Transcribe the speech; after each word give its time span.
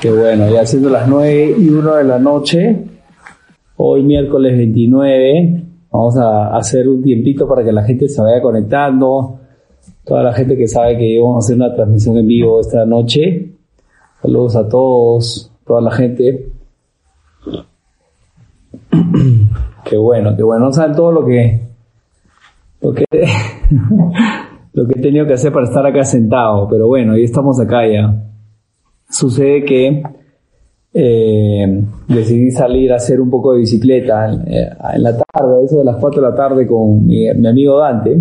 Qué 0.00 0.10
bueno, 0.10 0.50
ya 0.50 0.66
siendo 0.66 0.90
las 0.90 1.08
9 1.08 1.56
y 1.58 1.68
1 1.68 1.94
de 1.96 2.04
la 2.04 2.18
noche, 2.18 2.76
hoy 3.76 4.02
miércoles 4.02 4.56
29, 4.56 5.62
vamos 5.90 6.16
a 6.18 6.56
hacer 6.56 6.88
un 6.88 7.02
tiempito 7.02 7.48
para 7.48 7.64
que 7.64 7.72
la 7.72 7.84
gente 7.84 8.08
se 8.08 8.20
vaya 8.20 8.40
conectando, 8.40 9.40
toda 10.04 10.22
la 10.22 10.32
gente 10.32 10.56
que 10.56 10.68
sabe 10.68 10.98
que 10.98 11.18
vamos 11.18 11.36
a 11.36 11.46
hacer 11.46 11.56
una 11.56 11.74
transmisión 11.74 12.18
en 12.18 12.26
vivo 12.26 12.60
esta 12.60 12.84
noche. 12.84 13.53
Saludos 14.24 14.56
a 14.56 14.66
todos, 14.66 15.52
toda 15.66 15.82
la 15.82 15.90
gente. 15.90 16.50
Qué 19.84 19.98
bueno, 19.98 20.34
qué 20.34 20.42
bueno. 20.42 20.64
No 20.64 20.72
saben 20.72 20.96
todo 20.96 21.12
lo 21.12 21.26
que, 21.26 21.60
lo 22.80 22.94
que, 22.94 23.04
lo 24.72 24.86
que 24.86 24.98
he 24.98 25.02
tenido 25.02 25.26
que 25.26 25.34
hacer 25.34 25.52
para 25.52 25.66
estar 25.66 25.84
acá 25.84 26.04
sentado, 26.04 26.66
pero 26.70 26.86
bueno, 26.86 27.12
ahí 27.12 27.24
estamos 27.24 27.60
acá 27.60 27.86
ya 27.86 28.14
sucede 29.10 29.62
que 29.62 30.02
eh, 30.94 31.84
decidí 32.08 32.50
salir 32.50 32.94
a 32.94 32.96
hacer 32.96 33.20
un 33.20 33.28
poco 33.28 33.52
de 33.52 33.58
bicicleta 33.58 34.32
en, 34.32 35.02
la 35.02 35.18
tarde, 35.18 35.64
eso 35.66 35.80
de 35.80 35.84
las 35.84 35.96
4 35.96 36.22
de 36.22 36.30
la 36.30 36.34
tarde 36.34 36.66
con 36.66 37.06
mi, 37.06 37.28
amigo 37.28 37.78
Dante. 37.78 38.18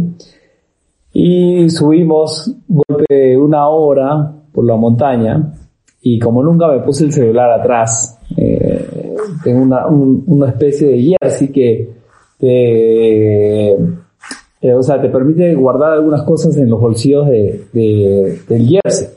Y 1.14 1.70
subimos 1.70 2.54
golpe 2.68 3.38
una 3.38 3.70
hora 3.70 4.34
por 4.52 4.66
la 4.66 4.76
montaña 4.76 5.54
y 6.04 6.20
como 6.20 6.44
nunca 6.44 6.68
me 6.68 6.80
puse 6.82 7.06
el 7.06 7.14
celular 7.14 7.50
atrás, 7.52 8.20
eh, 8.36 9.16
tengo 9.44 9.64
una, 9.64 9.88
una 9.88 10.50
especie 10.50 10.90
de 10.90 11.18
jersey 11.18 11.48
que 11.48 11.90
te, 12.38 13.72
eh, 13.72 14.74
o 14.74 14.84
sea, 14.84 15.02
te 15.02 15.10
permite 15.10 15.56
guardar 15.56 15.94
algunas 15.94 16.24
cosas 16.24 16.58
en 16.58 16.70
los 16.70 16.80
bolsillos 16.80 17.28
de, 17.28 17.66
de, 17.72 18.40
del 18.50 18.68
jersey. 18.68 19.08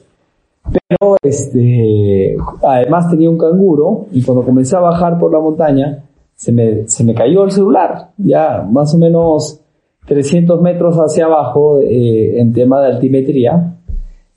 Pero 0.70 1.16
este, 1.22 2.36
además 2.62 3.10
tenía 3.10 3.30
un 3.30 3.38
canguro 3.38 4.06
y 4.12 4.22
cuando 4.22 4.44
comencé 4.44 4.77
a 4.77 4.80
bajar 4.80 5.19
por 5.19 5.32
la 5.32 5.41
montaña 5.41 6.05
se 6.36 6.53
me, 6.53 6.88
se 6.88 7.03
me 7.03 7.14
cayó 7.14 7.44
el 7.44 7.50
celular, 7.50 8.10
ya 8.16 8.66
más 8.70 8.94
o 8.94 8.98
menos 8.98 9.60
300 10.06 10.60
metros 10.60 10.97
hacia 10.97 11.25
abajo 11.25 11.80
eh, 11.80 12.38
en 12.41 12.53
tema 12.53 12.80
de 12.80 12.86
altimetría, 12.86 13.75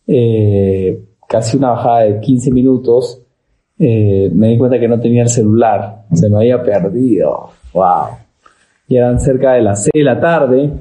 eh, 0.07 0.99
casi 1.29 1.57
una 1.57 1.69
bajada 1.69 1.99
de 2.01 2.19
15 2.19 2.51
minutos, 2.51 3.21
eh, 3.77 4.29
me 4.33 4.49
di 4.49 4.57
cuenta 4.57 4.79
que 4.79 4.87
no 4.87 4.99
tenía 4.99 5.21
el 5.21 5.29
celular, 5.29 6.05
se 6.11 6.29
me 6.29 6.37
había 6.37 6.61
perdido, 6.61 7.51
wow. 7.73 8.07
Y 8.87 8.97
eran 8.97 9.19
cerca 9.19 9.53
de 9.53 9.61
las 9.61 9.83
6 9.83 9.91
de 9.93 10.03
la 10.03 10.19
tarde 10.19 10.71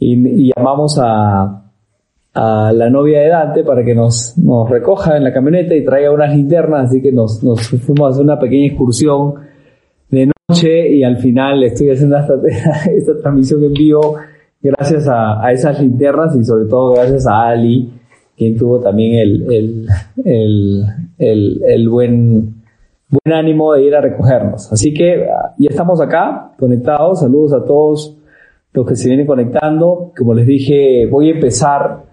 y, 0.00 0.52
llamamos 0.54 0.98
a, 1.00 1.62
a 2.34 2.72
la 2.72 2.90
novia 2.90 3.20
de 3.20 3.28
Dante 3.28 3.62
para 3.64 3.84
que 3.84 3.94
nos, 3.94 4.34
recoja 4.68 5.16
en 5.16 5.24
la 5.24 5.32
camioneta 5.32 5.74
y 5.74 5.84
traiga 5.84 6.10
unas 6.10 6.34
linternas, 6.34 6.90
así 6.90 7.00
que 7.00 7.12
nos, 7.12 7.40
fuimos 7.40 8.06
a 8.06 8.08
hacer 8.10 8.24
una 8.24 8.38
pequeña 8.38 8.66
excursión 8.66 9.34
de 10.10 10.30
noche 10.48 10.88
y 10.88 11.04
al 11.04 11.18
final 11.18 11.62
estoy 11.62 11.90
haciendo 11.90 12.16
esta, 12.18 12.34
transmisión 13.22 13.62
en 13.62 13.72
vivo 13.72 14.16
gracias 14.60 15.06
a, 15.08 15.52
esas 15.52 15.80
linternas 15.80 16.34
y 16.36 16.44
sobre 16.44 16.66
todo 16.66 16.94
gracias 16.94 17.26
a 17.26 17.48
Ali, 17.48 17.92
quien 18.38 18.56
tuvo 18.56 18.78
también 18.78 19.18
el, 19.18 19.52
el, 19.52 20.86
el, 21.18 21.62
el, 21.66 21.88
buen, 21.88 22.62
buen 23.10 23.34
ánimo 23.34 23.72
de 23.72 23.82
ir 23.82 23.96
a 23.96 24.00
recogernos. 24.00 24.72
Así 24.72 24.94
que 24.94 25.26
ya 25.58 25.68
estamos 25.68 26.00
acá, 26.00 26.52
conectados. 26.56 27.18
Saludos 27.18 27.52
a 27.52 27.64
todos 27.64 28.16
los 28.72 28.86
que 28.86 28.94
se 28.94 29.08
vienen 29.08 29.26
conectando. 29.26 30.12
Como 30.16 30.34
les 30.34 30.46
dije, 30.46 31.06
voy 31.10 31.30
a 31.30 31.34
empezar 31.34 32.04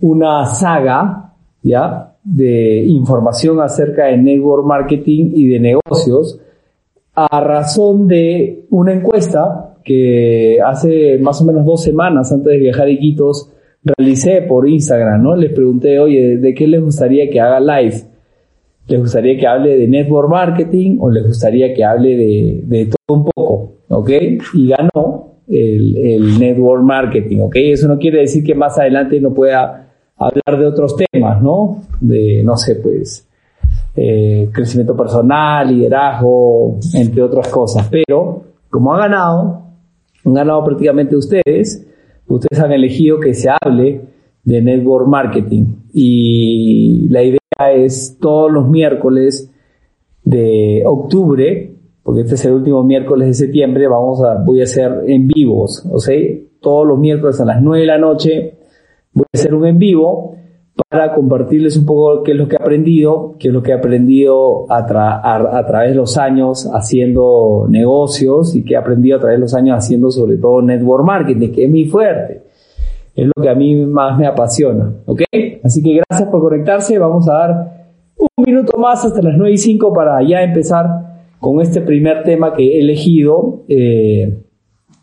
una 0.00 0.46
saga, 0.46 1.32
¿ya? 1.62 2.14
De 2.22 2.84
información 2.84 3.60
acerca 3.60 4.04
de 4.04 4.18
network 4.18 4.64
marketing 4.64 5.32
y 5.34 5.48
de 5.48 5.60
negocios 5.60 6.38
a 7.16 7.40
razón 7.40 8.06
de 8.06 8.66
una 8.70 8.92
encuesta 8.92 9.74
que 9.82 10.58
hace 10.64 11.18
más 11.18 11.40
o 11.40 11.44
menos 11.44 11.64
dos 11.64 11.82
semanas 11.82 12.30
antes 12.30 12.52
de 12.52 12.58
viajar 12.58 12.86
a 12.86 12.90
Iquitos 12.90 13.50
realicé 13.86 14.42
por 14.42 14.68
Instagram, 14.68 15.22
¿no? 15.22 15.36
Les 15.36 15.52
pregunté, 15.52 15.98
oye, 15.98 16.38
¿de 16.38 16.54
qué 16.54 16.66
les 16.66 16.82
gustaría 16.82 17.30
que 17.30 17.40
haga 17.40 17.60
live? 17.60 17.96
¿Les 18.88 19.00
gustaría 19.00 19.38
que 19.38 19.46
hable 19.46 19.76
de 19.76 19.88
network 19.88 20.28
marketing 20.28 20.98
o 21.00 21.10
les 21.10 21.26
gustaría 21.26 21.72
que 21.72 21.84
hable 21.84 22.16
de, 22.16 22.60
de 22.64 22.86
todo 22.86 23.18
un 23.18 23.24
poco? 23.24 23.72
¿Ok? 23.88 24.10
Y 24.54 24.68
ganó 24.68 25.36
el, 25.48 25.96
el 25.96 26.38
network 26.38 26.82
marketing, 26.82 27.40
¿ok? 27.40 27.56
Eso 27.56 27.88
no 27.88 27.98
quiere 27.98 28.20
decir 28.20 28.42
que 28.44 28.54
más 28.54 28.78
adelante 28.78 29.20
no 29.20 29.32
pueda 29.32 29.88
hablar 30.16 30.58
de 30.58 30.66
otros 30.66 30.96
temas, 30.96 31.42
¿no? 31.42 31.82
De, 32.00 32.42
no 32.42 32.56
sé, 32.56 32.76
pues, 32.76 33.28
eh, 33.94 34.48
crecimiento 34.52 34.96
personal, 34.96 35.68
liderazgo, 35.68 36.78
entre 36.94 37.22
otras 37.22 37.48
cosas. 37.48 37.88
Pero, 37.90 38.42
como 38.68 38.94
ha 38.94 38.98
ganado, 38.98 39.62
han 40.24 40.34
ganado 40.34 40.64
prácticamente 40.64 41.16
ustedes, 41.16 41.86
ustedes 42.28 42.62
han 42.62 42.72
elegido 42.72 43.20
que 43.20 43.34
se 43.34 43.48
hable 43.50 44.02
de 44.44 44.62
network 44.62 45.08
marketing. 45.08 45.64
Y 45.92 47.08
la 47.08 47.22
idea 47.22 47.38
es 47.74 48.18
todos 48.20 48.50
los 48.50 48.68
miércoles 48.68 49.52
de 50.24 50.82
octubre, 50.84 51.72
porque 52.02 52.22
este 52.22 52.34
es 52.34 52.44
el 52.44 52.52
último 52.52 52.82
miércoles 52.84 53.28
de 53.28 53.34
septiembre, 53.34 53.88
vamos 53.88 54.22
a, 54.22 54.42
voy 54.44 54.60
a 54.60 54.64
hacer 54.64 55.04
en 55.06 55.26
vivos, 55.26 55.84
o 55.90 55.98
sea, 55.98 56.16
todos 56.60 56.86
los 56.86 56.98
miércoles 56.98 57.40
a 57.40 57.44
las 57.44 57.62
9 57.62 57.80
de 57.80 57.86
la 57.86 57.98
noche 57.98 58.54
voy 59.12 59.24
a 59.32 59.38
hacer 59.38 59.54
un 59.54 59.66
en 59.66 59.78
vivo 59.78 60.36
para 60.88 61.14
compartirles 61.14 61.76
un 61.76 61.86
poco 61.86 62.22
qué 62.22 62.32
es 62.32 62.36
lo 62.36 62.48
que 62.48 62.56
he 62.56 62.62
aprendido, 62.62 63.34
qué 63.38 63.48
es 63.48 63.54
lo 63.54 63.62
que 63.62 63.70
he 63.70 63.74
aprendido 63.74 64.70
a, 64.70 64.86
través 64.86 65.90
de 65.90 65.94
los 65.94 66.18
años 66.18 66.68
haciendo 66.72 67.66
negocios 67.68 68.54
y 68.54 68.62
qué 68.62 68.74
he 68.74 68.76
aprendido 68.76 69.16
a 69.16 69.20
través 69.20 69.38
de 69.38 69.40
los 69.40 69.54
años 69.54 69.78
haciendo 69.78 70.10
sobre 70.10 70.36
todo 70.36 70.60
network 70.60 71.04
marketing, 71.04 71.52
que 71.52 71.64
es 71.64 71.70
mi 71.70 71.86
fuerte. 71.86 72.42
Es 73.14 73.26
lo 73.26 73.42
que 73.42 73.48
a 73.48 73.54
mí 73.54 73.74
más 73.86 74.18
me 74.18 74.26
apasiona. 74.26 74.92
¿Ok? 75.06 75.22
Así 75.64 75.82
que 75.82 76.02
gracias 76.08 76.28
por 76.28 76.42
conectarse. 76.42 76.98
Vamos 76.98 77.26
a 77.28 77.32
dar 77.32 77.88
un 78.18 78.44
minuto 78.44 78.76
más 78.76 79.02
hasta 79.04 79.22
las 79.22 79.34
9 79.36 79.54
y 79.54 79.58
5 79.58 79.92
para 79.94 80.22
ya 80.22 80.42
empezar 80.42 80.86
con 81.40 81.60
este 81.62 81.80
primer 81.80 82.22
tema 82.22 82.52
que 82.52 82.76
he 82.76 82.80
elegido 82.80 83.62
eh, 83.68 84.38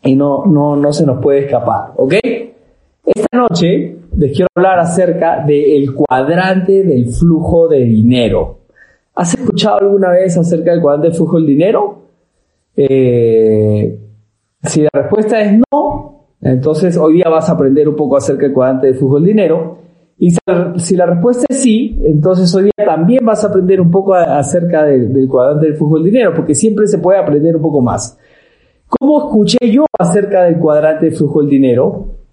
y 0.04 0.14
no, 0.14 0.44
no, 0.46 0.76
no 0.76 0.92
se 0.92 1.04
nos 1.04 1.20
puede 1.20 1.40
escapar. 1.40 1.94
¿Ok? 1.96 2.14
Esta 3.04 3.36
noche 3.36 3.96
les 4.16 4.32
quiero 4.32 4.48
hablar 4.54 4.78
acerca 4.78 5.44
del 5.44 5.94
cuadrante 5.94 6.84
del 6.84 7.08
flujo 7.08 7.68
de 7.68 7.80
dinero. 7.80 8.58
¿Has 9.14 9.34
escuchado 9.34 9.78
alguna 9.78 10.10
vez 10.10 10.36
acerca 10.36 10.72
del 10.72 10.80
cuadrante 10.80 11.08
del 11.08 11.16
flujo 11.16 11.36
del 11.36 11.46
dinero? 11.46 12.02
Eh, 12.76 13.98
si 14.62 14.82
la 14.82 14.90
respuesta 14.92 15.40
es 15.40 15.60
no, 15.70 16.26
entonces 16.40 16.96
hoy 16.96 17.14
día 17.14 17.28
vas 17.28 17.48
a 17.48 17.52
aprender 17.52 17.88
un 17.88 17.96
poco 17.96 18.16
acerca 18.16 18.42
del 18.42 18.52
cuadrante 18.52 18.88
del 18.88 18.96
flujo 18.96 19.16
del 19.16 19.24
dinero. 19.24 19.78
Y 20.16 20.30
si 20.76 20.96
la 20.96 21.06
respuesta 21.06 21.44
es 21.48 21.60
sí, 21.60 22.00
entonces 22.04 22.54
hoy 22.54 22.64
día 22.64 22.86
también 22.86 23.24
vas 23.24 23.44
a 23.44 23.48
aprender 23.48 23.80
un 23.80 23.90
poco 23.90 24.14
acerca 24.14 24.84
del, 24.84 25.12
del 25.12 25.28
cuadrante 25.28 25.66
del 25.66 25.76
flujo 25.76 25.96
del 25.96 26.04
dinero, 26.04 26.32
porque 26.34 26.54
siempre 26.54 26.86
se 26.86 26.98
puede 26.98 27.18
aprender 27.18 27.56
un 27.56 27.62
poco 27.62 27.80
más. 27.80 28.16
¿Cómo 28.88 29.26
escuché 29.26 29.58
yo 29.70 29.86
acerca 29.98 30.44
del 30.44 30.58
cuadrante 30.58 31.06
del 31.06 31.16
flujo 31.16 31.40
del 31.40 31.50
dinero? 31.50 32.23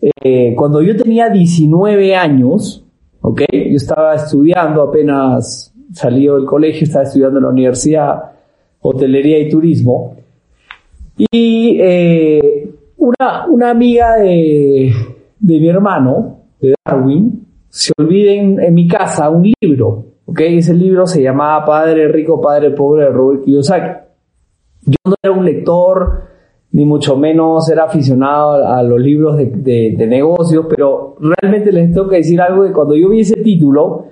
Eh, 0.00 0.54
cuando 0.56 0.80
yo 0.82 0.96
tenía 0.96 1.28
19 1.28 2.14
años, 2.16 2.84
¿ok? 3.20 3.42
Yo 3.52 3.76
estaba 3.76 4.14
estudiando, 4.14 4.82
apenas 4.82 5.72
salió 5.92 6.36
del 6.36 6.46
colegio, 6.46 6.84
estaba 6.84 7.04
estudiando 7.04 7.38
en 7.38 7.44
la 7.44 7.50
universidad 7.50 8.32
hotelería 8.80 9.38
y 9.38 9.48
turismo. 9.48 10.16
Y 11.16 11.78
eh, 11.80 12.70
una, 12.96 13.46
una 13.48 13.70
amiga 13.70 14.16
de, 14.16 14.92
de 15.38 15.60
mi 15.60 15.68
hermano, 15.68 16.38
de 16.60 16.74
Darwin, 16.84 17.46
se 17.68 17.92
olviden 17.98 18.58
en, 18.60 18.74
mi 18.74 18.88
casa 18.88 19.28
un 19.30 19.52
libro, 19.60 20.04
¿ok? 20.26 20.40
Ese 20.40 20.74
libro 20.74 21.06
se 21.06 21.22
llamaba 21.22 21.64
Padre 21.64 22.08
Rico, 22.08 22.40
Padre 22.40 22.70
Pobre 22.70 23.04
de 23.04 23.10
Robert 23.10 23.44
Kiyosaki. 23.44 23.98
Yo 24.86 24.96
no 25.04 25.14
era 25.22 25.32
un 25.32 25.44
lector 25.44 26.29
ni 26.72 26.84
mucho 26.84 27.16
menos 27.16 27.68
era 27.68 27.84
aficionado 27.84 28.64
a, 28.64 28.82
los 28.82 29.00
libros 29.00 29.36
de, 29.36 30.06
negocios, 30.06 30.66
pero 30.68 31.16
realmente 31.18 31.72
les 31.72 31.92
tengo 31.92 32.08
que 32.08 32.16
decir 32.16 32.40
algo 32.40 32.64
que 32.64 32.72
cuando 32.72 32.94
yo 32.94 33.08
vi 33.08 33.20
ese 33.20 33.36
título, 33.42 34.06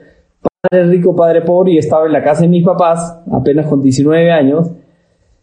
Padre 0.60 0.86
Rico, 0.86 1.14
Padre 1.14 1.42
Pobre, 1.42 1.72
y 1.72 1.78
estaba 1.78 2.06
en 2.06 2.12
la 2.12 2.22
casa 2.22 2.42
de 2.42 2.48
mis 2.48 2.64
papás, 2.64 3.20
apenas 3.30 3.66
con 3.66 3.80
19 3.80 4.32
años, 4.32 4.70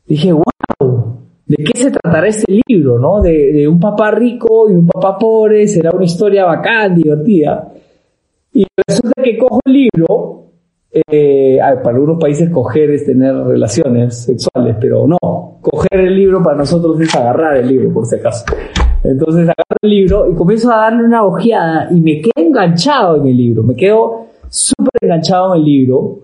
dije, 0.05 0.33
wow, 0.33 1.19
¿de 1.45 1.63
qué 1.63 1.79
se 1.79 1.91
tratará 1.91 2.27
este 2.27 2.61
libro, 2.67 2.99
no? 2.99 3.21
De, 3.21 3.53
de 3.53 3.67
un 3.67 3.79
papá 3.79 4.11
rico 4.11 4.69
y 4.69 4.73
un 4.73 4.87
papá 4.87 5.17
pobre, 5.17 5.67
será 5.67 5.91
una 5.91 6.05
historia 6.05 6.45
bacán, 6.45 6.95
divertida. 6.95 7.71
Y 8.53 8.65
resulta 8.87 9.23
que 9.23 9.37
cojo 9.37 9.59
el 9.65 9.73
libro 9.73 10.44
eh, 10.95 11.59
para 11.83 11.89
algunos 11.89 12.17
países 12.17 12.49
coger 12.49 12.91
es 12.91 13.05
tener 13.05 13.35
relaciones 13.35 14.23
sexuales, 14.23 14.77
pero 14.79 15.05
no, 15.05 15.17
coger 15.59 15.99
el 15.99 16.15
libro 16.15 16.41
para 16.41 16.57
nosotros 16.57 16.99
es 17.01 17.13
agarrar 17.13 17.57
el 17.57 17.67
libro, 17.67 17.91
por 17.91 18.05
si 18.05 18.15
acaso. 18.15 18.45
Entonces 19.03 19.43
agarro 19.43 19.77
el 19.81 19.89
libro 19.89 20.31
y 20.31 20.35
comienzo 20.35 20.71
a 20.71 20.77
darle 20.77 21.03
una 21.03 21.25
ojeada 21.25 21.89
y 21.91 21.99
me 21.99 22.21
quedo 22.21 22.45
enganchado 22.45 23.17
en 23.17 23.27
el 23.27 23.35
libro, 23.35 23.63
me 23.63 23.75
quedo 23.75 24.27
súper 24.47 24.93
enganchado 25.01 25.53
en 25.53 25.59
el 25.59 25.65
libro. 25.65 26.19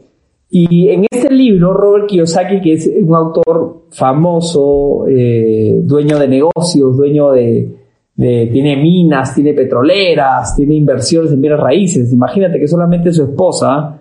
Y 0.49 0.89
en 0.89 1.05
este 1.09 1.33
libro, 1.33 1.73
Robert 1.73 2.07
Kiyosaki, 2.07 2.59
que 2.59 2.73
es 2.73 2.89
un 3.01 3.15
autor 3.15 3.83
famoso, 3.91 5.05
eh, 5.07 5.79
dueño 5.83 6.19
de 6.19 6.27
negocios, 6.27 6.97
dueño 6.97 7.31
de, 7.31 7.77
tiene 8.17 8.75
minas, 8.75 9.33
tiene 9.33 9.53
petroleras, 9.53 10.55
tiene 10.55 10.75
inversiones 10.75 11.31
en 11.31 11.41
bienes 11.41 11.59
raíces. 11.59 12.11
Imagínate 12.11 12.59
que 12.59 12.67
solamente 12.67 13.13
su 13.13 13.23
esposa 13.23 14.00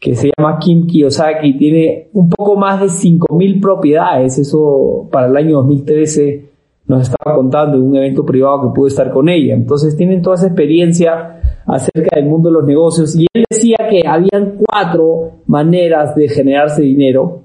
que 0.00 0.14
se 0.14 0.30
llama 0.36 0.58
Kim 0.58 0.86
Kiyosaki, 0.86 1.58
tiene 1.58 2.08
un 2.14 2.30
poco 2.30 2.56
más 2.56 2.80
de 2.80 2.86
5.000 2.86 3.60
propiedades, 3.60 4.38
eso 4.38 5.06
para 5.12 5.26
el 5.26 5.36
año 5.36 5.58
2013 5.58 6.48
nos 6.86 7.02
estaba 7.02 7.36
contando 7.36 7.76
en 7.76 7.84
un 7.84 7.96
evento 7.96 8.24
privado 8.24 8.62
que 8.62 8.74
pude 8.74 8.88
estar 8.88 9.10
con 9.12 9.28
ella. 9.28 9.54
Entonces 9.54 9.96
tienen 9.96 10.22
toda 10.22 10.36
esa 10.36 10.46
experiencia 10.46 11.62
acerca 11.66 12.16
del 12.16 12.26
mundo 12.26 12.48
de 12.48 12.54
los 12.54 12.64
negocios 12.64 13.14
y 13.14 13.26
él 13.32 13.44
decía 13.48 13.76
que 13.88 14.02
habían 14.08 14.56
cuatro 14.56 15.42
maneras 15.46 16.16
de 16.16 16.28
generarse 16.28 16.82
dinero 16.82 17.42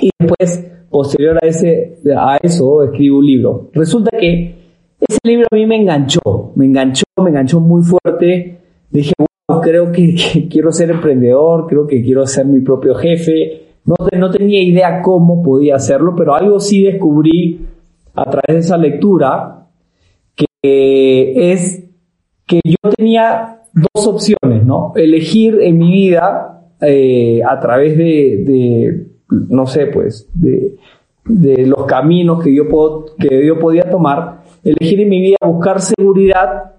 y 0.00 0.10
después, 0.18 0.70
posterior 0.88 1.36
a, 1.42 1.46
ese, 1.46 1.98
a 2.16 2.38
eso, 2.40 2.82
escribe 2.84 3.16
un 3.16 3.26
libro. 3.26 3.70
Resulta 3.74 4.16
que 4.16 4.54
ese 5.00 5.18
libro 5.24 5.46
a 5.50 5.54
mí 5.56 5.66
me 5.66 5.76
enganchó, 5.76 6.52
me 6.54 6.64
enganchó, 6.64 7.04
me 7.22 7.30
enganchó 7.30 7.60
muy 7.60 7.82
fuerte. 7.82 8.58
Dije, 8.90 9.12
creo 9.60 9.92
que, 9.92 10.14
quiero 10.50 10.72
ser 10.72 10.90
emprendedor, 10.90 11.66
creo 11.66 11.86
que 11.86 12.02
quiero 12.02 12.26
ser 12.26 12.46
mi 12.46 12.60
propio 12.60 12.94
jefe. 12.94 13.62
No, 13.84 13.94
no 14.18 14.30
tenía 14.30 14.62
idea 14.62 15.00
cómo 15.02 15.42
podía 15.42 15.76
hacerlo, 15.76 16.14
pero 16.16 16.34
algo 16.34 16.60
sí 16.60 16.82
descubrí 16.82 17.66
a 18.14 18.24
través 18.24 18.48
de 18.48 18.58
esa 18.58 18.76
lectura, 18.76 19.66
que 20.34 21.52
es 21.52 21.84
que 22.46 22.60
yo 22.64 22.90
tenía 22.96 23.62
dos 23.72 24.06
opciones, 24.06 24.64
¿no? 24.64 24.92
Elegir 24.96 25.60
en 25.60 25.78
mi 25.78 25.90
vida 25.92 26.64
eh, 26.80 27.40
a 27.48 27.58
través 27.60 27.96
de, 27.96 29.06
no 29.28 29.66
sé, 29.66 29.86
pues, 29.86 30.28
de, 30.34 30.76
los 31.66 31.84
caminos 31.84 32.42
que 32.42 32.54
yo, 32.54 32.68
puedo, 32.68 33.04
que 33.18 33.46
yo 33.46 33.58
podía 33.58 33.90
tomar, 33.90 34.42
elegir 34.64 35.00
en 35.00 35.08
mi 35.10 35.20
vida 35.20 35.36
buscar 35.44 35.80
seguridad 35.80 36.77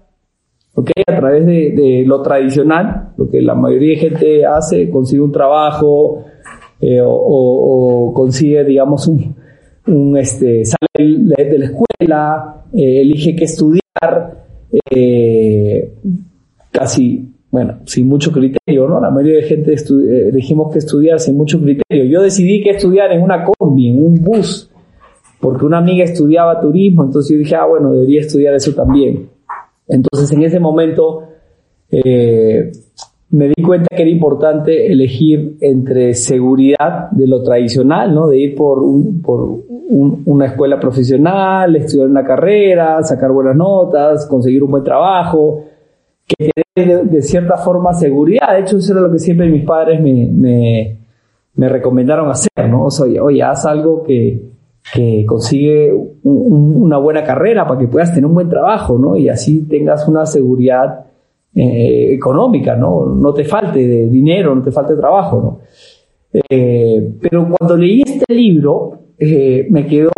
a 0.76 1.16
través 1.16 1.46
de, 1.46 2.04
lo 2.06 2.22
tradicional, 2.22 3.12
lo 3.16 3.28
que 3.28 3.42
la 3.42 3.54
mayoría 3.54 3.94
de 3.94 4.08
gente 4.08 4.46
hace, 4.46 4.88
consigue 4.90 5.20
un 5.20 5.32
trabajo 5.32 6.24
eh, 6.80 7.00
o, 7.04 8.12
consigue, 8.14 8.64
digamos, 8.64 9.06
un, 9.06 10.16
este, 10.16 10.64
sale 10.64 10.88
de, 10.96 11.58
la 11.58 11.64
escuela, 11.66 12.64
eh, 12.72 13.00
elige 13.02 13.36
qué 13.36 13.44
estudiar, 13.44 14.44
eh, 14.90 15.92
casi, 16.70 17.28
bueno, 17.50 17.80
sin 17.84 18.06
mucho 18.08 18.30
criterio, 18.32 18.88
¿no? 18.88 19.00
La 19.00 19.10
mayoría 19.10 19.38
de 19.38 19.42
gente 19.42 19.74
elegimos 20.28 20.72
que 20.72 20.78
estudiar 20.78 21.18
sin 21.18 21.36
mucho 21.36 21.60
criterio. 21.60 22.04
Yo 22.04 22.22
decidí 22.22 22.62
que 22.62 22.70
estudiar 22.70 23.12
en 23.12 23.22
una 23.22 23.44
combi, 23.44 23.90
en 23.90 24.02
un 24.02 24.22
bus, 24.22 24.70
porque 25.40 25.64
una 25.64 25.78
amiga 25.78 26.04
estudiaba 26.04 26.60
turismo, 26.60 27.02
entonces 27.02 27.32
yo 27.32 27.38
dije, 27.38 27.56
ah, 27.56 27.66
bueno, 27.66 27.92
debería 27.92 28.20
estudiar 28.20 28.54
eso 28.54 28.72
también. 28.72 29.28
Entonces 29.90 30.32
en 30.32 30.42
ese 30.44 30.60
momento 30.60 31.24
eh, 31.90 32.70
me 33.30 33.48
di 33.48 33.62
cuenta 33.62 33.94
que 33.94 34.02
era 34.02 34.10
importante 34.10 34.90
elegir 34.90 35.56
entre 35.60 36.14
seguridad 36.14 37.10
de 37.10 37.26
lo 37.26 37.42
tradicional, 37.42 38.14
¿no? 38.14 38.28
de 38.28 38.38
ir 38.38 38.54
por, 38.54 38.82
una 38.82 40.46
escuela 40.46 40.78
profesional, 40.78 41.74
estudiar 41.74 42.08
una 42.08 42.24
carrera, 42.24 43.02
sacar 43.02 43.32
buenas 43.32 43.56
notas, 43.56 44.26
conseguir 44.26 44.62
un 44.62 44.70
buen 44.70 44.84
trabajo, 44.84 45.64
que 46.26 46.50
de, 46.76 47.22
cierta 47.22 47.56
forma 47.56 47.92
seguridad. 47.92 48.52
De 48.54 48.60
hecho, 48.60 48.76
eso 48.76 48.92
era 48.92 49.02
lo 49.02 49.10
que 49.10 49.18
siempre 49.18 49.48
mis 49.48 49.64
padres 49.64 50.00
me, 50.00 50.96
me, 51.54 51.68
recomendaron 51.68 52.30
hacer, 52.30 52.68
¿no? 52.68 52.84
O 52.84 52.90
sea, 52.90 53.06
oye 53.20 53.42
haz 53.42 53.66
algo 53.66 54.04
que, 54.04 54.40
que 54.92 55.24
consigue 55.26 55.92
una 56.22 56.98
buena 56.98 57.22
carrera 57.22 57.66
para 57.66 57.78
que 57.78 57.88
puedas 57.88 58.10
tener 58.12 58.26
un 58.26 58.34
buen 58.34 58.48
trabajo, 58.48 58.98
¿no? 58.98 59.16
Y 59.16 59.28
así 59.28 59.66
tengas 59.68 60.08
una 60.08 60.26
seguridad 60.26 61.06
eh, 61.54 62.14
económica, 62.14 62.76
¿no? 62.76 63.06
No 63.06 63.32
te 63.32 63.44
falte 63.44 63.86
de 63.86 64.08
dinero, 64.08 64.54
no 64.54 64.62
te 64.62 64.70
falte 64.70 64.96
trabajo, 64.96 65.40
¿no? 65.40 65.60
Eh, 66.48 67.12
pero 67.20 67.48
cuando 67.56 67.76
leí 67.76 68.02
este 68.02 68.34
libro, 68.34 68.98
eh, 69.18 69.66
me 69.70 69.86
quedó 69.86 70.10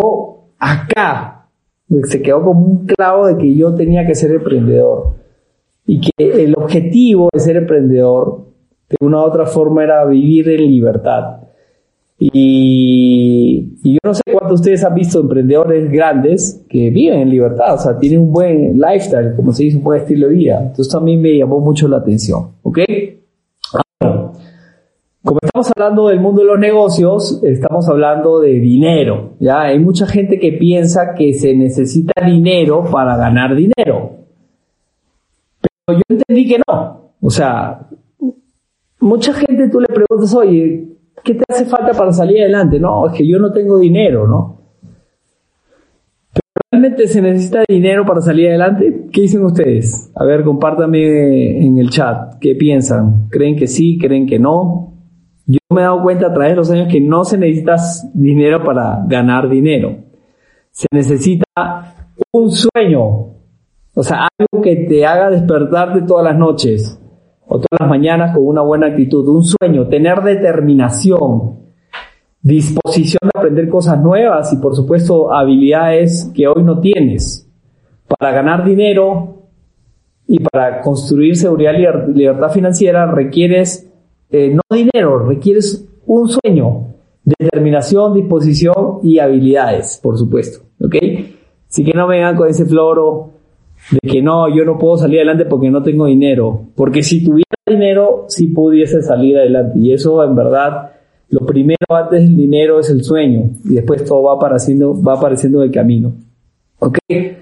acá, 0.58 1.48
se 2.04 2.22
quedó 2.22 2.42
como 2.42 2.60
un 2.60 2.86
clavo 2.86 3.26
de 3.26 3.36
que 3.36 3.54
yo 3.54 3.75
tenía 3.75 4.06
que 4.06 4.14
ser 4.14 4.30
emprendedor 4.32 5.14
y 5.86 6.00
que 6.00 6.44
el 6.44 6.54
objetivo 6.56 7.28
de 7.32 7.40
ser 7.40 7.56
emprendedor 7.56 8.46
de 8.88 8.96
una 9.00 9.18
u 9.18 9.20
otra 9.22 9.46
forma 9.46 9.84
era 9.84 10.04
vivir 10.04 10.48
en 10.48 10.60
libertad. 10.60 11.41
Y, 12.24 13.80
yo 13.82 13.98
no 14.04 14.14
sé 14.14 14.22
cuántos 14.26 14.48
de 14.48 14.54
ustedes 14.54 14.84
han 14.84 14.94
visto 14.94 15.19
emprendedores 15.19 15.90
grandes 15.90 16.64
que 16.69 16.90
viven 16.90 17.20
en 17.20 17.30
libertad, 17.30 17.74
o 17.74 17.78
sea, 17.78 17.98
tienen 17.98 18.20
un 18.20 18.32
buen 18.32 18.78
lifestyle, 18.78 19.34
como 19.34 19.52
se 19.52 19.64
dice, 19.64 19.78
un 19.78 19.82
buen 19.82 20.02
estilo 20.02 20.28
de 20.28 20.34
vida. 20.34 20.60
Entonces 20.60 20.88
también 20.88 21.20
me 21.20 21.36
llamó 21.36 21.58
mucho 21.58 21.88
la 21.88 21.96
atención, 21.96 22.52
¿ok? 22.62 22.78
Ahora, 23.72 24.32
como 25.24 25.38
estamos 25.42 25.72
hablando 25.74 26.08
del 26.08 26.20
mundo 26.20 26.42
de 26.42 26.46
los 26.46 26.60
negocios, 26.60 27.42
estamos 27.42 27.88
hablando 27.88 28.38
de 28.38 28.52
dinero, 28.60 29.32
¿ya? 29.40 29.62
Hay 29.62 29.80
mucha 29.80 30.06
gente 30.06 30.38
que 30.38 30.52
piensa 30.52 31.14
que 31.14 31.32
se 31.32 31.56
necesita 31.56 32.25
dinero 32.25 32.84
para 32.88 33.16
ganar 33.16 33.56
dinero. 33.56 34.12
Pero 35.60 35.98
yo 35.98 36.02
entendí 36.08 36.46
que 36.46 36.60
no. 36.68 37.14
O 37.20 37.30
sea, 37.30 37.88
mucha 39.00 39.32
gente 39.32 39.68
tú 39.68 39.80
le 39.80 39.88
preguntas, 39.88 40.32
oye, 40.34 40.91
¿qué 41.22 41.34
te 41.34 41.44
hace 41.48 41.64
falta 41.66 41.92
para 41.92 42.12
salir 42.12 42.40
adelante? 42.40 42.78
No, 42.78 43.08
es 43.08 43.14
que 43.14 43.26
yo 43.26 43.38
no 43.38 43.52
tengo 43.52 43.78
dinero, 43.78 44.26
¿no? 44.26 44.58
¿Realmente 46.70 47.06
se 47.06 47.20
necesita 47.20 47.64
dinero 47.69 48.04
para 48.06 48.20
salir 48.20 48.48
adelante? 48.48 49.06
¿Qué 49.12 49.22
dicen 49.22 49.44
ustedes? 49.44 50.10
A 50.16 50.24
ver, 50.24 50.42
compártame 50.42 51.64
en 51.64 51.78
el 51.78 51.90
chat. 51.90 52.38
¿Qué 52.40 52.54
piensan? 52.54 53.28
¿Creen 53.30 53.56
que 53.56 53.66
sí? 53.66 53.98
¿Creen 53.98 54.26
que 54.26 54.38
no? 54.38 54.94
Yo 55.46 55.58
me 55.70 55.82
he 55.82 55.85
dado 55.85 56.02
cuenta 56.02 56.28
a 56.28 56.32
través 56.32 56.52
de 56.52 56.56
los 56.56 56.70
años 56.70 56.88
que 56.90 57.00
no 57.00 57.25
se 57.25 57.37
necesita 57.37 57.76
dinero 58.14 58.64
para 58.64 59.04
ganar 59.06 59.49
dinero. 59.49 59.97
Se 60.70 60.87
necesita 60.90 61.44
un 62.32 62.50
sueño. 62.50 63.32
O 63.94 64.02
sea, 64.02 64.28
algo 64.38 64.62
que 64.62 64.76
te 64.88 65.04
haga 65.04 65.30
despertarte 65.30 66.02
todas 66.02 66.25
las 66.25 66.38
noches 66.38 67.01
o 67.52 67.59
todas 67.59 67.80
las 67.80 67.88
mañanas 67.88 68.35
con 68.35 68.47
una 68.47 68.62
buena 68.62 68.87
actitud, 68.87 69.28
un 69.28 69.44
sueño, 69.44 69.87
tener 69.87 70.23
determinación, 70.23 71.59
disposición 72.40 73.21
de 73.25 73.38
aprender 73.38 73.68
cosas 73.68 74.00
nuevas 74.00 74.50
y 74.54 74.56
por 74.56 74.75
supuesto 74.75 75.35
habilidades 75.35 76.32
que 76.35 76.49
hoy 76.49 76.62
no 76.62 76.80
tienes. 76.80 77.47
Para 78.09 78.32
ganar 78.32 78.64
dinero 78.64 79.42
y 80.26 80.38
para 80.38 80.80
construir 80.80 81.37
seguridad 81.37 81.75
y 81.75 82.12
libertad 82.14 82.50
financiera 82.50 83.04
requieres 83.04 83.87
eh, 84.30 84.54
no 84.54 84.62
dinero, 84.75 85.18
requieres 85.18 85.87
un 86.06 86.30
sueño, 86.30 86.87
determinación, 87.23 88.14
disposición 88.14 89.00
y 89.02 89.18
habilidades, 89.18 90.00
por 90.02 90.16
supuesto. 90.16 90.64
¿Ok? 90.82 90.97
Así 91.68 91.85
que 91.85 91.92
no 91.92 92.06
vengan 92.06 92.35
con 92.35 92.49
ese 92.49 92.64
floro 92.64 93.30
de 93.90 93.98
que 94.08 94.22
no, 94.22 94.54
yo 94.54 94.64
no 94.64 94.78
puedo 94.78 94.96
salir 94.96 95.18
adelante 95.18 95.44
porque 95.46 95.70
no 95.70 95.82
tengo 95.82 96.06
dinero. 96.06 96.68
Porque 96.74 97.02
si 97.02 97.24
tuviera 97.24 97.50
dinero, 97.66 98.26
sí 98.28 98.48
pudiese 98.48 99.02
salir 99.02 99.38
adelante. 99.38 99.78
Y 99.78 99.92
eso 99.92 100.22
en 100.24 100.34
verdad, 100.34 100.92
lo 101.28 101.44
primero 101.46 101.86
antes 101.88 102.22
del 102.22 102.36
dinero 102.36 102.78
es 102.78 102.90
el 102.90 103.02
sueño. 103.02 103.50
Y 103.64 103.74
después 103.74 104.04
todo 104.04 104.22
va 104.24 104.34
apareciendo, 104.34 105.00
va 105.02 105.14
apareciendo 105.14 105.62
en 105.62 105.68
el 105.68 105.74
camino. 105.74 106.12
¿Ok? 106.78 106.98
Eh, 107.08 107.34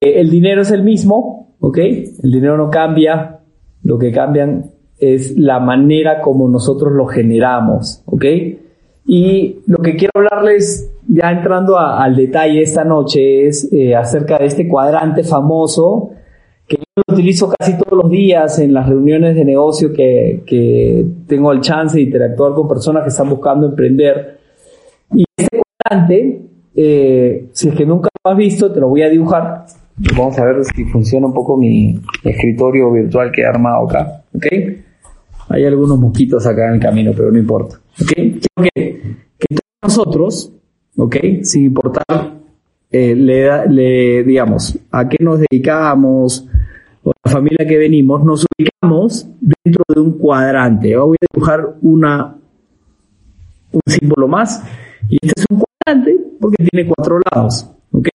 el 0.00 0.30
dinero 0.30 0.62
es 0.62 0.70
el 0.70 0.82
mismo, 0.82 1.54
¿ok? 1.60 1.78
El 1.78 2.30
dinero 2.32 2.56
no 2.56 2.70
cambia. 2.70 3.40
Lo 3.82 3.98
que 3.98 4.12
cambian 4.12 4.70
es 4.98 5.36
la 5.36 5.58
manera 5.58 6.20
como 6.20 6.48
nosotros 6.48 6.92
lo 6.92 7.06
generamos, 7.06 8.02
¿ok? 8.06 8.24
Y 9.06 9.56
lo 9.66 9.78
que 9.78 9.96
quiero 9.96 10.12
hablarles 10.14 10.91
ya 11.08 11.30
entrando 11.30 11.78
al 11.78 12.14
detalle 12.16 12.62
esta 12.62 12.84
noche 12.84 13.46
es 13.46 13.70
eh, 13.72 13.94
acerca 13.94 14.38
de 14.38 14.46
este 14.46 14.68
cuadrante 14.68 15.24
famoso 15.24 16.10
que 16.66 16.76
yo 16.76 17.02
lo 17.06 17.14
utilizo 17.14 17.52
casi 17.58 17.76
todos 17.76 18.04
los 18.04 18.10
días 18.10 18.58
en 18.58 18.72
las 18.72 18.88
reuniones 18.88 19.34
de 19.34 19.44
negocio 19.44 19.92
que, 19.92 20.42
que 20.46 21.04
tengo 21.26 21.52
el 21.52 21.60
chance 21.60 21.96
de 21.96 22.04
interactuar 22.04 22.54
con 22.54 22.68
personas 22.68 23.02
que 23.02 23.08
están 23.08 23.28
buscando 23.28 23.66
emprender. 23.66 24.38
Y 25.12 25.24
este 25.36 25.60
cuadrante, 25.60 26.42
eh, 26.74 27.48
si 27.52 27.68
es 27.68 27.74
que 27.74 27.84
nunca 27.84 28.08
lo 28.24 28.30
has 28.30 28.36
visto, 28.36 28.72
te 28.72 28.80
lo 28.80 28.88
voy 28.88 29.02
a 29.02 29.08
dibujar. 29.08 29.66
Vamos 30.16 30.38
a 30.38 30.44
ver 30.44 30.64
si 30.64 30.84
funciona 30.84 31.26
un 31.26 31.34
poco 31.34 31.56
mi 31.56 32.00
escritorio 32.24 32.90
virtual 32.92 33.30
que 33.30 33.42
he 33.42 33.46
armado 33.46 33.86
acá. 33.86 34.24
¿Ok? 34.34 34.46
Hay 35.48 35.66
algunos 35.66 35.98
mosquitos 35.98 36.46
acá 36.46 36.68
en 36.68 36.74
el 36.74 36.80
camino, 36.80 37.12
pero 37.14 37.30
no 37.30 37.38
importa. 37.38 37.76
¿Ok? 38.00 38.12
Quiero 38.14 38.70
que, 38.74 39.02
que 39.38 39.54
todos 39.54 39.82
nosotros, 39.82 40.52
¿ok? 40.96 41.16
Sin 41.42 41.64
importar, 41.64 42.38
eh, 42.90 43.14
le, 43.14 44.24
digamos, 44.24 44.78
a 44.90 45.08
qué 45.08 45.16
nos 45.20 45.40
dedicamos, 45.40 46.46
o 47.02 47.12
la 47.24 47.32
familia 47.32 47.66
que 47.66 47.78
venimos, 47.78 48.24
nos 48.24 48.46
ubicamos 48.58 49.28
dentro 49.40 49.82
de 49.94 50.00
un 50.00 50.18
cuadrante. 50.18 50.96
Voy 50.96 51.16
a 51.20 51.26
dibujar 51.32 51.76
una, 51.80 52.36
un 53.72 53.80
símbolo 53.86 54.28
más. 54.28 54.62
Y 55.08 55.18
este 55.20 55.40
es 55.40 55.46
un 55.50 55.62
cuadrante 55.64 56.16
porque 56.40 56.64
tiene 56.70 56.88
cuatro 56.88 57.18
lados. 57.30 57.68
¿Ok? 57.90 58.08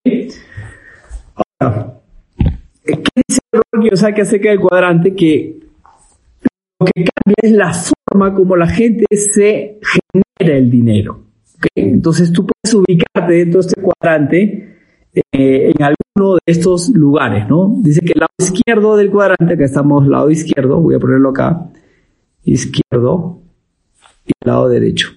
Ahora, 1.59 1.99
¿qué 2.85 3.21
dice 3.27 3.39
Rocky 3.51 3.89
Osaki 3.91 4.21
acerca 4.21 4.49
del 4.49 4.59
cuadrante? 4.59 5.15
Que 5.15 5.59
lo 6.79 6.85
que 6.85 7.03
cambia 7.03 7.35
es 7.41 7.51
la 7.51 7.73
forma 7.73 8.33
como 8.33 8.55
la 8.55 8.67
gente 8.67 9.05
se 9.15 9.79
genera 9.81 10.57
el 10.57 10.69
dinero. 10.69 11.26
Entonces 11.75 12.31
tú 12.31 12.45
puedes 12.45 12.73
ubicarte 12.73 13.33
dentro 13.33 13.61
de 13.61 13.67
este 13.67 13.81
cuadrante 13.81 14.77
eh, 15.13 15.71
en 15.71 15.83
alguno 15.83 16.35
de 16.35 16.51
estos 16.51 16.89
lugares, 16.89 17.47
¿no? 17.47 17.73
Dice 17.81 18.01
que 18.01 18.13
el 18.13 18.19
lado 18.19 18.31
izquierdo 18.39 18.97
del 18.97 19.09
cuadrante, 19.09 19.53
acá 19.53 19.65
estamos 19.65 20.07
lado 20.07 20.29
izquierdo, 20.29 20.79
voy 20.79 20.95
a 20.95 20.99
ponerlo 20.99 21.29
acá, 21.29 21.69
izquierdo 22.43 23.41
y 24.25 24.31
lado 24.45 24.69
derecho. 24.69 25.09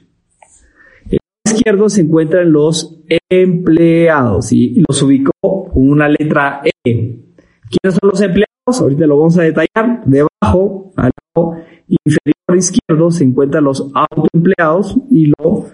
El 1.11 1.18
lado 1.44 1.56
izquierdo 1.56 1.88
se 1.88 2.00
encuentran 2.02 2.52
los 2.52 3.00
empleados 3.28 4.52
y 4.52 4.82
los 4.88 5.02
ubicó 5.02 5.32
con 5.42 5.90
una 5.90 6.09
letra 6.09 6.62
E. 6.64 6.73
¿Quiénes 6.92 7.99
son 8.00 8.11
los 8.11 8.20
empleados? 8.20 8.80
Ahorita 8.80 9.06
lo 9.06 9.18
vamos 9.18 9.38
a 9.38 9.42
detallar. 9.42 10.02
Debajo, 10.06 10.92
al 10.97 11.11
lado 11.35 11.56
inferior 11.87 12.56
izquierdo, 12.56 13.11
se 13.11 13.25
encuentran 13.25 13.64
los 13.64 13.90
autoempleados 13.94 14.97
y 15.11 15.26
lo 15.26 15.66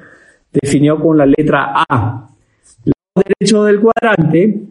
definió 0.62 1.00
con 1.00 1.18
la 1.18 1.26
letra 1.26 1.84
A. 1.88 2.28
Derecho 3.14 3.64
del 3.64 3.80
cuadrante, 3.80 4.66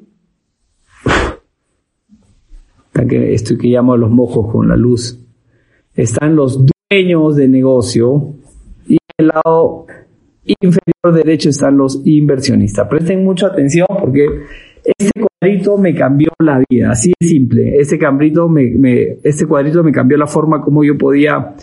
esto 3.34 3.58
que 3.58 3.68
llamo 3.68 3.98
los 3.98 4.12
mojos 4.12 4.52
con 4.52 4.68
la 4.68 4.76
luz, 4.76 5.20
están 5.94 6.36
los 6.36 6.66
dueños 6.90 7.36
de 7.36 7.48
negocio 7.48 8.36
y 8.88 8.98
el 9.18 9.28
lado 9.28 9.86
inferior 10.46 11.14
derecho 11.14 11.50
están 11.50 11.78
los 11.78 12.02
inversionistas. 12.06 12.88
Presten 12.88 13.24
mucha 13.24 13.48
atención 13.48 13.88
porque 14.00 14.28
este 14.84 15.12
cuadrito 15.20 15.78
me 15.78 15.96
cambió 15.96 16.32
la 16.40 16.62
vida, 16.70 16.92
así 16.92 17.14
de 17.20 17.28
simple. 17.28 17.78
Este 17.80 17.98
cuadrito 17.98 18.48
me, 18.48 19.18
este 19.24 19.46
cuadrito 19.46 19.84
me 19.84 19.92
cambió 19.92 20.18
la 20.18 20.28
forma 20.28 20.62
como 20.62 20.84
yo 20.84 20.98
podía 20.98 21.56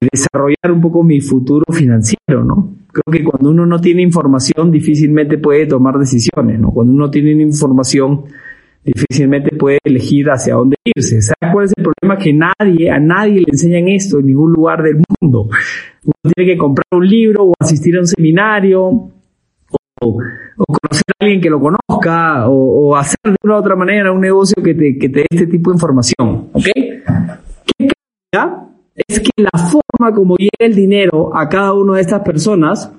desarrollar 0.00 0.72
un 0.72 0.80
poco 0.80 1.02
mi 1.02 1.20
futuro 1.20 1.64
financiero, 1.72 2.17
¿no? 2.28 2.74
Creo 2.90 3.12
que 3.12 3.24
cuando 3.24 3.50
uno 3.50 3.66
no 3.66 3.80
tiene 3.80 4.02
información 4.02 4.70
difícilmente 4.70 5.38
puede 5.38 5.66
tomar 5.66 5.98
decisiones, 5.98 6.58
¿no? 6.58 6.70
Cuando 6.70 6.92
uno 6.92 7.10
tiene 7.10 7.42
información 7.42 8.24
difícilmente 8.84 9.56
puede 9.56 9.78
elegir 9.84 10.30
hacia 10.30 10.54
dónde 10.54 10.76
irse. 10.84 11.20
¿Sabes 11.20 11.52
cuál 11.52 11.64
es 11.66 11.72
el 11.76 11.84
problema? 11.84 12.22
Que 12.22 12.32
nadie, 12.32 12.90
a 12.90 12.98
nadie 12.98 13.40
le 13.40 13.46
enseñan 13.50 13.88
esto 13.88 14.18
en 14.18 14.26
ningún 14.26 14.52
lugar 14.52 14.82
del 14.82 15.02
mundo. 15.20 15.48
Uno 16.04 16.32
tiene 16.34 16.52
que 16.52 16.58
comprar 16.58 16.86
un 16.92 17.06
libro 17.06 17.44
o 17.44 17.54
asistir 17.58 17.96
a 17.96 18.00
un 18.00 18.06
seminario 18.06 19.10
o, 20.00 20.16
conocer 20.56 21.04
a 21.08 21.24
alguien 21.24 21.40
que 21.40 21.50
lo 21.50 21.60
conozca 21.60 22.48
o, 22.48 22.96
hacer 22.96 23.18
de 23.24 23.36
una 23.42 23.56
u 23.56 23.58
otra 23.58 23.76
manera 23.76 24.12
un 24.12 24.20
negocio 24.20 24.62
que 24.62 24.74
te, 24.74 24.98
que 24.98 25.08
te 25.08 25.20
dé 25.20 25.26
este 25.30 25.46
tipo 25.46 25.70
de 25.70 25.76
información. 25.76 26.48
¿Ok? 26.52 26.64
¿Qué 26.74 27.88
cambia? 28.32 28.67
Es 29.06 29.20
que 29.20 29.30
la 29.36 29.50
forma 29.58 30.14
como 30.14 30.36
llega 30.36 30.50
el 30.58 30.74
dinero 30.74 31.30
a 31.36 31.48
cada 31.48 31.72
una 31.72 31.96
de 31.96 32.00
estas 32.00 32.22
personas 32.22 32.92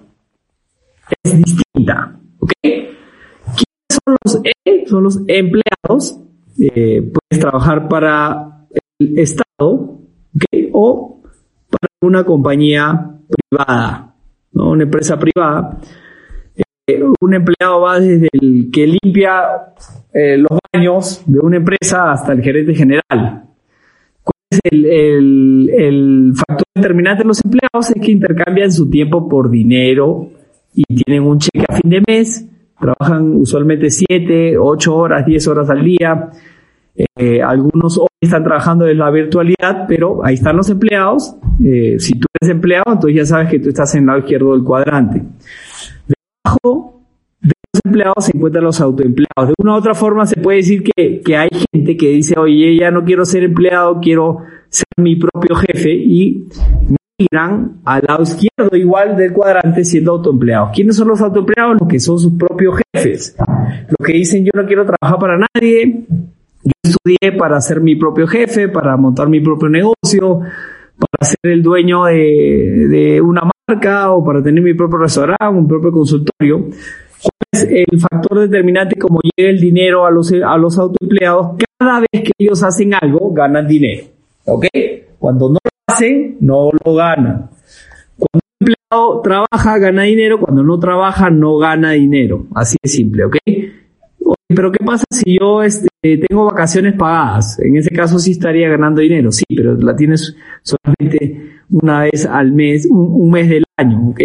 es 1.23 1.37
distinta. 1.37 2.19
¿Ok? 2.39 2.51
¿Quiénes 2.61 3.89
son 3.89 4.15
los 4.23 4.41
E? 4.43 4.87
Son 4.87 5.03
los 5.03 5.19
empleados. 5.27 6.19
Eh, 6.59 7.01
puedes 7.01 7.41
trabajar 7.41 7.87
para 7.87 8.67
el 8.99 9.19
Estado 9.19 9.99
o 10.71 11.21
para 11.69 11.87
una 12.01 12.23
compañía 12.23 13.11
privada, 13.27 14.13
¿no? 14.53 14.71
una 14.71 14.83
empresa 14.83 15.17
privada. 15.17 15.79
Eh, 16.87 17.03
un 17.19 17.33
empleado 17.33 17.81
va 17.81 17.99
desde 17.99 18.29
el 18.31 18.69
que 18.71 18.87
limpia 18.87 19.73
eh, 20.13 20.37
los 20.37 20.57
baños 20.73 21.23
de 21.25 21.39
una 21.39 21.57
empresa 21.57 22.11
hasta 22.11 22.33
el 22.33 22.41
gerente 22.41 22.73
general 22.73 23.48
el, 24.51 26.33
factor 26.35 26.65
determinante 26.75 27.23
de 27.23 27.27
los 27.27 27.43
empleados 27.43 27.89
es 27.95 28.01
que 28.01 28.11
intercambian 28.11 28.71
su 28.71 28.89
tiempo 28.89 29.27
por 29.27 29.49
dinero 29.49 30.29
y 30.73 30.83
tienen 30.95 31.23
un 31.23 31.39
cheque 31.39 31.65
a 31.67 31.75
fin 31.75 31.89
de 31.89 32.03
mes, 32.07 32.47
trabajan 32.79 33.35
usualmente 33.35 33.89
7, 33.89 34.57
8 34.57 34.95
horas, 34.95 35.25
10 35.25 35.47
horas 35.47 35.69
al 35.69 35.83
día. 35.83 36.29
Eh, 37.15 37.41
algunos 37.41 37.97
hoy 37.97 38.07
están 38.21 38.43
trabajando 38.43 38.87
en 38.87 38.97
la 38.97 39.09
virtualidad, 39.09 39.85
pero 39.87 40.23
ahí 40.23 40.35
están 40.35 40.57
los 40.57 40.69
empleados. 40.69 41.35
Eh, 41.63 41.95
si 41.99 42.19
tú 42.19 42.27
eres 42.39 42.53
empleado, 42.53 42.85
entonces 42.93 43.15
ya 43.15 43.25
sabes 43.25 43.49
que 43.49 43.59
tú 43.59 43.69
estás 43.69 43.93
en 43.95 44.01
el 44.01 44.07
lado 44.07 44.19
izquierdo 44.19 44.53
del 44.53 44.63
cuadrante. 44.63 45.23
Debajo 46.07 46.98
empleados 47.83 48.25
se 48.25 48.35
encuentran 48.35 48.63
los 48.63 48.79
autoempleados. 48.81 49.47
De 49.47 49.53
una 49.57 49.73
u 49.73 49.77
otra 49.77 49.93
forma 49.93 50.25
se 50.25 50.39
puede 50.39 50.57
decir 50.57 50.83
que, 50.83 51.21
que 51.21 51.37
hay 51.37 51.49
gente 51.71 51.97
que 51.97 52.09
dice, 52.09 52.39
oye, 52.39 52.77
ya 52.77 52.91
no 52.91 53.03
quiero 53.03 53.25
ser 53.25 53.43
empleado, 53.43 53.99
quiero 54.01 54.39
ser 54.69 54.85
mi 54.97 55.15
propio 55.15 55.55
jefe 55.55 55.91
y 55.91 56.47
migran 57.19 57.81
al 57.83 58.03
lado 58.07 58.23
izquierdo 58.23 58.75
igual 58.77 59.17
del 59.17 59.33
cuadrante 59.33 59.83
siendo 59.83 60.11
autoempleados. 60.13 60.71
¿Quiénes 60.73 60.95
son 60.95 61.09
los 61.09 61.21
autoempleados? 61.21 61.77
Los 61.79 61.89
que 61.89 61.99
son 61.99 62.17
sus 62.17 62.33
propios 62.33 62.75
jefes. 62.93 63.35
Los 63.87 64.07
que 64.07 64.13
dicen 64.13 64.45
yo 64.45 64.51
no 64.55 64.65
quiero 64.65 64.85
trabajar 64.85 65.19
para 65.19 65.37
nadie, 65.37 66.05
yo 66.63 66.71
estudié 66.83 67.37
para 67.37 67.59
ser 67.61 67.81
mi 67.81 67.95
propio 67.95 68.27
jefe, 68.27 68.69
para 68.69 68.95
montar 68.95 69.27
mi 69.27 69.41
propio 69.41 69.69
negocio, 69.69 70.39
para 70.39 71.29
ser 71.29 71.51
el 71.51 71.61
dueño 71.61 72.05
de, 72.05 72.87
de 72.89 73.21
una 73.21 73.41
marca 73.67 74.11
o 74.11 74.23
para 74.23 74.41
tener 74.41 74.63
mi 74.63 74.73
propio 74.73 74.99
restaurante, 74.99 75.47
un 75.47 75.67
propio 75.67 75.91
consultorio. 75.91 76.67
¿Cuál 77.21 77.33
es 77.51 77.63
el 77.63 77.99
factor 77.99 78.39
determinante 78.39 78.97
como 78.97 79.19
llega 79.21 79.49
el 79.49 79.59
dinero 79.59 80.05
a 80.05 80.11
los, 80.11 80.31
a 80.31 80.57
los 80.57 80.77
autoempleados? 80.77 81.57
Cada 81.77 81.99
vez 81.99 82.23
que 82.23 82.31
ellos 82.37 82.63
hacen 82.63 82.93
algo, 82.93 83.31
ganan 83.33 83.67
dinero. 83.67 84.05
¿Ok? 84.45 84.65
Cuando 85.17 85.49
no 85.49 85.57
lo 85.63 85.71
hacen, 85.87 86.37
no 86.39 86.69
lo 86.85 86.95
ganan. 86.95 87.49
Cuando 88.17 88.39
un 88.43 88.67
empleado 88.67 89.21
trabaja, 89.21 89.77
gana 89.77 90.03
dinero. 90.03 90.39
Cuando 90.39 90.63
no 90.63 90.79
trabaja, 90.79 91.29
no 91.29 91.57
gana 91.57 91.91
dinero. 91.91 92.47
Así 92.55 92.77
de 92.81 92.89
simple, 92.89 93.25
¿ok? 93.25 93.35
Pero 94.47 94.71
¿qué 94.71 94.83
pasa 94.83 95.05
si 95.11 95.37
yo 95.39 95.61
este, 95.61 95.87
tengo 96.27 96.45
vacaciones 96.45 96.93
pagadas? 96.95 97.59
En 97.59 97.77
ese 97.77 97.91
caso 97.91 98.17
sí 98.17 98.31
estaría 98.31 98.67
ganando 98.67 98.99
dinero, 98.99 99.31
sí, 99.31 99.45
pero 99.55 99.75
la 99.75 99.95
tienes 99.95 100.35
solamente 100.63 101.59
una 101.69 102.01
vez 102.01 102.25
al 102.25 102.51
mes, 102.51 102.87
un, 102.89 103.11
un 103.21 103.29
mes 103.29 103.47
del 103.47 103.63
año, 103.77 104.09
¿ok? 104.09 104.19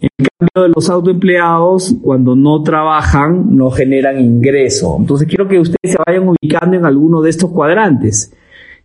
En 0.00 0.08
cambio, 0.16 0.72
los 0.74 0.88
autoempleados, 0.88 1.94
cuando 2.02 2.34
no 2.34 2.62
trabajan, 2.62 3.54
no 3.54 3.70
generan 3.70 4.18
ingreso. 4.18 4.96
Entonces, 4.98 5.28
quiero 5.28 5.46
que 5.46 5.58
ustedes 5.58 5.92
se 5.92 5.98
vayan 6.06 6.28
ubicando 6.28 6.76
en 6.76 6.86
alguno 6.86 7.20
de 7.20 7.30
estos 7.30 7.50
cuadrantes. 7.50 8.32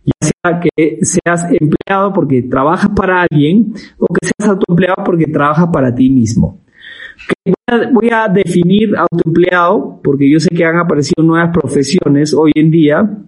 Ya 0.04 0.28
sea 0.28 0.60
que 0.60 0.98
seas 1.02 1.46
empleado 1.50 2.12
porque 2.12 2.42
trabajas 2.42 2.90
para 2.94 3.22
alguien 3.22 3.72
o 3.98 4.06
que 4.06 4.26
seas 4.26 4.50
autoempleado 4.50 5.02
porque 5.04 5.26
trabajas 5.26 5.68
para 5.72 5.94
ti 5.94 6.10
mismo. 6.10 6.60
Voy 7.92 8.10
a, 8.12 8.28
definir 8.28 8.94
autoempleado 8.96 10.00
porque 10.04 10.30
yo 10.30 10.38
sé 10.38 10.50
que 10.54 10.64
han 10.64 10.76
aparecido 10.76 11.24
nuevas 11.24 11.50
profesiones 11.52 12.34
hoy 12.34 12.52
en 12.54 12.70
día 12.70 13.18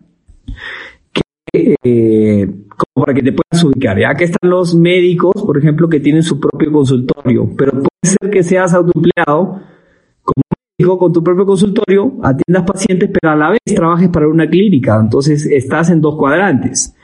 que 1.53 1.75
eh, 1.83 2.49
como 2.79 3.05
para 3.05 3.15
que 3.15 3.23
te 3.23 3.33
puedas 3.33 3.65
ubicar. 3.65 3.99
Ya 3.99 4.15
que 4.15 4.25
están 4.25 4.49
los 4.49 4.75
médicos, 4.75 5.33
por 5.35 5.59
ejemplo, 5.59 5.89
que 5.89 6.01
tienen 6.01 6.23
su 6.23 6.39
propio 6.39 6.73
consultorio, 6.73 7.51
pero 7.57 7.73
puede 7.73 7.89
ser 8.03 8.31
que 8.31 8.43
seas 8.43 8.73
autoempleado 8.73 9.61
como 10.23 10.43
médico 10.79 10.99
con 10.99 11.13
tu 11.13 11.23
propio 11.23 11.45
consultorio, 11.45 12.15
atiendas 12.23 12.65
pacientes, 12.65 13.11
pero 13.13 13.33
a 13.33 13.37
la 13.37 13.51
vez 13.51 13.61
trabajes 13.65 14.09
para 14.09 14.29
una 14.29 14.49
clínica, 14.49 14.99
entonces 15.01 15.45
estás 15.47 15.91
en 15.91 16.01
dos 16.01 16.17
cuadrantes. 16.17 16.95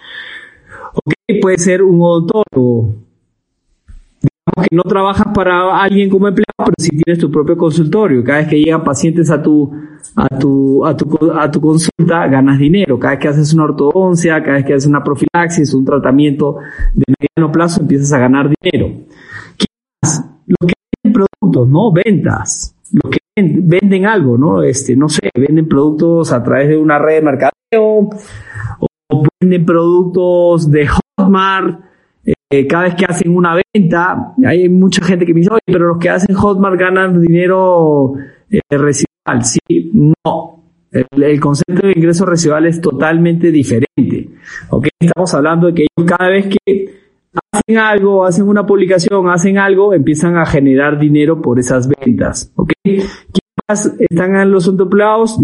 Ok, 0.94 1.12
puede 1.42 1.58
ser 1.58 1.82
un 1.82 2.00
odontólogo, 2.00 2.94
que 4.62 4.76
no 4.76 4.82
trabajas 4.82 5.26
para 5.34 5.82
alguien 5.82 6.08
como 6.08 6.28
empleado, 6.28 6.54
pero 6.58 6.74
si 6.78 6.90
tienes 6.90 7.18
tu 7.18 7.30
propio 7.30 7.56
consultorio. 7.56 8.22
Cada 8.22 8.38
vez 8.38 8.48
que 8.48 8.60
llegan 8.60 8.84
pacientes 8.84 9.30
a 9.30 9.42
tu, 9.42 9.72
a 10.16 10.28
tu, 10.38 10.84
a 10.84 10.96
tu, 10.96 11.32
a 11.32 11.50
tu 11.50 11.60
consulta, 11.60 12.26
ganas 12.28 12.58
dinero. 12.58 12.98
Cada 12.98 13.14
vez 13.14 13.22
que 13.22 13.28
haces 13.28 13.54
una 13.54 13.64
ortodoncia, 13.64 14.42
cada 14.42 14.56
vez 14.56 14.64
que 14.64 14.74
haces 14.74 14.86
una 14.86 15.02
profilaxis, 15.02 15.74
un 15.74 15.84
tratamiento 15.84 16.56
de 16.94 17.04
mediano 17.18 17.52
plazo, 17.52 17.80
empiezas 17.80 18.12
a 18.12 18.18
ganar 18.18 18.50
dinero. 18.60 19.00
¿Qué 19.56 19.66
más? 20.02 20.24
Los 20.46 20.68
que 20.68 20.74
venden 21.02 21.12
productos, 21.12 21.68
¿no? 21.68 21.92
Ventas. 21.92 22.76
Los 22.92 23.10
que 23.10 23.18
venden 23.36 24.06
algo, 24.06 24.38
¿no? 24.38 24.62
Este, 24.62 24.96
no 24.96 25.08
sé, 25.08 25.30
venden 25.34 25.68
productos 25.68 26.32
a 26.32 26.42
través 26.42 26.68
de 26.68 26.76
una 26.76 26.98
red 26.98 27.16
de 27.16 27.22
mercadeo 27.22 28.10
o 28.78 29.22
venden 29.40 29.64
productos 29.64 30.70
de 30.70 30.86
hot 30.86 31.04
Hotmart, 31.16 31.80
eh, 32.50 32.66
cada 32.66 32.84
vez 32.84 32.94
que 32.94 33.04
hacen 33.04 33.34
una 33.34 33.54
venta, 33.72 34.34
hay 34.44 34.68
mucha 34.68 35.04
gente 35.04 35.26
que 35.26 35.34
me 35.34 35.40
dice, 35.40 35.52
oye, 35.52 35.60
pero 35.66 35.88
los 35.88 35.98
que 35.98 36.10
hacen 36.10 36.34
Hotmart 36.34 36.78
ganan 36.78 37.20
dinero 37.20 38.14
eh, 38.50 38.60
residual. 39.24 39.44
Sí, 39.44 39.90
no. 39.92 40.64
El, 40.90 41.40
concepto 41.40 41.86
de 41.86 41.92
ingreso 41.96 42.24
residual 42.24 42.66
es 42.66 42.80
totalmente 42.80 43.50
diferente. 43.50 44.30
¿ok? 44.70 44.88
Estamos 45.00 45.34
hablando 45.34 45.66
de 45.66 45.74
que 45.74 45.82
ellos 45.82 46.10
cada 46.10 46.30
vez 46.30 46.46
que 46.46 46.94
hacen 47.50 47.78
algo, 47.78 48.24
hacen 48.24 48.48
una 48.48 48.64
publicación, 48.64 49.28
hacen 49.28 49.58
algo, 49.58 49.92
empiezan 49.92 50.36
a 50.36 50.46
generar 50.46 50.98
dinero 50.98 51.42
por 51.42 51.58
esas 51.58 51.88
ventas. 51.88 52.52
¿ok? 52.54 52.72
¿Quién 52.84 53.02
más 53.68 53.92
están 53.98 54.36
en 54.36 54.52
los 54.52 54.68
autoempleados? 54.68 55.40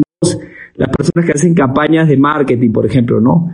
Las 0.77 0.89
personas 0.97 1.27
que 1.27 1.33
hacen 1.33 1.55
campañas 1.55 2.09
de 2.09 2.17
marketing, 2.17 2.71
por 2.71 2.87
ejemplo, 2.87 3.21
¿no? 3.21 3.53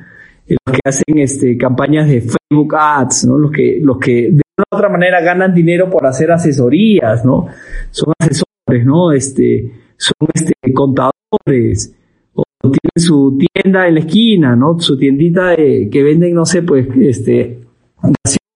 los 0.49 0.77
que 0.77 0.89
hacen 0.89 1.19
este, 1.19 1.57
campañas 1.57 2.09
de 2.09 2.21
Facebook 2.21 2.75
Ads, 2.79 3.25
¿no? 3.27 3.39
Los 3.39 3.51
que, 3.51 3.81
los 3.83 3.99
que 3.99 4.31
de 4.31 4.43
una 4.57 4.65
u 4.71 4.77
otra 4.77 4.89
manera 4.89 5.21
ganan 5.21 5.53
dinero 5.53 5.91
por 5.91 6.07
hacer 6.07 6.31
asesorías, 6.31 7.25
¿no? 7.25 7.49
Son 7.91 8.13
asesores, 8.19 8.87
¿no? 8.87 9.11
Este, 9.13 9.73
son 9.97 10.29
este, 10.35 10.55
contadores, 10.73 11.95
o 12.35 12.43
tienen 12.63 12.81
su 12.97 13.39
tienda 13.39 13.87
en 13.89 13.95
la 13.95 14.01
esquina, 14.01 14.57
¿no? 14.57 14.79
Su 14.79 14.99
tiendita 14.99 15.51
de, 15.51 15.89
que 15.91 16.03
venden, 16.03 16.35
no 16.35 16.45
sé, 16.45 16.63
pues, 16.63 16.87
este, 17.01 17.61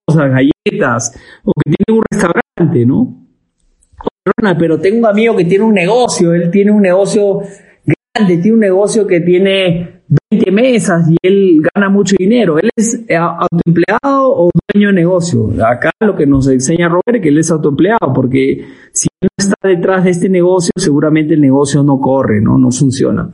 galletas, 0.07 1.15
o 1.45 1.53
que 1.53 1.71
tienen 1.71 1.99
un 1.99 2.05
restaurante, 2.11 2.87
¿no? 2.87 3.17
Pero 4.59 4.79
tengo 4.79 4.99
un 4.99 5.07
amigo 5.07 5.37
que 5.37 5.45
tiene 5.45 5.65
un 5.65 5.75
negocio, 5.75 6.33
él 6.35 6.51
tiene 6.51 6.71
un 6.71 6.83
negocio 6.83 7.41
grande, 8.15 8.37
tiene 8.39 8.55
un 8.55 8.61
negocio 8.61 9.07
que 9.07 9.21
tiene 9.21 10.00
20 10.31 10.51
mesas 10.51 11.09
y 11.09 11.17
él 11.23 11.63
gana 11.75 11.89
mucho 11.89 12.17
dinero. 12.19 12.59
Él 12.59 12.71
es 12.75 13.05
eh, 13.09 13.17
autoempleado 13.17 14.35
o 14.35 14.51
dueño 14.73 14.89
de 14.89 14.95
negocio. 14.95 15.51
Acá 15.65 15.91
lo 16.01 16.17
que 16.17 16.27
nos 16.27 16.49
enseña 16.49 16.89
Robert 16.89 17.17
es 17.17 17.23
que 17.23 17.29
él 17.29 17.39
es 17.39 17.51
autoempleado, 17.51 18.13
porque 18.13 18.65
si 18.93 19.09
no 19.23 19.29
está 19.37 19.69
detrás 19.69 20.05
de 20.05 20.11
este 20.11 20.29
negocio, 20.29 20.73
seguramente 20.77 21.35
el 21.35 21.41
negocio 21.41 21.83
no 21.83 22.01
corre, 22.01 22.41
no, 22.41 22.59
no 22.59 22.71
funciona. 22.73 23.31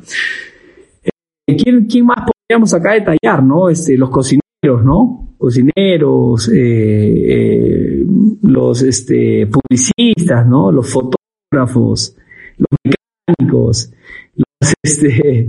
Eh, 1.47 1.57
¿Quién, 1.57 1.87
¿Quién, 1.87 2.05
más 2.05 2.19
podríamos 2.31 2.75
acá 2.75 2.93
detallar? 2.93 3.43
¿no? 3.43 3.71
Este, 3.71 3.97
los 3.97 4.11
cocineros, 4.11 4.85
¿no? 4.85 5.35
Cocineros, 5.39 6.51
eh, 6.55 8.05
los 8.43 8.83
este, 8.83 9.47
publicistas, 9.47 10.47
¿no? 10.47 10.71
Los 10.73 10.91
fotógrafos, 10.91 12.17
los 12.59 12.69
mecánicos, 12.85 13.93
los 14.35 14.75
este, 14.83 15.49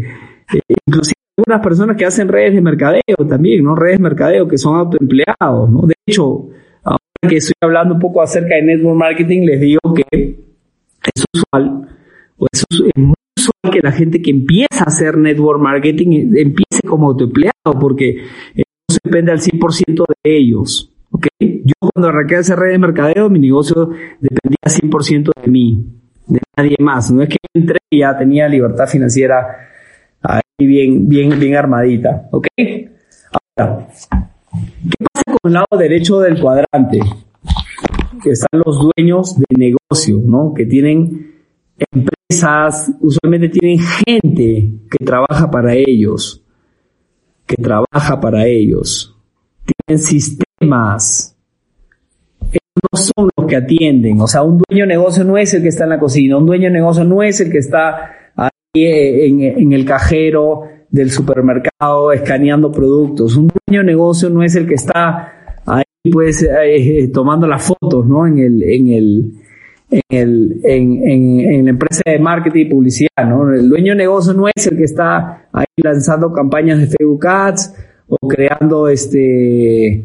inclusive 0.86 1.17
algunas 1.38 1.64
personas 1.64 1.96
que 1.96 2.06
hacen 2.06 2.28
redes 2.28 2.54
de 2.54 2.62
mercadeo 2.62 3.28
también, 3.30 3.64
¿no? 3.64 3.76
Redes 3.76 4.00
de 4.00 4.04
mercadeo 4.04 4.48
que 4.48 4.58
son 4.58 4.76
autoempleados, 4.76 5.70
¿no? 5.70 5.82
De 5.82 5.94
hecho, 6.06 6.50
ahora 6.84 6.98
que 7.30 7.38
estoy 7.38 7.54
hablando 7.62 7.94
un 7.94 8.00
poco 8.00 8.22
acerca 8.22 8.56
de 8.56 8.64
network 8.64 8.98
marketing, 8.98 9.42
les 9.44 9.62
digo 9.62 9.80
que 9.94 10.04
es 10.12 11.26
usual, 11.34 11.88
o 12.38 12.48
es, 12.52 12.66
muy 12.96 13.14
usual 13.38 13.72
que 13.72 13.80
la 13.84 13.92
gente 13.92 14.22
que 14.22 14.32
empieza 14.32 14.80
a 14.80 14.88
hacer 14.88 15.18
network 15.18 15.62
marketing 15.62 16.34
empiece 16.36 16.82
como 16.88 17.08
autoempleado, 17.08 17.80
porque 17.80 18.18
eso 18.56 19.00
depende 19.04 19.32
al 19.32 19.40
100% 19.40 20.06
de 20.24 20.38
ellos. 20.38 20.92
¿ok? 21.12 21.28
Yo 21.40 21.74
cuando 21.80 22.10
arranqué 22.10 22.38
a 22.38 22.40
hacer 22.40 22.58
redes 22.58 22.74
de 22.74 22.80
mercadeo, 22.80 23.30
mi 23.30 23.40
negocio 23.40 23.92
dependía 24.20 24.58
100% 24.66 25.32
de 25.44 25.52
mí, 25.52 25.86
de 26.26 26.40
nadie 26.58 26.78
más. 26.80 27.12
No 27.12 27.22
es 27.22 27.30
que 27.30 27.38
entré 27.54 27.78
y 27.92 28.00
ya 28.00 28.18
tenía 28.18 28.48
libertad 28.50 28.88
financiera 28.88 29.68
ahí 30.60 30.68
bien, 30.68 31.08
bien, 31.08 31.40
bien 31.40 31.56
armadita. 31.56 32.28
¿Ok? 32.32 32.48
Ahora, 33.58 33.88
¿qué 34.84 35.06
pasa 35.14 35.38
con 35.42 35.52
el 35.52 35.54
lado 35.54 35.78
derecho 35.78 36.20
del 36.20 36.40
cuadrante? 36.40 37.00
Que 38.24 38.32
están 38.32 38.62
los 38.66 38.80
dueños 38.80 39.38
de 39.38 39.46
negocio, 39.56 40.20
¿no? 40.24 40.54
Que 40.54 40.66
tienen 40.66 41.36
empresas, 41.92 42.92
usualmente 43.00 43.50
tienen 43.50 43.80
gente 43.80 44.74
que 44.90 45.06
trabaja 45.06 45.50
para 45.52 45.76
ellos, 45.76 46.44
que 47.46 47.56
trabaja 47.58 48.20
para 48.20 48.48
ellos. 48.48 49.16
Tienen 49.86 50.04
sistemas. 50.04 51.36
Ellos 52.42 52.62
no 52.92 52.98
son 52.98 53.30
los 53.38 53.48
que 53.48 53.56
atienden. 53.58 54.20
O 54.22 54.28
sea, 54.28 54.42
un 54.42 54.60
dueño 54.68 54.86
de 54.86 54.88
negocio 54.88 55.24
no 55.24 55.38
es 55.38 55.54
el 55.54 55.62
que 55.62 55.70
está 55.70 55.84
en 55.84 55.92
la 55.92 56.00
cocina, 56.00 56.38
un 56.38 56.48
dueño 56.48 56.66
de 56.66 56.72
negocio 56.72 57.04
no 57.04 57.22
es 57.22 57.40
el 57.42 57.52
que 57.52 57.60
está 57.60 58.17
en, 58.74 59.72
el 59.72 59.86
cajero 59.86 60.64
del 60.90 61.12
supermercado 61.12 62.12
escaneando 62.12 62.72
productos. 62.72 63.36
Un 63.36 63.50
dueño 63.66 63.82
de 63.82 63.86
negocio 63.86 64.30
no 64.30 64.44
es 64.44 64.56
el 64.56 64.68
que 64.68 64.76
está 64.76 65.60
ahí 65.66 65.84
pues 66.12 66.44
eh, 66.44 67.10
tomando 67.14 67.48
las 67.48 67.64
fotos, 67.64 68.06
¿no? 68.06 68.26
En 68.26 68.38
el, 68.38 68.64
en 68.64 68.88
el, 68.88 69.34
en, 69.90 70.02
el, 70.12 70.62
en, 70.64 71.66
la 71.66 71.70
empresa 71.70 72.02
de 72.06 72.20
marketing 72.20 72.62
y 72.62 72.70
publicidad, 72.70 73.26
¿no? 73.28 73.54
El 73.54 73.70
dueño 73.70 73.94
de 73.94 73.98
negocio 73.98 74.34
no 74.34 74.48
es 74.48 74.68
el 74.68 74.78
que 74.78 74.84
está 74.84 75.48
ahí 75.52 75.66
lanzando 75.78 76.32
campañas 76.32 76.80
de 76.80 76.88
Facebook 76.88 77.28
Ads 77.28 77.76
o 78.08 78.28
creando 78.28 78.88
este 78.88 80.04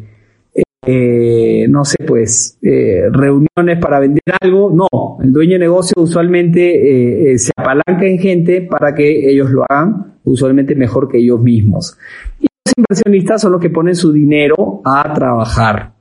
eh, 0.85 1.65
no 1.69 1.85
sé, 1.85 1.97
pues, 2.05 2.57
eh, 2.61 3.03
reuniones 3.11 3.79
para 3.79 3.99
vender 3.99 4.23
algo. 4.41 4.71
No, 4.71 5.17
el 5.23 5.31
dueño 5.31 5.53
de 5.53 5.59
negocio 5.59 5.93
usualmente 5.97 7.33
eh, 7.33 7.37
se 7.39 7.51
apalanca 7.55 8.05
en 8.05 8.19
gente 8.19 8.61
para 8.61 8.93
que 8.93 9.29
ellos 9.29 9.49
lo 9.49 9.63
hagan, 9.69 10.17
usualmente 10.23 10.75
mejor 10.75 11.09
que 11.09 11.19
ellos 11.19 11.41
mismos. 11.41 11.97
Y 12.39 12.47
los 12.65 12.73
inversionistas 12.77 13.41
son 13.41 13.53
los 13.53 13.61
que 13.61 13.69
ponen 13.69 13.95
su 13.95 14.11
dinero 14.11 14.81
a 14.83 15.13
trabajar. 15.13 15.93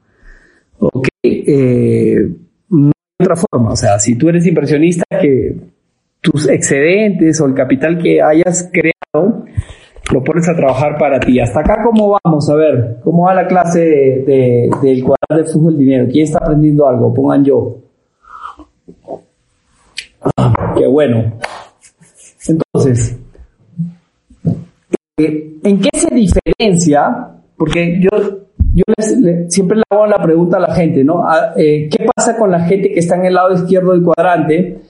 Ok, 0.79 1.09
no 2.69 2.91
otra 3.21 3.37
forma. 3.37 3.73
O 3.73 3.77
sea, 3.77 3.99
si 4.01 4.17
tú 4.17 4.29
eres 4.29 4.47
inversionista, 4.47 5.05
que 5.21 5.55
tus 6.21 6.49
excedentes 6.49 7.41
o 7.41 7.47
el 7.47 7.55
capital 7.55 7.99
que 7.99 8.21
hayas 8.21 8.69
creado 8.73 8.92
lo 10.11 10.23
pones 10.25 10.49
a 10.49 10.57
trabajar 10.57 10.99
para 10.99 11.21
ti. 11.21 11.39
Hasta 11.39 11.61
acá, 11.61 11.83
¿cómo 11.85 12.19
vamos? 12.23 12.49
A 12.51 12.55
ver, 12.55 12.99
¿cómo 13.03 13.25
va 13.25 13.35
la 13.35 13.47
clase 13.47 13.81
de, 13.81 14.71
del 14.83 15.05
cuadro 15.05 15.37
de 15.37 15.45
flujo 15.45 15.69
del 15.69 15.79
dinero? 15.79 16.09
¿Quién 16.11 16.25
está 16.25 16.39
aprendiendo 16.39 16.87
algo? 16.89 17.15
Pongan 17.15 17.45
yo. 17.45 17.79
Ah, 20.37 20.75
qué 20.77 20.87
bueno. 20.87 21.33
Entonces, 22.47 23.19
eh, 25.19 25.55
¿en 25.63 25.81
qué 25.81 25.91
se 25.99 26.15
diferencia? 26.15 27.29
Porque 27.57 28.01
yo, 28.01 28.11
yo 28.75 28.85
siempre 29.49 29.77
le 29.79 29.85
hago 29.91 30.07
la 30.07 30.21
pregunta 30.21 30.57
a 30.57 30.61
la 30.61 30.75
gente, 30.75 31.05
¿no? 31.05 31.25
Ah, 31.25 31.53
eh, 31.57 31.89
¿Qué 31.89 32.07
pasa 32.15 32.37
con 32.37 32.51
la 32.51 32.61
gente 32.61 32.93
que 32.93 33.01
está 33.01 33.17
en 33.17 33.27
el 33.27 33.35
lado 33.35 33.53
izquierdo 33.53 33.93
del 33.93 34.03
cuadrante? 34.03 34.83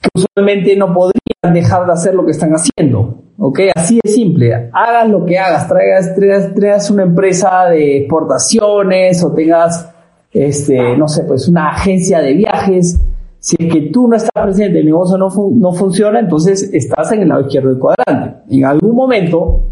Que 0.00 0.08
usualmente 0.14 0.76
no 0.76 0.92
podrían 0.94 1.52
dejar 1.52 1.86
de 1.86 1.92
hacer 1.92 2.14
lo 2.14 2.24
que 2.24 2.30
están 2.30 2.52
haciendo. 2.52 3.27
¿Ok? 3.38 3.60
Así 3.74 4.00
de 4.02 4.10
simple. 4.10 4.70
Hagas 4.72 5.08
lo 5.08 5.24
que 5.24 5.38
hagas, 5.38 5.68
traigas, 5.68 6.14
traigas, 6.14 6.90
una 6.90 7.04
empresa 7.04 7.66
de 7.70 7.98
exportaciones 7.98 9.22
o 9.22 9.32
tengas, 9.32 9.90
este, 10.32 10.96
no 10.96 11.08
sé, 11.08 11.24
pues 11.24 11.48
una 11.48 11.70
agencia 11.70 12.20
de 12.20 12.34
viajes. 12.34 13.00
Si 13.38 13.56
es 13.58 13.72
que 13.72 13.80
tú 13.92 14.08
no 14.08 14.16
estás 14.16 14.30
presente, 14.42 14.80
el 14.80 14.86
negocio 14.86 15.16
no, 15.16 15.28
no 15.54 15.72
funciona, 15.72 16.18
entonces 16.18 16.70
estás 16.74 17.12
en 17.12 17.22
el 17.22 17.28
lado 17.28 17.42
izquierdo 17.42 17.70
del 17.70 17.78
cuadrante. 17.78 18.42
En 18.50 18.64
algún 18.64 18.96
momento, 18.96 19.62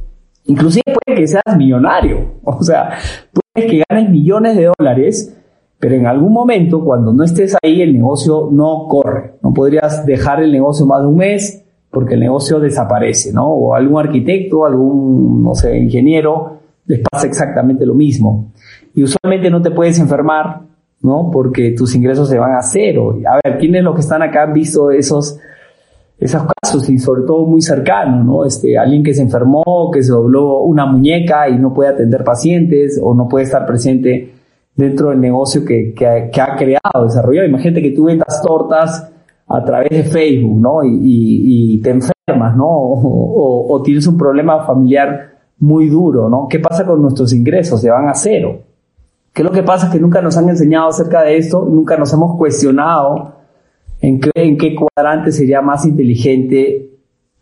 inclusive 0.44 0.84
puede 1.04 1.20
que 1.20 1.26
seas 1.26 1.56
millonario, 1.56 2.34
o 2.44 2.62
sea, 2.62 2.90
puede 3.32 3.66
que 3.66 3.82
ganes 3.88 4.08
millones 4.08 4.56
de 4.56 4.70
dólares, 4.78 5.36
pero 5.78 5.96
en 5.96 6.06
algún 6.06 6.32
momento, 6.32 6.82
cuando 6.82 7.12
no 7.12 7.24
estés 7.24 7.56
ahí, 7.62 7.82
el 7.82 7.92
negocio 7.92 8.48
no 8.50 8.86
corre. 8.88 9.34
No 9.42 9.52
podrías 9.52 10.06
dejar 10.06 10.42
el 10.42 10.50
negocio 10.50 10.86
más 10.86 11.02
de 11.02 11.08
un 11.08 11.16
mes, 11.16 11.65
porque 11.96 12.12
el 12.12 12.20
negocio 12.20 12.60
desaparece, 12.60 13.32
¿no? 13.32 13.48
O 13.48 13.74
algún 13.74 13.98
arquitecto, 13.98 14.66
algún, 14.66 15.42
no 15.42 15.54
sé, 15.54 15.78
ingeniero, 15.78 16.58
les 16.84 17.00
pasa 17.00 17.26
exactamente 17.26 17.86
lo 17.86 17.94
mismo. 17.94 18.52
Y 18.94 19.02
usualmente 19.02 19.48
no 19.48 19.62
te 19.62 19.70
puedes 19.70 19.98
enfermar, 19.98 20.60
¿no? 21.00 21.30
Porque 21.32 21.70
tus 21.70 21.94
ingresos 21.94 22.28
se 22.28 22.38
van 22.38 22.54
a 22.54 22.60
cero. 22.60 23.16
A 23.26 23.40
ver, 23.42 23.56
¿quiénes 23.56 23.82
los 23.82 23.94
que 23.94 24.02
están 24.02 24.20
acá 24.20 24.42
han 24.42 24.52
visto 24.52 24.90
esos, 24.90 25.38
esos 26.18 26.42
casos 26.60 26.86
y 26.90 26.98
sobre 26.98 27.22
todo 27.22 27.46
muy 27.46 27.62
cercanos, 27.62 28.26
¿no? 28.26 28.44
Este, 28.44 28.76
alguien 28.76 29.02
que 29.02 29.14
se 29.14 29.22
enfermó, 29.22 29.90
que 29.90 30.02
se 30.02 30.12
dobló 30.12 30.64
una 30.64 30.84
muñeca 30.84 31.48
y 31.48 31.56
no 31.56 31.72
puede 31.72 31.88
atender 31.88 32.24
pacientes 32.24 33.00
o 33.02 33.14
no 33.14 33.26
puede 33.26 33.46
estar 33.46 33.64
presente 33.64 34.34
dentro 34.74 35.08
del 35.08 35.20
negocio 35.22 35.64
que, 35.64 35.94
que, 35.94 36.06
ha 36.06 36.56
creado, 36.58 37.06
desarrollado. 37.06 37.48
Imagínate 37.48 37.80
que 37.80 37.92
tú 37.92 38.04
vendas 38.04 38.42
tortas 38.46 39.10
a 39.48 39.64
través 39.64 39.90
de 39.90 40.04
Facebook, 40.04 40.60
¿no? 40.60 40.78
Y, 40.82 41.80
te 41.82 41.90
enfermas, 41.90 42.56
¿no? 42.56 42.66
O, 42.68 43.80
tienes 43.84 44.06
un 44.06 44.16
problema 44.16 44.64
familiar 44.64 45.36
muy 45.58 45.88
duro, 45.88 46.28
¿no? 46.28 46.46
¿Qué 46.48 46.58
pasa 46.58 46.84
con 46.84 47.00
nuestros 47.00 47.32
ingresos? 47.32 47.80
Se 47.80 47.90
van 47.90 48.08
a 48.08 48.14
cero. 48.14 48.60
¿Qué 49.32 49.42
es 49.42 49.46
lo 49.46 49.52
que 49.52 49.62
pasa? 49.62 49.90
Que 49.90 50.00
nunca 50.00 50.20
nos 50.22 50.36
han 50.36 50.48
enseñado 50.48 50.88
acerca 50.88 51.22
de 51.22 51.36
esto, 51.36 51.64
nunca 51.64 51.96
nos 51.96 52.12
hemos 52.12 52.36
cuestionado 52.36 53.34
en 54.00 54.18
qué, 54.20 54.30
en 54.34 54.56
qué 54.56 54.74
cuadrante 54.74 55.30
sería 55.30 55.60
más 55.60 55.84
inteligente 55.86 56.90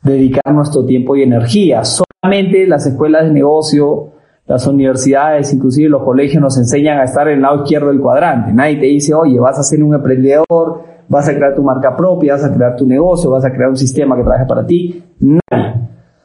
dedicar 0.02 0.52
nuestro 0.52 0.84
tiempo 0.84 1.16
y 1.16 1.22
energía. 1.22 1.82
Solamente 1.84 2.66
las 2.66 2.86
escuelas 2.86 3.24
de 3.24 3.32
negocio, 3.32 4.10
las 4.46 4.66
universidades, 4.66 5.52
inclusive 5.54 5.88
los 5.88 6.02
colegios 6.02 6.42
nos 6.42 6.58
enseñan 6.58 6.98
a 6.98 7.04
estar 7.04 7.28
en 7.28 7.36
el 7.36 7.42
lado 7.42 7.62
izquierdo 7.62 7.88
del 7.88 8.00
cuadrante. 8.00 8.52
Nadie 8.52 8.76
te 8.76 8.86
dice, 8.86 9.14
oye, 9.14 9.40
vas 9.40 9.58
a 9.58 9.62
ser 9.62 9.82
un 9.82 9.94
emprendedor, 9.94 10.93
vas 11.08 11.28
a 11.28 11.34
crear 11.34 11.54
tu 11.54 11.62
marca 11.62 11.96
propia, 11.96 12.34
vas 12.34 12.44
a 12.44 12.52
crear 12.52 12.76
tu 12.76 12.86
negocio, 12.86 13.30
vas 13.30 13.44
a 13.44 13.52
crear 13.52 13.70
un 13.70 13.76
sistema 13.76 14.16
que 14.16 14.22
trabaje 14.22 14.46
para 14.46 14.66
ti. 14.66 15.02
Nadie. 15.20 15.74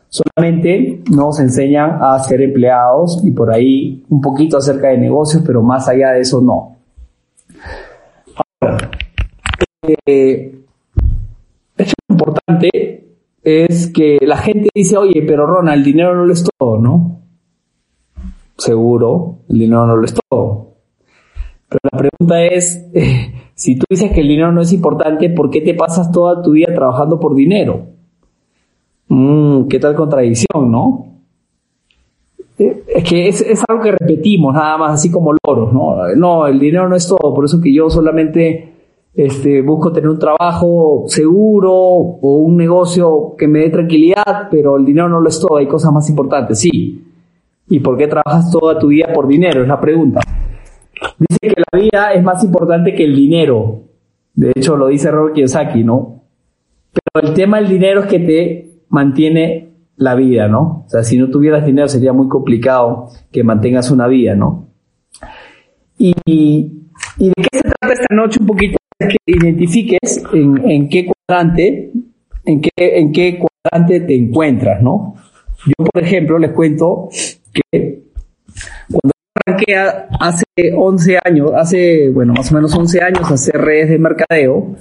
Solamente 0.07 1.03
nos 1.11 1.39
enseñan 1.39 1.99
a 2.01 2.17
ser 2.19 2.41
empleados 2.41 3.21
y 3.23 3.31
por 3.31 3.51
ahí 3.51 4.03
un 4.09 4.21
poquito 4.21 4.57
acerca 4.57 4.87
de 4.87 4.97
negocios, 4.97 5.43
pero 5.45 5.61
más 5.61 5.87
allá 5.87 6.11
de 6.11 6.21
eso 6.21 6.41
no. 6.41 6.77
Ahora, 8.61 8.89
eh, 10.05 10.59
hecho 11.77 11.93
importante 12.09 12.69
es 13.43 13.91
que 13.93 14.17
la 14.21 14.37
gente 14.37 14.69
dice, 14.73 14.97
oye, 14.97 15.23
pero 15.27 15.45
Ronald, 15.45 15.77
el 15.77 15.83
dinero 15.83 16.15
no 16.15 16.25
lo 16.25 16.33
es 16.33 16.43
todo, 16.57 16.79
¿no? 16.79 17.19
seguro, 18.59 19.39
el 19.49 19.59
dinero 19.59 19.87
no 19.87 19.95
lo 19.95 20.05
es 20.05 20.13
todo. 20.29 20.75
Pero 21.67 21.79
la 21.91 21.97
pregunta 21.97 22.43
es, 22.43 22.89
eh, 22.93 23.48
si 23.59 23.75
tú 23.75 23.85
dices 23.89 24.13
que 24.13 24.21
el 24.21 24.29
dinero 24.29 24.53
no 24.53 24.61
es 24.61 24.71
importante, 24.71 25.29
¿por 25.29 25.49
qué 25.49 25.59
te 25.59 25.73
pasas 25.73 26.13
toda 26.13 26.41
tu 26.41 26.51
vida 26.51 26.73
trabajando 26.73 27.19
por 27.19 27.35
dinero? 27.35 27.87
Mm, 29.09 29.67
¿Qué 29.67 29.79
tal 29.79 29.95
contradicción, 29.95 30.71
no? 30.71 31.07
Eh, 32.57 32.83
es 32.87 33.03
que 33.03 33.27
es, 33.27 33.65
algo 33.67 33.83
que 33.83 33.91
repetimos 33.91 34.53
nada 34.53 34.77
más, 34.77 34.93
así 34.93 35.11
como 35.11 35.33
loros, 35.33 35.73
¿no? 35.73 35.97
No, 36.15 36.47
el 36.47 36.57
dinero 36.57 36.87
no 36.87 36.95
es 36.95 37.05
todo, 37.05 37.33
por 37.33 37.43
eso 37.43 37.59
que 37.59 37.73
yo 37.73 37.89
solamente 37.89 38.75
este, 39.13 39.61
busco 39.61 39.91
tener 39.91 40.09
un 40.09 40.19
trabajo 40.19 41.03
seguro 41.07 41.73
o 41.73 42.37
un 42.37 42.55
negocio 42.55 43.35
que 43.37 43.49
me 43.49 43.59
dé 43.59 43.71
tranquilidad, 43.71 44.47
pero 44.49 44.77
el 44.77 44.85
dinero 44.85 45.09
no 45.09 45.19
lo 45.19 45.27
es 45.27 45.37
todo, 45.37 45.57
hay 45.57 45.67
cosas 45.67 45.91
más 45.91 46.09
importantes, 46.09 46.61
sí. 46.61 47.03
¿Y 47.67 47.81
por 47.81 47.97
qué 47.97 48.07
trabajas 48.07 48.49
toda 48.49 48.79
tu 48.79 48.87
vida 48.87 49.11
por 49.13 49.27
dinero? 49.27 49.63
Es 49.63 49.67
la 49.67 49.81
pregunta. 49.81 50.21
Dice 51.17 51.55
que 51.55 51.63
la 51.71 51.79
vida 51.79 52.13
es 52.13 52.23
más 52.23 52.43
importante 52.43 52.93
que 52.93 53.03
el 53.03 53.15
dinero. 53.15 53.83
De 54.33 54.51
hecho, 54.55 54.77
lo 54.77 54.87
dice 54.87 55.11
Robert 55.11 55.35
Kiyosaki, 55.35 55.83
¿no? 55.83 56.23
Pero 56.91 57.27
el 57.27 57.33
tema 57.33 57.57
del 57.59 57.69
dinero 57.69 58.01
es 58.01 58.07
que 58.07 58.19
te 58.19 58.69
mantiene 58.89 59.69
la 59.97 60.15
vida, 60.15 60.47
¿no? 60.47 60.83
O 60.85 60.89
sea, 60.89 61.03
si 61.03 61.17
no 61.17 61.29
tuvieras 61.29 61.65
dinero 61.65 61.87
sería 61.87 62.13
muy 62.13 62.27
complicado 62.27 63.09
que 63.31 63.43
mantengas 63.43 63.91
una 63.91 64.07
vida, 64.07 64.35
¿no? 64.35 64.69
Y, 65.97 66.13
de 67.17 67.33
qué 67.35 67.57
se 67.57 67.61
trata 67.61 67.93
esta 67.93 68.15
noche 68.15 68.37
un 68.39 68.47
poquito 68.47 68.77
es 68.97 69.09
que 69.09 69.17
identifiques 69.25 70.23
en, 70.33 70.87
qué 70.87 71.05
cuadrante, 71.05 71.91
en 72.45 72.61
qué, 72.61 72.71
en 72.77 73.11
qué 73.11 73.39
cuadrante 73.39 73.99
te 74.01 74.15
encuentras, 74.15 74.81
¿no? 74.81 75.15
Yo, 75.65 75.85
por 75.85 76.01
ejemplo, 76.01 76.39
les 76.39 76.51
cuento 76.51 77.09
que 77.53 77.88
arranqué 79.49 79.75
hace 79.75 80.73
11 80.75 81.19
años, 81.23 81.51
hace, 81.55 82.09
bueno, 82.09 82.33
más 82.33 82.51
o 82.51 82.55
menos 82.55 82.73
11 82.75 83.01
años, 83.01 83.31
hacer 83.31 83.55
redes 83.55 83.89
de 83.89 83.99
mercadeo, 83.99 84.75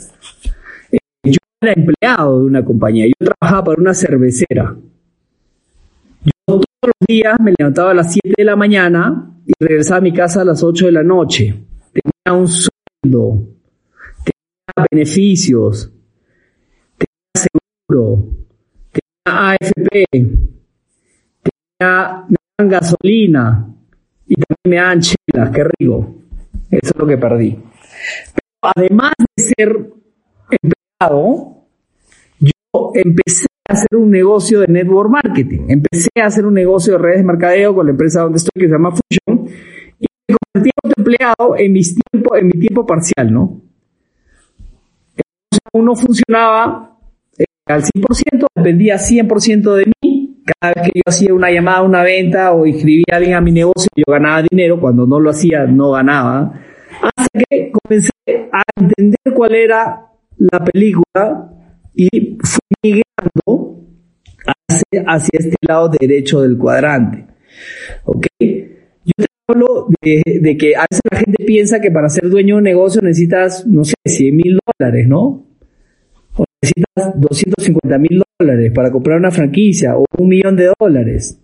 eh, 0.93 0.99
yo 1.25 1.39
era 1.61 1.73
empleado 1.73 2.41
de 2.41 2.47
una 2.47 2.65
compañía, 2.65 3.07
yo 3.07 3.27
trabajaba 3.27 3.65
para 3.65 3.81
una 3.81 3.95
cervecera. 3.95 4.77
Yo 6.25 6.33
todos 6.47 6.65
los 6.83 7.07
días 7.07 7.37
me 7.41 7.53
levantaba 7.57 7.93
a 7.93 7.95
las 7.95 8.13
7 8.13 8.35
de 8.37 8.45
la 8.45 8.57
mañana 8.57 9.31
y 9.47 9.53
regresaba 9.59 9.99
a 9.99 10.03
mi 10.03 10.13
casa 10.13 10.43
a 10.43 10.45
las 10.45 10.63
8 10.63 10.87
de 10.87 10.93
la 10.93 11.03
noche. 11.03 11.55
Tenía 11.93 12.39
un 12.39 12.49
sueldo, 12.49 13.43
tenía 14.25 14.87
beneficios, 14.91 15.93
tenía 16.97 17.49
seguro, 17.89 18.25
tenía 18.93 19.51
AFP, 19.51 20.07
tenía 21.79 22.27
gasolina 22.59 23.75
y 24.29 24.35
también 24.35 24.65
me 24.65 24.77
dan 24.77 25.01
chelas, 25.01 25.51
qué 25.51 25.65
rico. 25.79 26.15
Eso 26.71 26.93
es 26.95 26.97
lo 26.97 27.07
que 27.07 27.17
perdí. 27.17 27.59
Pero 28.35 28.73
además 28.77 29.13
de 29.19 29.43
ser 29.43 29.91
empleado, 30.51 31.65
yo 32.39 32.93
empecé 32.95 33.47
a 33.69 33.73
hacer 33.73 33.97
un 33.97 34.11
negocio 34.11 34.61
de 34.61 34.69
network 34.69 35.11
marketing. 35.11 35.67
Empecé 35.69 36.11
a 36.21 36.27
hacer 36.27 36.45
un 36.45 36.55
negocio 36.55 36.93
de 36.95 36.99
redes 36.99 37.19
de 37.19 37.25
mercadeo 37.25 37.75
con 37.75 37.87
la 37.87 37.93
empresa 37.93 38.23
donde 38.23 38.37
estoy 38.37 38.61
que 38.61 38.67
se 38.67 38.73
llama 38.73 38.91
Fusion 38.91 39.49
y 39.99 40.07
me 40.29 40.37
convertí 40.37 40.71
en 40.85 40.93
empleado 40.97 41.57
en, 41.57 41.73
mis 41.73 41.95
tiempo, 41.95 42.37
en 42.37 42.47
mi 42.47 42.59
tiempo 42.59 42.87
parcial, 42.87 43.33
¿no? 43.33 43.63
uno 45.73 45.95
funcionaba 45.95 46.97
eh, 47.39 47.45
al 47.67 47.83
100%, 47.83 48.47
dependía 48.55 48.97
100% 48.97 49.75
de 49.75 49.87
mí 49.87 50.18
cada 50.61 50.75
vez 50.75 50.91
que 50.91 50.99
yo 50.99 51.03
hacía 51.07 51.35
una 51.35 51.51
llamada, 51.51 51.83
una 51.83 52.03
venta 52.03 52.53
o 52.53 52.67
inscribía 52.67 53.05
a 53.13 53.17
alguien 53.17 53.35
a 53.35 53.41
mi 53.41 53.53
negocio, 53.53 53.89
yo 53.95 54.05
ganaba 54.07 54.43
dinero, 54.43 54.81
cuando 54.81 55.07
no 55.07 55.21
lo 55.21 55.31
hacía 55.31 55.65
no 55.67 55.93
ganaba, 55.93 56.53
hasta 57.03 57.39
que 57.49 57.73
comencé 57.73 58.11
a 58.53 58.63
entender 58.77 59.35
cuál 59.35 59.55
era 59.55 60.07
la 60.39 60.65
película 60.65 61.51
y 61.95 62.39
fui 62.43 62.61
migrando 62.83 63.85
hacia, 64.47 65.03
hacia 65.07 65.39
este 65.39 65.57
lado 65.67 65.91
derecho 66.01 66.41
del 66.41 66.57
cuadrante. 66.57 67.27
¿Ok? 68.05 68.27
Yo 68.41 69.13
te 69.17 69.27
hablo 69.49 69.89
de, 70.03 70.57
que 70.57 70.77
a 70.77 70.87
veces 70.89 71.03
la 71.11 71.19
gente 71.19 71.45
piensa 71.45 71.81
que 71.81 71.91
para 71.91 72.09
ser 72.09 72.29
dueño 72.29 72.55
de 72.55 72.59
un 72.59 72.65
negocio 72.65 73.01
necesitas, 73.03 73.67
no 73.67 73.85
sé, 73.85 73.95
100 74.05 74.37
mil 74.37 74.59
dólares, 74.79 75.09
¿no? 75.09 75.47
O 76.37 76.45
necesitas 76.63 77.21
250 77.21 77.99
mil 77.99 78.23
dólares 78.39 78.73
para 78.75 78.91
comprar 78.91 79.19
una 79.19 79.31
franquicia 79.31 79.97
o 79.97 80.05
un 80.19 80.29
millón 80.29 80.57
de 80.57 80.73
dólares. 80.79 81.41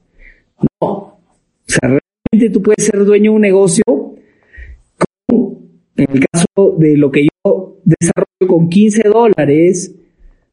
No. 0.81 0.87
O 0.87 1.19
sea, 1.67 1.89
realmente 1.89 2.51
tú 2.53 2.63
puedes 2.63 2.85
ser 2.85 3.05
dueño 3.05 3.33
de 3.33 3.37
un 3.37 3.43
negocio 3.43 3.85
con, 3.87 5.59
en 5.97 6.11
el 6.11 6.27
caso 6.31 6.77
de 6.79 6.97
lo 6.97 7.11
que 7.11 7.25
yo 7.25 7.79
desarrollo 7.85 8.47
con 8.47 8.69
15 8.69 9.09
dólares, 9.09 9.95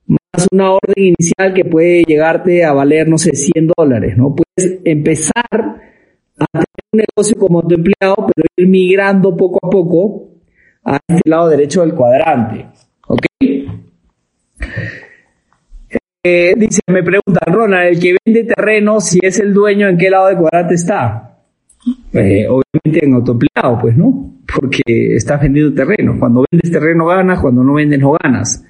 más 0.08 0.47
una 0.51 0.71
orden 0.71 1.13
inicial 1.17 1.54
que 1.54 1.65
puede 1.65 2.04
llegarte 2.04 2.63
a 2.63 2.73
valer, 2.73 3.08
no 3.08 3.17
sé, 3.17 3.36
100 3.36 3.71
dólares, 3.77 4.17
¿no? 4.17 4.36
Puedes 4.36 4.80
empezar 4.84 5.45
a 5.51 6.45
tener 6.51 6.65
un 6.93 7.04
negocio 7.08 7.38
como 7.38 7.65
tu 7.67 7.75
empleado, 7.75 8.15
pero 8.34 8.47
ir 8.58 8.67
migrando 8.67 9.36
poco 9.36 9.60
a 9.65 9.69
poco 9.69 10.30
a 10.84 10.99
este 11.08 11.30
lado 11.30 11.49
derecho 11.49 11.82
del 11.82 11.93
cuadrante, 11.93 12.67
¿ok? 13.08 13.25
Eh, 16.23 16.53
dice, 16.55 16.81
me 16.88 17.01
preguntan, 17.01 17.53
Ronald, 17.53 17.93
el 17.93 17.99
que 17.99 18.15
vende 18.23 18.43
terreno, 18.43 19.01
si 19.01 19.19
es 19.21 19.39
el 19.39 19.53
dueño, 19.53 19.88
¿en 19.88 19.97
qué 19.97 20.10
lado 20.10 20.27
del 20.27 20.38
cuadrante 20.38 20.75
está? 20.75 21.39
Eh, 22.13 22.47
obviamente 22.47 23.05
en 23.05 23.13
autoempleado, 23.15 23.79
pues, 23.79 23.97
¿no? 23.97 24.36
Porque 24.55 25.15
estás 25.15 25.41
vendiendo 25.41 25.73
terreno. 25.73 26.15
Cuando 26.19 26.45
vendes 26.51 26.71
terreno 26.71 27.07
ganas, 27.07 27.39
cuando 27.39 27.63
no 27.63 27.73
vendes 27.73 27.99
no 27.99 28.15
ganas. 28.21 28.63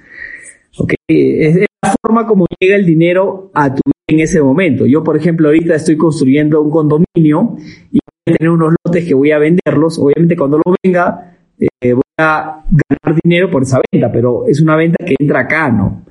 Es 1.06 1.56
la 1.82 1.94
forma 2.00 2.26
como 2.26 2.46
llega 2.58 2.76
el 2.76 2.86
dinero 2.86 3.50
a 3.52 3.74
tu 3.74 3.82
en 4.08 4.20
ese 4.20 4.40
momento. 4.42 4.86
Yo, 4.86 5.04
por 5.04 5.16
ejemplo, 5.16 5.48
ahorita 5.48 5.74
estoy 5.74 5.96
construyendo 5.96 6.60
un 6.62 6.70
condominio 6.70 7.56
y 7.90 7.98
voy 7.98 8.26
a 8.26 8.32
tener 8.32 8.50
unos 8.50 8.74
lotes 8.84 9.04
que 9.04 9.14
voy 9.14 9.32
a 9.32 9.38
venderlos. 9.38 9.98
Obviamente 9.98 10.36
cuando 10.36 10.58
lo 10.58 10.74
venga, 10.82 11.36
eh, 11.58 11.92
voy 11.92 12.02
a 12.18 12.64
ganar 12.70 13.20
dinero 13.22 13.50
por 13.50 13.62
esa 13.62 13.80
venta, 13.90 14.10
pero 14.10 14.46
es 14.46 14.60
una 14.60 14.76
venta 14.76 15.04
que 15.04 15.14
entra 15.18 15.40
acá, 15.40 15.70
¿no? 15.70 16.04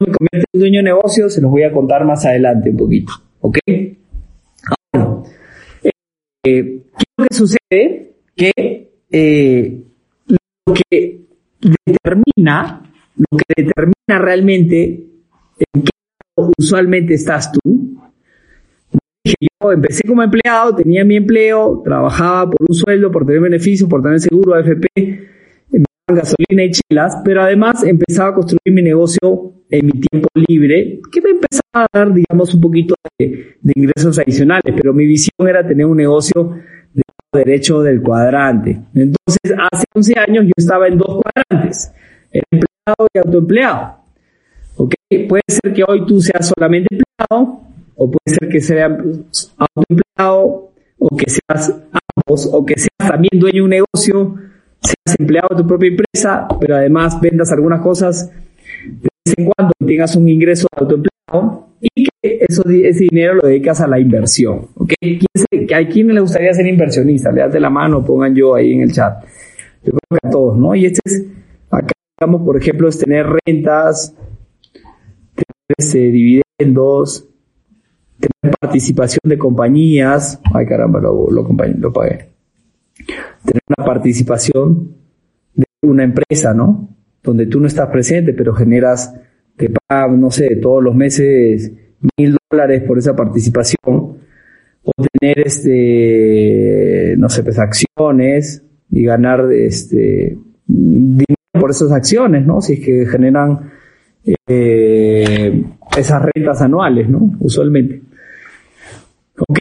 Me 0.00 0.06
convierte 0.06 0.46
en 0.52 0.60
dueño 0.60 0.78
de 0.78 0.82
negocio, 0.82 1.28
se 1.28 1.40
los 1.40 1.50
voy 1.50 1.62
a 1.62 1.72
contar 1.72 2.04
más 2.04 2.24
adelante 2.24 2.70
un 2.70 2.76
poquito. 2.76 3.12
¿Ok? 3.40 3.58
Ahora, 4.92 5.22
eh, 5.82 5.82
¿qué 6.42 6.82
es 6.98 7.14
lo 7.16 7.24
que 7.26 7.34
sucede? 7.34 8.14
Que 8.34 8.90
eh, 9.10 9.82
lo 10.66 10.74
que 10.74 11.20
determina, 11.86 12.92
lo 13.16 13.38
que 13.38 13.62
determina 13.62 14.18
realmente 14.18 15.06
en 15.58 15.82
qué 15.82 15.90
usualmente 16.58 17.14
estás 17.14 17.52
tú, 17.52 17.94
yo 19.24 19.72
empecé 19.72 20.06
como 20.06 20.22
empleado, 20.22 20.74
tenía 20.74 21.04
mi 21.04 21.16
empleo, 21.16 21.80
trabajaba 21.82 22.50
por 22.50 22.66
un 22.68 22.74
sueldo, 22.74 23.10
por 23.10 23.24
tener 23.24 23.40
beneficios, 23.40 23.88
por 23.88 24.02
tener 24.02 24.20
seguro, 24.20 24.54
AFP, 24.54 24.88
gasolina 26.06 26.64
y 26.64 26.70
chelas, 26.70 27.16
pero 27.24 27.42
además 27.42 27.82
empezaba 27.82 28.30
a 28.30 28.34
construir 28.34 28.74
mi 28.74 28.82
negocio 28.82 29.54
en 29.70 29.86
mi 29.86 29.92
tiempo 29.92 30.28
libre, 30.34 31.00
que 31.10 31.20
me 31.22 31.30
empezaba 31.30 31.86
a 31.86 31.86
dar, 31.92 32.12
digamos, 32.12 32.54
un 32.54 32.60
poquito 32.60 32.94
de, 33.18 33.56
ingresos 33.74 34.18
adicionales, 34.18 34.74
pero 34.76 34.92
mi 34.92 35.06
visión 35.06 35.48
era 35.48 35.66
tener 35.66 35.86
un 35.86 35.96
negocio 35.96 36.56
de 36.92 37.02
derecho 37.32 37.82
del 37.82 38.02
cuadrante. 38.02 38.80
Entonces, 38.94 39.54
hace 39.72 39.84
11 39.94 40.14
años 40.18 40.44
yo 40.44 40.52
estaba 40.56 40.86
en 40.86 40.98
dos 40.98 41.20
cuadrantes, 41.22 41.92
empleado 42.30 43.08
y 43.12 43.18
autoempleado. 43.18 43.96
¿Ok? 44.76 44.94
Puede 45.28 45.42
ser 45.48 45.72
que 45.72 45.84
hoy 45.86 46.04
tú 46.06 46.20
seas 46.20 46.52
solamente 46.54 46.88
empleado, 46.90 47.62
o 47.96 48.10
puede 48.10 48.38
ser 48.38 48.48
que 48.48 48.60
seas 48.60 48.90
autoempleado, 49.56 50.70
o 50.98 51.16
que 51.16 51.30
seas 51.30 51.74
ambos, 52.16 52.48
o 52.52 52.64
que 52.64 52.74
seas 52.76 53.10
también 53.10 53.40
dueño 53.40 53.56
de 53.56 53.62
un 53.62 53.70
negocio, 53.70 54.34
seas 54.84 55.18
empleado 55.18 55.48
de 55.50 55.62
tu 55.62 55.66
propia 55.66 55.88
empresa, 55.88 56.46
pero 56.60 56.76
además 56.76 57.20
vendas 57.20 57.50
algunas 57.52 57.80
cosas 57.80 58.30
de 58.84 59.08
vez 59.24 59.34
en 59.36 59.44
cuando 59.46 59.72
y 59.78 59.86
tengas 59.86 60.14
un 60.16 60.28
ingreso 60.28 60.66
de 60.72 60.82
autoempleado 60.82 61.68
y 61.80 62.04
que 62.04 62.44
eso, 62.48 62.62
ese 62.68 63.06
dinero 63.10 63.34
lo 63.34 63.48
dedicas 63.48 63.80
a 63.80 63.88
la 63.88 63.98
inversión. 63.98 64.68
¿okay? 64.74 65.20
¿A 65.74 65.88
quién 65.88 66.08
le 66.08 66.20
gustaría 66.20 66.52
ser 66.52 66.66
inversionista? 66.66 67.32
Le 67.32 67.40
das 67.40 67.52
de 67.52 67.60
la 67.60 67.70
mano, 67.70 68.04
pongan 68.04 68.34
yo 68.34 68.54
ahí 68.54 68.72
en 68.72 68.82
el 68.82 68.92
chat. 68.92 69.24
Yo 69.82 69.92
creo 69.92 70.18
que 70.20 70.28
a 70.28 70.30
todos, 70.30 70.56
¿no? 70.56 70.74
Y 70.74 70.86
este 70.86 71.00
es, 71.04 71.24
acá, 71.70 71.92
digamos, 72.18 72.42
por 72.42 72.56
ejemplo, 72.56 72.88
es 72.88 72.98
tener 72.98 73.26
rentas, 73.44 74.14
tener 75.34 75.74
este, 75.76 75.98
dividendos, 76.10 77.28
tener 78.18 78.56
participación 78.58 79.20
de 79.24 79.36
compañías. 79.36 80.40
Ay, 80.54 80.66
caramba, 80.66 81.00
lo, 81.00 81.30
lo 81.30 81.92
pagué. 81.92 82.33
Tener 83.44 83.62
una 83.76 83.86
participación 83.86 84.94
de 85.54 85.64
una 85.82 86.04
empresa, 86.04 86.54
¿no? 86.54 86.88
Donde 87.22 87.46
tú 87.46 87.60
no 87.60 87.66
estás 87.66 87.88
presente, 87.88 88.32
pero 88.32 88.54
generas, 88.54 89.14
te 89.56 89.70
pagan, 89.70 90.20
no 90.20 90.30
sé, 90.30 90.56
todos 90.56 90.82
los 90.82 90.94
meses 90.94 91.72
mil 92.16 92.36
dólares 92.50 92.82
por 92.82 92.98
esa 92.98 93.14
participación. 93.14 94.18
O 94.86 94.92
tener, 95.18 95.40
este, 95.40 97.14
no 97.16 97.28
sé, 97.28 97.42
pues 97.42 97.58
acciones 97.58 98.62
y 98.90 99.04
ganar, 99.04 99.50
este, 99.52 100.36
dinero 100.66 101.34
por 101.52 101.70
esas 101.70 101.92
acciones, 101.92 102.44
¿no? 102.44 102.60
Si 102.60 102.74
es 102.74 102.80
que 102.80 103.06
generan 103.06 103.70
eh, 104.46 105.64
esas 105.96 106.22
rentas 106.34 106.60
anuales, 106.60 107.08
¿no? 107.08 107.34
Usualmente. 107.40 108.02
Ok. 109.38 109.58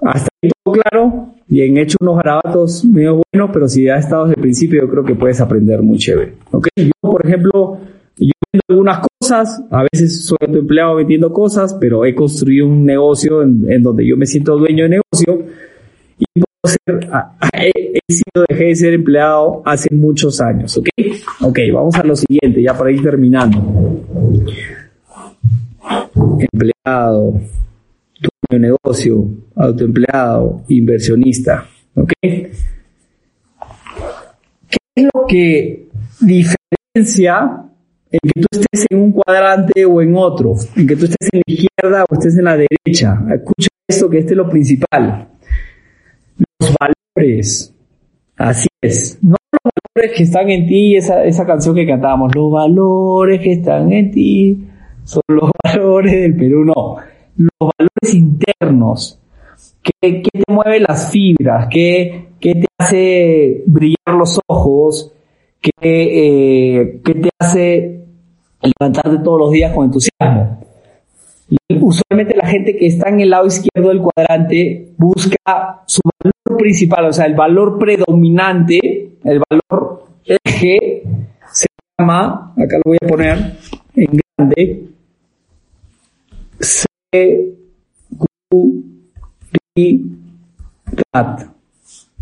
Hasta 0.00 0.28
ahí 0.42 0.50
todo 0.64 0.74
claro. 0.74 1.34
Bien 1.48 1.78
hecho 1.78 1.96
unos 2.00 2.16
garabatos 2.16 2.84
medio 2.84 3.22
buenos, 3.32 3.50
pero 3.54 3.68
si 3.68 3.84
ya 3.84 3.94
has 3.94 4.04
estado 4.04 4.24
desde 4.24 4.36
el 4.36 4.42
principio, 4.42 4.82
yo 4.82 4.90
creo 4.90 5.02
que 5.02 5.14
puedes 5.14 5.40
aprender 5.40 5.80
muy 5.80 5.96
chévere. 5.96 6.34
Ok. 6.50 6.68
Yo, 6.76 6.92
por 7.00 7.24
ejemplo, 7.24 7.78
yo 8.18 8.32
vendo 8.52 8.62
algunas 8.68 9.06
cosas, 9.18 9.62
a 9.70 9.84
veces 9.90 10.26
soy 10.26 10.36
empleado 10.42 10.96
vendiendo 10.96 11.32
cosas, 11.32 11.74
pero 11.80 12.04
he 12.04 12.14
construido 12.14 12.66
un 12.66 12.84
negocio 12.84 13.42
en, 13.42 13.82
donde 13.82 14.06
yo 14.06 14.16
me 14.18 14.26
siento 14.26 14.58
dueño 14.58 14.84
de 14.84 15.00
negocio 15.00 15.46
y 16.18 16.24
puedo 16.34 16.76
ser, 16.84 17.08
he, 17.54 18.12
sido, 18.12 18.44
dejé 18.46 18.64
de 18.64 18.76
ser 18.76 18.92
empleado 18.92 19.62
hace 19.64 19.94
muchos 19.94 20.42
años, 20.42 20.76
¿ok? 20.76 20.88
Ok, 21.40 21.58
vamos 21.72 21.94
a 21.94 22.04
lo 22.04 22.14
siguiente, 22.14 22.62
ya 22.62 22.76
para 22.76 22.90
ir 22.90 23.02
terminando. 23.02 23.58
Empleado, 26.52 27.40
de 28.50 28.58
negocio, 28.58 29.28
autoempleado, 29.56 30.62
inversionista. 30.68 31.66
¿Ok? 31.94 32.12
¿Qué 32.22 32.50
es 34.94 35.04
lo 35.12 35.26
que 35.26 35.88
diferencia 36.20 37.64
en 38.10 38.18
que 38.22 38.40
tú 38.40 38.46
estés 38.50 38.86
en 38.90 38.98
un 38.98 39.12
cuadrante 39.12 39.84
o 39.84 40.00
en 40.00 40.16
otro? 40.16 40.54
En 40.76 40.86
que 40.86 40.96
tú 40.96 41.04
estés 41.04 41.28
en 41.32 41.42
la 41.46 41.54
izquierda 41.54 42.04
o 42.08 42.14
estés 42.14 42.38
en 42.38 42.44
la 42.44 42.56
derecha. 42.56 43.20
Escucha 43.34 43.68
esto, 43.86 44.08
que 44.08 44.18
este 44.18 44.32
es 44.32 44.36
lo 44.36 44.48
principal. 44.48 45.28
Los 46.58 46.74
valores. 46.78 47.74
Así 48.36 48.68
es. 48.80 49.18
No 49.20 49.36
los 49.52 49.72
valores 49.94 50.16
que 50.16 50.22
están 50.22 50.48
en 50.48 50.66
ti, 50.66 50.96
esa, 50.96 51.24
esa 51.24 51.44
canción 51.44 51.74
que 51.74 51.86
cantábamos. 51.86 52.34
Los 52.34 52.50
valores 52.50 53.40
que 53.40 53.52
están 53.52 53.92
en 53.92 54.10
ti 54.10 54.64
son 55.04 55.22
los 55.28 55.50
valores 55.64 56.12
del 56.12 56.36
Perú. 56.36 56.64
No 56.64 56.96
los 57.38 57.70
valores 57.78 58.14
internos. 58.14 59.18
¿Qué, 59.82 60.22
te 60.22 60.52
mueve 60.52 60.80
las 60.80 61.10
fibras? 61.10 61.68
¿Qué, 61.70 62.28
te 62.40 62.66
hace 62.78 63.62
brillar 63.66 64.14
los 64.16 64.38
ojos? 64.46 65.12
¿Qué, 65.60 65.70
eh, 65.80 67.00
¿Qué 67.04 67.14
te 67.14 67.30
hace 67.38 68.04
levantarte 68.60 69.18
todos 69.24 69.40
los 69.40 69.52
días 69.52 69.72
con 69.74 69.86
entusiasmo? 69.86 70.58
usualmente 71.80 72.36
la 72.36 72.46
gente 72.46 72.76
que 72.76 72.86
está 72.86 73.08
en 73.08 73.20
el 73.20 73.30
lado 73.30 73.46
izquierdo 73.46 73.88
del 73.88 74.02
cuadrante 74.02 74.92
busca 74.96 75.82
su 75.86 76.00
valor 76.04 76.58
principal, 76.58 77.06
o 77.06 77.12
sea, 77.12 77.26
el 77.26 77.34
valor 77.34 77.78
predominante, 77.78 78.78
el 79.24 79.42
valor 79.48 80.04
eje, 80.24 81.02
se 81.52 81.66
llama, 81.98 82.52
acá 82.56 82.76
lo 82.76 82.82
voy 82.84 82.98
a 83.02 83.06
poner 83.06 83.56
en 83.94 84.20
grande, 84.36 84.88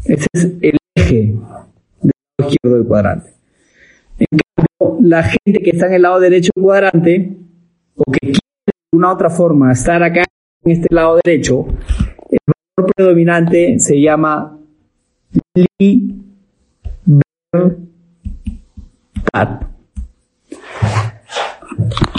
ese 0.05 0.27
es 0.33 0.45
el 0.61 0.79
eje 0.95 1.35
del 2.01 2.13
lado 2.39 2.51
izquierdo 2.51 2.77
del 2.77 2.87
cuadrante. 2.87 3.33
En 4.19 4.27
cambio, 4.55 4.99
la 5.01 5.23
gente 5.25 5.61
que 5.63 5.71
está 5.71 5.87
en 5.87 5.95
el 5.95 6.03
lado 6.03 6.21
derecho 6.21 6.51
del 6.55 6.63
cuadrante, 6.63 7.37
o 7.97 8.05
que 8.13 8.21
quiere 8.21 8.39
de 8.67 8.73
una 8.97 9.13
otra 9.13 9.29
forma 9.29 9.73
estar 9.73 10.03
acá 10.03 10.23
en 10.65 10.73
este 10.73 10.95
lado 10.95 11.19
derecho, 11.25 11.67
el 12.31 12.39
valor 12.77 12.93
predominante 12.95 13.81
se 13.81 14.01
llama 14.01 14.57
libertad. 15.79 16.13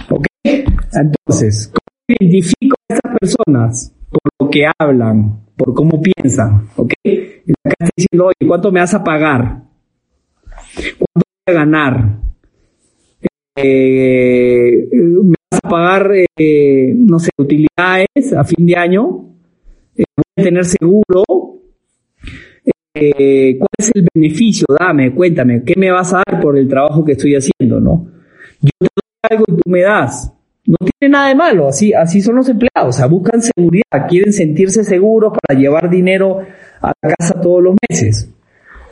¿Ok? 0.10 0.26
Entonces, 0.44 1.72
identifico 2.08 2.76
a 2.90 2.94
estas 2.94 3.18
personas 3.20 3.94
por 4.10 4.32
lo 4.40 4.50
que 4.50 4.66
hablan, 4.80 5.42
por 5.56 5.74
cómo 5.74 6.02
piensan, 6.02 6.70
¿ok? 6.76 6.94
Acá 7.04 7.76
estoy 7.80 7.90
diciendo, 7.96 8.26
oye, 8.28 8.48
¿cuánto 8.48 8.72
me 8.72 8.80
vas 8.80 8.94
a 8.94 9.04
pagar? 9.04 9.64
¿Cuánto 10.76 11.14
voy 11.14 11.24
a 11.48 11.52
ganar? 11.52 12.20
Eh, 13.56 14.88
¿Me 14.92 15.36
vas 15.52 15.60
a 15.64 15.70
pagar, 15.70 16.12
eh, 16.38 16.94
no 16.96 17.20
sé, 17.20 17.32
utilidades 17.38 18.34
a 18.36 18.44
fin 18.44 18.66
de 18.66 18.76
año? 18.76 19.26
Eh, 19.96 20.04
¿Voy 20.16 20.26
a 20.38 20.44
tener 20.44 20.66
seguro? 20.66 21.24
¿Cuál 22.94 23.70
es 23.78 23.92
el 23.94 24.08
beneficio? 24.14 24.66
Dame, 24.80 25.14
cuéntame, 25.14 25.64
¿qué 25.64 25.76
me 25.78 25.92
vas 25.92 26.14
a 26.14 26.24
dar 26.26 26.42
por 26.42 26.58
el 26.58 26.68
trabajo 26.68 27.06
que 27.06 27.12
estoy 27.12 27.36
haciendo, 27.36 27.80
no? 27.80 28.08
Yo 28.60 28.72
te 28.80 28.88
doy 28.88 29.38
algo 29.38 29.46
y 29.48 29.52
tú 29.52 29.70
me 29.70 29.82
das 29.82 30.34
no 30.68 30.76
tiene 31.00 31.14
nada 31.14 31.30
de 31.30 31.36
malo, 31.36 31.70
así, 31.70 31.94
así 31.94 32.22
son 32.22 32.36
los 32.36 32.50
empleados, 32.50 32.90
o 32.90 32.92
sea, 32.92 33.08
buscan 33.08 33.42
seguridad, 33.42 34.06
quieren 34.10 34.34
sentirse 34.34 34.84
seguros 34.84 35.32
para 35.32 35.58
llevar 35.58 35.90
dinero 35.90 36.42
a 36.82 36.92
la 37.02 37.14
casa 37.18 37.40
todos 37.40 37.64
los 37.64 37.76
meses. 37.90 38.30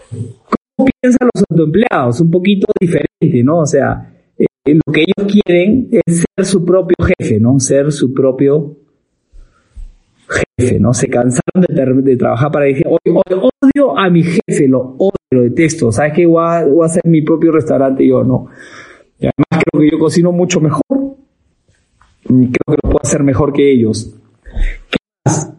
¿Cómo 0.10 0.90
piensan 1.02 1.30
los 1.34 1.44
autoempleados? 1.50 2.22
Un 2.22 2.32
poquito 2.32 2.68
diferente, 2.80 3.44
¿no? 3.44 3.60
O 3.60 3.66
sea, 3.66 4.10
eh, 4.38 4.46
lo 4.66 4.94
que 4.94 5.02
ellos 5.02 5.32
quieren 5.32 5.90
es 5.92 6.24
ser 6.38 6.46
su 6.46 6.64
propio 6.64 6.96
jefe, 7.20 7.42
¿no? 7.42 7.60
Ser 7.60 7.92
su 7.92 8.14
propio 8.14 8.78
jefe, 10.58 10.80
¿no? 10.80 10.94
Se 10.94 11.10
cansaron 11.10 11.66
de, 12.04 12.16
trabajar 12.16 12.52
para 12.52 12.66
decir, 12.66 12.88
odio 12.88 13.98
a 13.98 14.10
mi 14.10 14.24
jefe, 14.24 14.68
lo 14.70 14.96
odio, 14.98 15.12
lo 15.32 15.42
detesto, 15.42 15.92
¿sabes 15.92 16.14
qué? 16.14 16.26
Voy 16.26 16.42
a, 16.42 16.64
voy 16.64 16.84
a 16.84 16.86
hacer 16.86 17.04
mi 17.06 17.22
propio 17.22 17.52
restaurante 17.52 18.08
yo, 18.08 18.24
¿no? 18.24 18.48
Y 19.20 19.26
además 19.26 19.66
creo 19.66 19.82
que 19.82 19.92
yo 19.92 20.00
cocino 20.00 20.32
mucho 20.32 20.62
mejor 20.62 21.05
creo 22.26 22.50
que 22.50 22.78
lo 22.84 22.90
puedo 22.90 23.02
hacer 23.04 23.24
mejor 23.24 23.54
que 23.54 23.72
ellos. 23.72 24.16
¿Qué 24.90 24.98
más? 25.26 25.54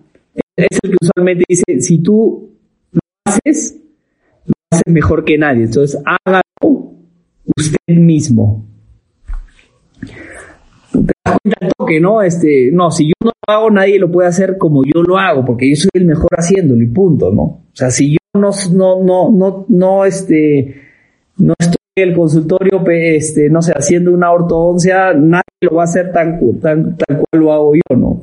Es 0.56 0.78
el 0.82 0.90
que 0.90 0.96
usualmente 1.00 1.44
dice, 1.48 1.80
si 1.80 1.98
tú 1.98 2.50
lo 2.92 3.00
haces, 3.24 3.76
lo 4.46 4.54
haces 4.70 4.92
mejor 4.92 5.24
que 5.24 5.38
nadie. 5.38 5.64
Entonces, 5.64 6.00
hágalo 6.04 6.42
usted 7.56 7.94
mismo. 7.94 8.66
Te 10.92 11.12
das 11.24 11.38
cuenta 11.42 11.58
del 11.60 11.72
toque, 11.76 12.00
¿no? 12.00 12.22
Este, 12.22 12.70
no, 12.72 12.90
si 12.90 13.08
yo 13.08 13.14
no 13.22 13.32
lo 13.46 13.54
hago, 13.54 13.70
nadie 13.70 13.98
lo 13.98 14.10
puede 14.10 14.28
hacer 14.28 14.58
como 14.58 14.82
yo 14.84 15.02
lo 15.02 15.18
hago, 15.18 15.44
porque 15.44 15.68
yo 15.70 15.76
soy 15.76 15.90
el 15.94 16.06
mejor 16.06 16.30
haciéndolo 16.36 16.82
y 16.82 16.86
punto, 16.86 17.32
¿no? 17.32 17.42
O 17.42 17.70
sea, 17.72 17.90
si 17.90 18.12
yo 18.12 18.18
no, 18.34 18.50
no, 18.72 19.04
no, 19.04 19.30
no, 19.30 19.66
no, 19.68 20.04
este, 20.04 20.85
el 22.02 22.14
consultorio, 22.14 22.84
este, 22.88 23.48
no 23.48 23.62
sé, 23.62 23.72
haciendo 23.72 24.12
una 24.12 24.30
ortodoncia, 24.30 25.14
nadie 25.14 25.42
lo 25.62 25.76
va 25.76 25.82
a 25.82 25.84
hacer 25.84 26.12
tan, 26.12 26.38
tan, 26.60 26.94
cual 26.96 27.26
lo 27.32 27.52
hago 27.52 27.74
yo, 27.74 27.96
¿no? 27.96 28.22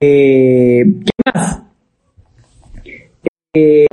Eh, 0.00 0.84
¿Qué 1.04 1.12
más? 1.32 1.62
Eh, 3.54 3.86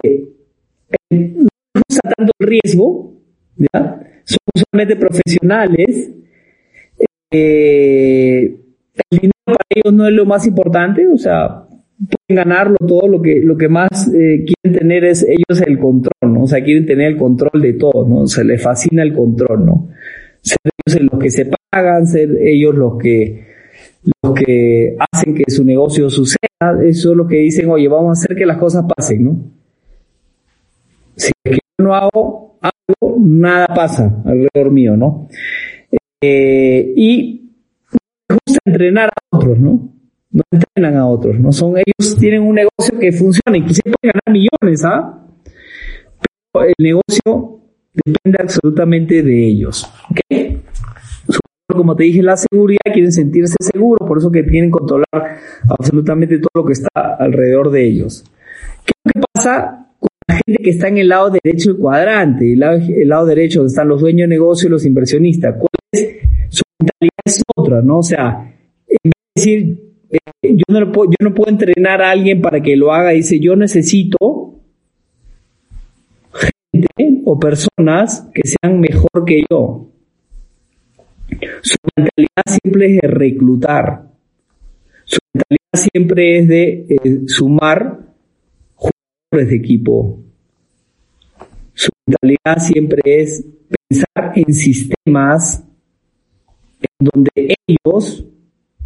no 1.11 1.47
gusta 1.87 2.09
tanto 2.17 2.33
el 2.39 2.47
riesgo, 2.47 3.13
¿ya? 3.57 4.01
Son 4.25 4.39
usualmente 4.55 4.95
profesionales. 4.95 6.11
Eh, 7.29 8.57
el 9.09 9.19
dinero 9.19 9.33
para 9.45 9.65
ellos 9.69 9.93
no 9.93 10.07
es 10.07 10.13
lo 10.13 10.25
más 10.25 10.47
importante, 10.47 11.07
o 11.07 11.17
sea, 11.17 11.62
pueden 12.07 12.35
ganarlo 12.35 12.77
todo, 12.87 13.07
lo 13.07 13.21
que, 13.21 13.41
lo 13.41 13.57
que 13.57 13.67
más 13.67 14.07
eh, 14.13 14.45
quieren 14.45 14.79
tener 14.79 15.03
es 15.05 15.23
ellos 15.23 15.61
el 15.65 15.79
control, 15.79 16.33
¿no? 16.33 16.43
O 16.43 16.47
sea, 16.47 16.63
quieren 16.63 16.85
tener 16.85 17.13
el 17.13 17.17
control 17.17 17.61
de 17.61 17.73
todo, 17.73 18.07
¿no? 18.07 18.27
Se 18.27 18.43
les 18.43 18.61
fascina 18.61 19.03
el 19.03 19.13
control, 19.13 19.65
¿no? 19.65 19.89
Ser 20.41 20.57
ellos 20.85 21.11
los 21.11 21.21
que 21.21 21.29
se 21.29 21.51
pagan, 21.69 22.07
ser 22.07 22.37
ellos 22.41 22.75
los 22.75 22.97
que, 22.97 23.45
los 24.21 24.33
que 24.33 24.95
hacen 25.11 25.35
que 25.35 25.43
su 25.47 25.63
negocio 25.63 26.09
suceda, 26.09 26.83
eso 26.83 27.11
es 27.11 27.17
lo 27.17 27.27
que 27.27 27.37
dicen, 27.37 27.69
oye, 27.69 27.87
vamos 27.87 28.09
a 28.09 28.21
hacer 28.23 28.35
que 28.35 28.45
las 28.45 28.57
cosas 28.57 28.85
pasen, 28.95 29.23
¿no? 29.23 29.39
Si 31.15 31.31
yo 31.45 31.57
no 31.79 31.93
hago 31.93 32.57
algo, 32.61 33.17
nada 33.19 33.67
pasa 33.67 34.21
alrededor 34.25 34.71
mío, 34.71 34.97
¿no? 34.97 35.27
Eh, 36.21 36.93
y 36.95 37.51
me 38.29 38.37
gusta 38.45 38.59
entrenar 38.65 39.09
a 39.09 39.37
otros, 39.37 39.59
¿no? 39.59 39.92
No 40.33 40.41
entrenan 40.51 40.97
a 40.97 41.07
otros, 41.07 41.39
¿no? 41.39 41.51
Son 41.51 41.75
ellos 41.77 42.17
tienen 42.17 42.41
un 42.41 42.55
negocio 42.55 42.99
que 42.99 43.11
funciona 43.11 43.57
se 43.71 43.83
pueden 43.83 43.95
ganar 44.01 44.23
millones, 44.31 44.83
¿ah? 44.83 45.23
Pero 46.51 46.65
el 46.65 46.73
negocio 46.79 47.59
depende 47.93 48.37
absolutamente 48.41 49.21
de 49.21 49.47
ellos, 49.47 49.87
¿ok? 50.09 50.19
Como 51.67 51.95
te 51.95 52.03
dije, 52.03 52.21
la 52.21 52.35
seguridad, 52.35 52.81
quieren 52.91 53.11
sentirse 53.11 53.55
seguros, 53.59 54.07
por 54.07 54.17
eso 54.17 54.31
que 54.31 54.43
tienen 54.43 54.69
que 54.69 54.79
controlar 54.79 55.37
absolutamente 55.69 56.37
todo 56.37 56.49
lo 56.55 56.65
que 56.65 56.73
está 56.73 56.89
alrededor 57.17 57.71
de 57.71 57.87
ellos. 57.87 58.23
¿Qué 58.85 58.93
pasa 59.33 59.87
con 59.99 60.09
la 60.27 60.35
gente 60.35 60.63
que 60.63 60.69
está 60.69 60.87
en 60.89 60.97
el 60.97 61.09
lado 61.09 61.31
derecho 61.31 61.71
del 61.71 61.79
cuadrante? 61.79 62.51
El 62.51 62.63
el 62.63 63.07
lado 63.07 63.25
derecho 63.25 63.59
donde 63.59 63.71
están 63.71 63.87
los 63.87 64.01
dueños 64.01 64.25
de 64.25 64.35
negocio 64.35 64.67
y 64.67 64.71
los 64.71 64.85
inversionistas. 64.85 65.55
¿Cuál 65.55 65.69
es 65.91 66.17
su 66.49 66.63
mentalidad? 66.79 67.11
Es 67.25 67.43
otra, 67.55 67.81
¿no? 67.81 67.99
O 67.99 68.03
sea, 68.03 68.53
en 68.87 68.97
vez 69.03 69.13
de 69.13 69.41
decir, 69.41 69.82
yo, 70.41 70.63
no 70.67 70.91
puedo, 70.91 71.11
yo 71.11 71.29
no 71.29 71.33
puedo 71.33 71.49
entrenar 71.49 72.01
a 72.01 72.11
alguien 72.11 72.41
para 72.41 72.61
que 72.61 72.75
lo 72.75 72.93
haga, 72.93 73.11
dice, 73.11 73.39
yo 73.39 73.55
necesito 73.55 74.55
gente 76.33 77.21
o 77.25 77.39
personas 77.39 78.29
que 78.33 78.41
sean 78.43 78.79
mejor 78.79 79.25
que 79.25 79.43
yo. 79.49 79.89
Su 81.61 81.77
mentalidad 81.95 82.43
siempre 82.47 82.95
es 82.95 83.01
de 83.01 83.07
reclutar. 83.07 84.11
Su 85.05 85.19
mentalidad 85.33 85.91
siempre 85.91 86.39
es 86.39 86.47
de 86.47 86.85
eh, 86.89 87.21
sumar 87.27 87.99
jugadores 88.75 89.49
de 89.49 89.55
equipo. 89.55 90.19
Su 91.73 91.91
mentalidad 92.05 92.59
siempre 92.59 93.01
es 93.05 93.45
pensar 93.89 94.33
en 94.35 94.53
sistemas 94.53 95.63
en 96.81 97.07
donde 97.11 97.55
ellos, 97.67 98.25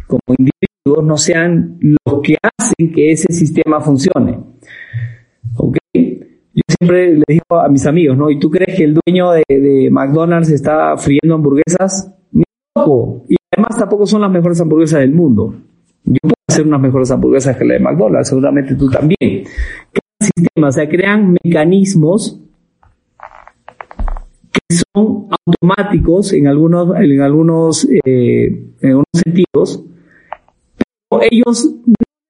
como 0.06 0.22
individuos, 0.28 0.67
no 0.96 1.16
sean 1.16 1.78
los 1.80 2.22
que 2.22 2.36
hacen 2.42 2.92
que 2.92 3.12
ese 3.12 3.32
sistema 3.32 3.80
funcione. 3.80 4.38
¿Ok? 5.56 5.76
Yo 5.94 6.62
siempre 6.76 7.14
le 7.14 7.24
digo 7.28 7.60
a 7.60 7.68
mis 7.68 7.86
amigos, 7.86 8.16
¿no? 8.16 8.30
¿Y 8.30 8.38
tú 8.38 8.50
crees 8.50 8.76
que 8.76 8.84
el 8.84 8.98
dueño 9.04 9.30
de, 9.32 9.88
McDonald's 9.90 10.50
está 10.50 10.96
friendo 10.96 11.34
hamburguesas? 11.34 12.12
Y 13.28 13.36
además 13.52 13.78
tampoco 13.78 14.06
son 14.06 14.22
las 14.22 14.30
mejores 14.30 14.60
hamburguesas 14.60 15.00
del 15.00 15.12
mundo. 15.12 15.54
Yo 16.04 16.18
puedo 16.22 16.34
hacer 16.48 16.66
unas 16.66 16.80
mejores 16.80 17.10
hamburguesas 17.10 17.56
que 17.56 17.64
la 17.64 17.74
de 17.74 17.80
McDonald's, 17.80 18.28
seguramente 18.28 18.74
tú 18.74 18.90
también. 18.90 19.16
Crean 19.20 20.32
sistemas, 20.34 20.76
crean 20.88 21.36
mecanismos 21.44 22.40
que 24.52 24.76
son 24.94 25.28
automáticos 25.46 26.32
en 26.32 26.46
algunos, 26.46 26.96
en 26.96 27.20
algunos, 27.20 27.88
eh, 28.04 28.46
en 28.80 28.88
algunos 28.88 29.06
sentidos, 29.12 29.84
ellos 31.30 31.68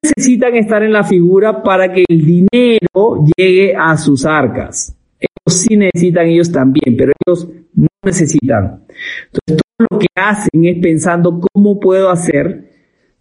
necesitan 0.02 0.54
estar 0.54 0.82
en 0.82 0.92
la 0.92 1.04
figura 1.04 1.62
para 1.62 1.92
que 1.92 2.04
el 2.08 2.24
dinero 2.24 3.24
llegue 3.36 3.74
a 3.76 3.96
sus 3.96 4.24
arcas. 4.24 4.96
Ellos 5.18 5.60
sí 5.60 5.76
necesitan 5.76 6.26
ellos 6.26 6.52
también, 6.52 6.96
pero 6.96 7.12
ellos 7.26 7.48
no 7.74 7.88
necesitan. 8.04 8.84
Entonces, 9.26 9.62
todo 9.76 9.86
lo 9.90 9.98
que 9.98 10.06
hacen 10.14 10.64
es 10.64 10.78
pensando 10.80 11.40
cómo 11.52 11.80
puedo 11.80 12.10
hacer 12.10 12.70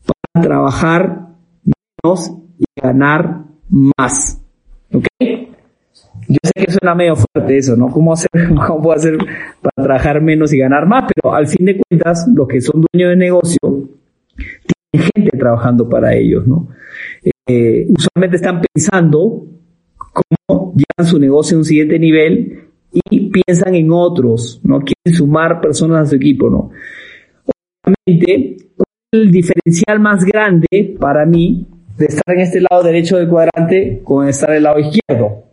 para 0.06 0.46
trabajar 0.46 1.28
menos 1.64 2.32
y 2.60 2.66
ganar 2.80 3.44
más. 3.70 4.42
¿Ok? 4.94 5.08
Yo 6.30 6.38
sé 6.44 6.66
que 6.66 6.72
suena 6.72 6.94
medio 6.94 7.16
fuerte 7.16 7.58
eso, 7.58 7.76
¿no? 7.76 7.90
¿Cómo, 7.90 8.14
hacer, 8.14 8.30
¿Cómo 8.68 8.82
puedo 8.82 8.96
hacer 8.96 9.18
para 9.62 9.88
trabajar 9.88 10.22
menos 10.22 10.54
y 10.54 10.60
ganar 10.60 10.86
más? 10.86 11.06
Pero 11.14 11.34
al 11.34 11.48
fin 11.48 11.66
de 11.66 11.82
cuentas, 11.82 12.28
los 12.34 12.48
que 12.48 12.62
son 12.62 12.86
dueños 12.92 13.12
de 13.12 13.16
negocio 13.16 13.60
gente 14.94 15.38
trabajando 15.38 15.90
para 15.90 16.16
ellos, 16.16 16.48
¿no? 16.48 16.70
Eh, 17.46 17.88
usualmente 17.90 18.38
están 18.38 18.62
pensando 18.62 19.46
cómo 19.98 20.74
llevan 20.74 21.10
su 21.10 21.20
negocio 21.20 21.58
a 21.58 21.60
un 21.60 21.66
siguiente 21.66 22.00
nivel 22.00 22.68
y 23.10 23.30
piensan 23.30 23.76
en 23.76 23.92
otros, 23.92 24.60
¿no? 24.64 24.80
Quieren 24.80 25.18
sumar 25.18 25.62
personas 25.62 26.08
a 26.08 26.10
su 26.10 26.16
equipo, 26.16 26.50
¿no? 26.50 26.72
Obviamente, 27.84 28.58
el 29.14 29.32
diferencial 29.32 30.00
más 30.00 30.26
grande 30.26 30.96
para 31.00 31.26
mí 31.26 31.68
de 31.98 32.06
estar 32.06 32.36
en 32.36 32.42
este 32.42 32.62
lado 32.62 32.84
derecho 32.84 33.18
del 33.18 33.30
cuadrante 33.30 34.02
con 34.04 34.28
estar 34.28 34.50
en 34.52 34.58
el 34.58 34.64
lado 34.64 34.80
izquierdo. 34.80 35.44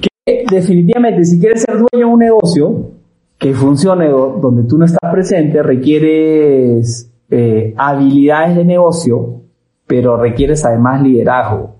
Que 0.00 0.44
definitivamente, 0.50 1.24
si 1.24 1.38
quieres 1.40 1.62
ser 1.62 1.76
dueño 1.76 2.06
de 2.06 2.12
un 2.12 2.18
negocio 2.18 2.90
que 3.38 3.52
funcione 3.54 4.08
donde 4.08 4.64
tú 4.64 4.78
no 4.78 4.84
estás 4.84 5.10
presente, 5.12 5.62
requieres 5.62 7.10
eh, 7.36 7.74
habilidades 7.76 8.54
de 8.54 8.64
negocio, 8.64 9.40
pero 9.88 10.16
requieres 10.16 10.64
además 10.64 11.02
liderazgo. 11.02 11.74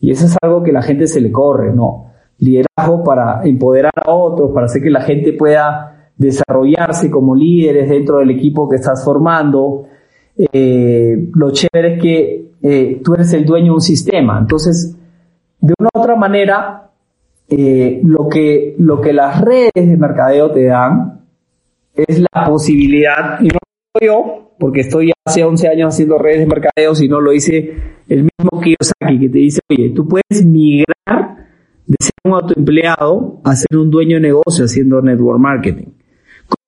Y 0.00 0.10
eso 0.10 0.26
es 0.26 0.36
algo 0.42 0.64
que 0.64 0.72
la 0.72 0.82
gente 0.82 1.06
se 1.06 1.20
le 1.20 1.30
corre, 1.30 1.72
¿no? 1.72 2.06
liderazgo 2.38 3.04
para 3.04 3.44
empoderar 3.44 3.92
a 4.04 4.10
otros, 4.10 4.50
para 4.52 4.66
hacer 4.66 4.82
que 4.82 4.90
la 4.90 5.02
gente 5.02 5.32
pueda 5.32 6.10
desarrollarse 6.16 7.08
como 7.08 7.36
líderes 7.36 7.88
dentro 7.88 8.18
del 8.18 8.30
equipo 8.30 8.68
que 8.68 8.76
estás 8.76 9.04
formando. 9.04 9.84
Eh, 10.36 11.30
lo 11.34 11.52
chévere 11.52 11.94
es 11.94 12.02
que 12.02 12.50
eh, 12.62 13.00
tú 13.04 13.14
eres 13.14 13.32
el 13.32 13.46
dueño 13.46 13.66
de 13.66 13.74
un 13.74 13.80
sistema. 13.80 14.40
Entonces, 14.40 14.96
de 15.60 15.72
una 15.78 15.88
u 15.94 16.00
otra 16.00 16.16
manera, 16.16 16.90
lo, 17.48 18.28
que, 18.28 18.74
lo 18.80 19.00
que 19.00 19.12
las 19.12 19.40
redes 19.40 19.70
de 19.72 19.96
mercadeo 19.96 20.50
te 20.50 20.64
dan 20.64 21.20
es 21.94 22.20
la 22.20 22.44
posibilidad, 22.44 23.40
y 23.40 23.48
no 23.48 23.58
yo, 24.02 24.45
porque 24.58 24.80
estoy 24.80 25.12
hace 25.24 25.44
11 25.44 25.68
años 25.68 25.94
haciendo 25.94 26.18
redes 26.18 26.40
de 26.40 26.46
mercadeo, 26.46 26.94
sino 26.94 27.20
lo 27.20 27.32
hice 27.32 27.76
el 28.08 28.22
mismo 28.22 28.60
Kiyosaki, 28.60 29.20
que 29.20 29.28
te 29.28 29.38
dice, 29.38 29.60
oye, 29.70 29.90
tú 29.90 30.06
puedes 30.08 30.44
migrar 30.44 30.86
de 31.86 31.96
ser 32.00 32.12
un 32.24 32.32
autoempleado 32.32 33.40
a 33.44 33.54
ser 33.54 33.76
un 33.76 33.90
dueño 33.90 34.16
de 34.16 34.22
negocio 34.22 34.64
haciendo 34.64 35.00
network 35.00 35.38
marketing. 35.38 35.86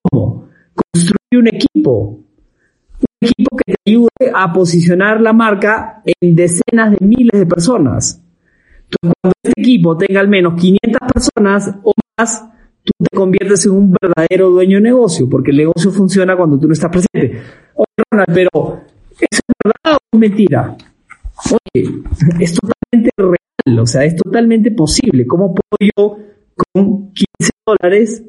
¿Cómo? 0.02 0.48
Construir 0.74 1.38
un 1.40 1.48
equipo. 1.48 2.20
Un 3.00 3.28
equipo 3.28 3.56
que 3.56 3.74
te 3.74 3.90
ayude 3.90 4.32
a 4.34 4.52
posicionar 4.52 5.20
la 5.20 5.32
marca 5.32 6.02
en 6.04 6.36
decenas 6.36 6.92
de 6.92 7.06
miles 7.06 7.38
de 7.38 7.46
personas. 7.46 8.22
Entonces, 8.90 9.14
cuando 9.20 9.34
este 9.42 9.60
equipo 9.60 9.96
tenga 9.96 10.20
al 10.20 10.28
menos 10.28 10.54
500 10.54 11.12
personas 11.12 11.74
o 11.82 11.92
más, 12.18 12.48
tú 12.84 12.92
te 13.04 13.16
conviertes 13.16 13.66
en 13.66 13.72
un 13.72 13.94
verdadero 14.00 14.50
dueño 14.50 14.78
de 14.78 14.82
negocio, 14.82 15.28
porque 15.28 15.50
el 15.50 15.58
negocio 15.58 15.90
funciona 15.90 16.36
cuando 16.36 16.58
tú 16.58 16.66
no 16.66 16.72
estás 16.72 16.90
presente. 16.90 17.40
Oye, 17.78 18.04
Ronald, 18.10 18.34
pero 18.34 18.82
¿eso 19.12 19.40
es 19.48 19.54
verdad 19.64 19.96
o 19.96 19.98
es 20.12 20.18
mentira? 20.20 20.76
Oye, 21.50 21.88
es 22.40 22.54
totalmente 22.54 23.10
real 23.16 23.38
o 23.80 23.86
sea, 23.86 24.04
es 24.04 24.16
totalmente 24.16 24.70
posible. 24.70 25.26
¿Cómo 25.26 25.54
puedo 25.54 25.90
yo 25.96 26.18
con 26.56 27.12
15 27.12 27.52
dólares 27.66 28.22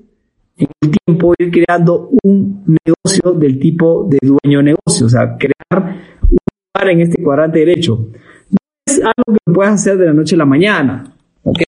en 0.58 0.68
el 0.82 0.92
tiempo 1.06 1.34
ir 1.38 1.52
creando 1.52 2.10
un 2.24 2.66
negocio 2.86 3.32
del 3.34 3.60
tipo 3.60 4.08
de 4.10 4.20
dueño 4.22 4.62
negocio? 4.62 5.06
O 5.06 5.10
sea, 5.10 5.38
crear 5.38 5.96
un 6.24 6.38
lugar 6.76 6.92
en 6.92 7.02
este 7.02 7.24
cuadrante 7.24 7.60
derecho. 7.60 8.10
No 8.50 8.58
es 8.86 9.00
algo 9.00 9.38
que 9.38 9.54
puedas 9.54 9.76
hacer 9.76 9.98
de 9.98 10.06
la 10.08 10.14
noche 10.14 10.36
a 10.36 10.40
la 10.40 10.46
mañana, 10.46 11.16
¿ok? 11.44 11.62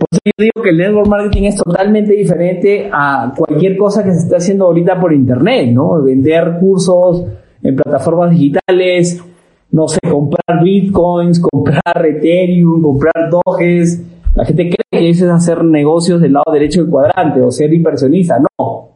Por 0.00 0.08
eso 0.12 0.20
yo 0.24 0.32
digo 0.38 0.62
que 0.62 0.70
el 0.70 0.78
network 0.78 1.08
marketing 1.08 1.42
es 1.42 1.56
totalmente 1.56 2.14
diferente 2.14 2.88
a 2.90 3.34
cualquier 3.36 3.76
cosa 3.76 4.02
que 4.02 4.12
se 4.12 4.20
está 4.20 4.38
haciendo 4.38 4.64
ahorita 4.64 4.98
por 4.98 5.12
internet, 5.12 5.70
¿no? 5.74 6.02
Vender 6.02 6.56
cursos 6.58 7.26
en 7.62 7.76
plataformas 7.76 8.30
digitales, 8.30 9.22
no 9.70 9.88
sé, 9.88 9.98
comprar 10.10 10.64
bitcoins, 10.64 11.38
comprar 11.38 12.06
Ethereum, 12.06 12.80
comprar 12.80 13.28
Doges. 13.30 14.02
La 14.34 14.46
gente 14.46 14.70
cree 14.70 15.02
que 15.02 15.10
eso 15.10 15.26
es 15.26 15.30
hacer 15.30 15.62
negocios 15.64 16.22
del 16.22 16.32
lado 16.32 16.50
derecho 16.50 16.80
del 16.80 16.90
cuadrante 16.90 17.42
o 17.42 17.50
ser 17.50 17.70
inversionista. 17.74 18.38
No. 18.58 18.88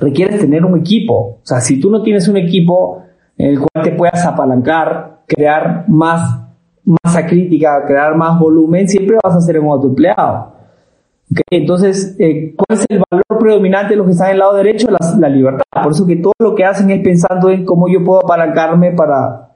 Requieres 0.00 0.40
tener 0.40 0.64
un 0.64 0.80
equipo. 0.80 1.14
O 1.14 1.40
sea, 1.44 1.60
si 1.60 1.78
tú 1.78 1.90
no 1.90 2.02
tienes 2.02 2.26
un 2.26 2.38
equipo 2.38 3.04
en 3.38 3.50
el 3.50 3.60
cual 3.60 3.84
te 3.84 3.92
puedas 3.92 4.26
apalancar, 4.26 5.20
crear 5.28 5.84
más 5.86 6.43
masa 7.14 7.26
crítica, 7.26 7.84
crear 7.86 8.16
más 8.16 8.38
volumen, 8.38 8.88
siempre 8.88 9.16
vas 9.22 9.36
a 9.36 9.40
ser 9.40 9.60
un 9.60 9.70
autoempleado. 9.70 10.52
Entonces, 11.50 12.16
eh, 12.18 12.54
¿cuál 12.56 12.78
es 12.78 12.86
el 12.88 13.02
valor 13.10 13.40
predominante 13.40 13.90
de 13.90 13.96
los 13.96 14.06
que 14.06 14.12
están 14.12 14.28
en 14.28 14.32
el 14.34 14.38
lado 14.40 14.56
derecho? 14.56 14.88
La, 14.90 14.98
la 15.18 15.28
libertad. 15.28 15.64
Por 15.82 15.92
eso 15.92 16.06
que 16.06 16.16
todo 16.16 16.32
lo 16.38 16.54
que 16.54 16.64
hacen 16.64 16.90
es 16.90 17.02
pensando 17.02 17.50
en 17.50 17.64
cómo 17.64 17.88
yo 17.88 18.04
puedo 18.04 18.20
apalancarme 18.20 18.92
para 18.92 19.50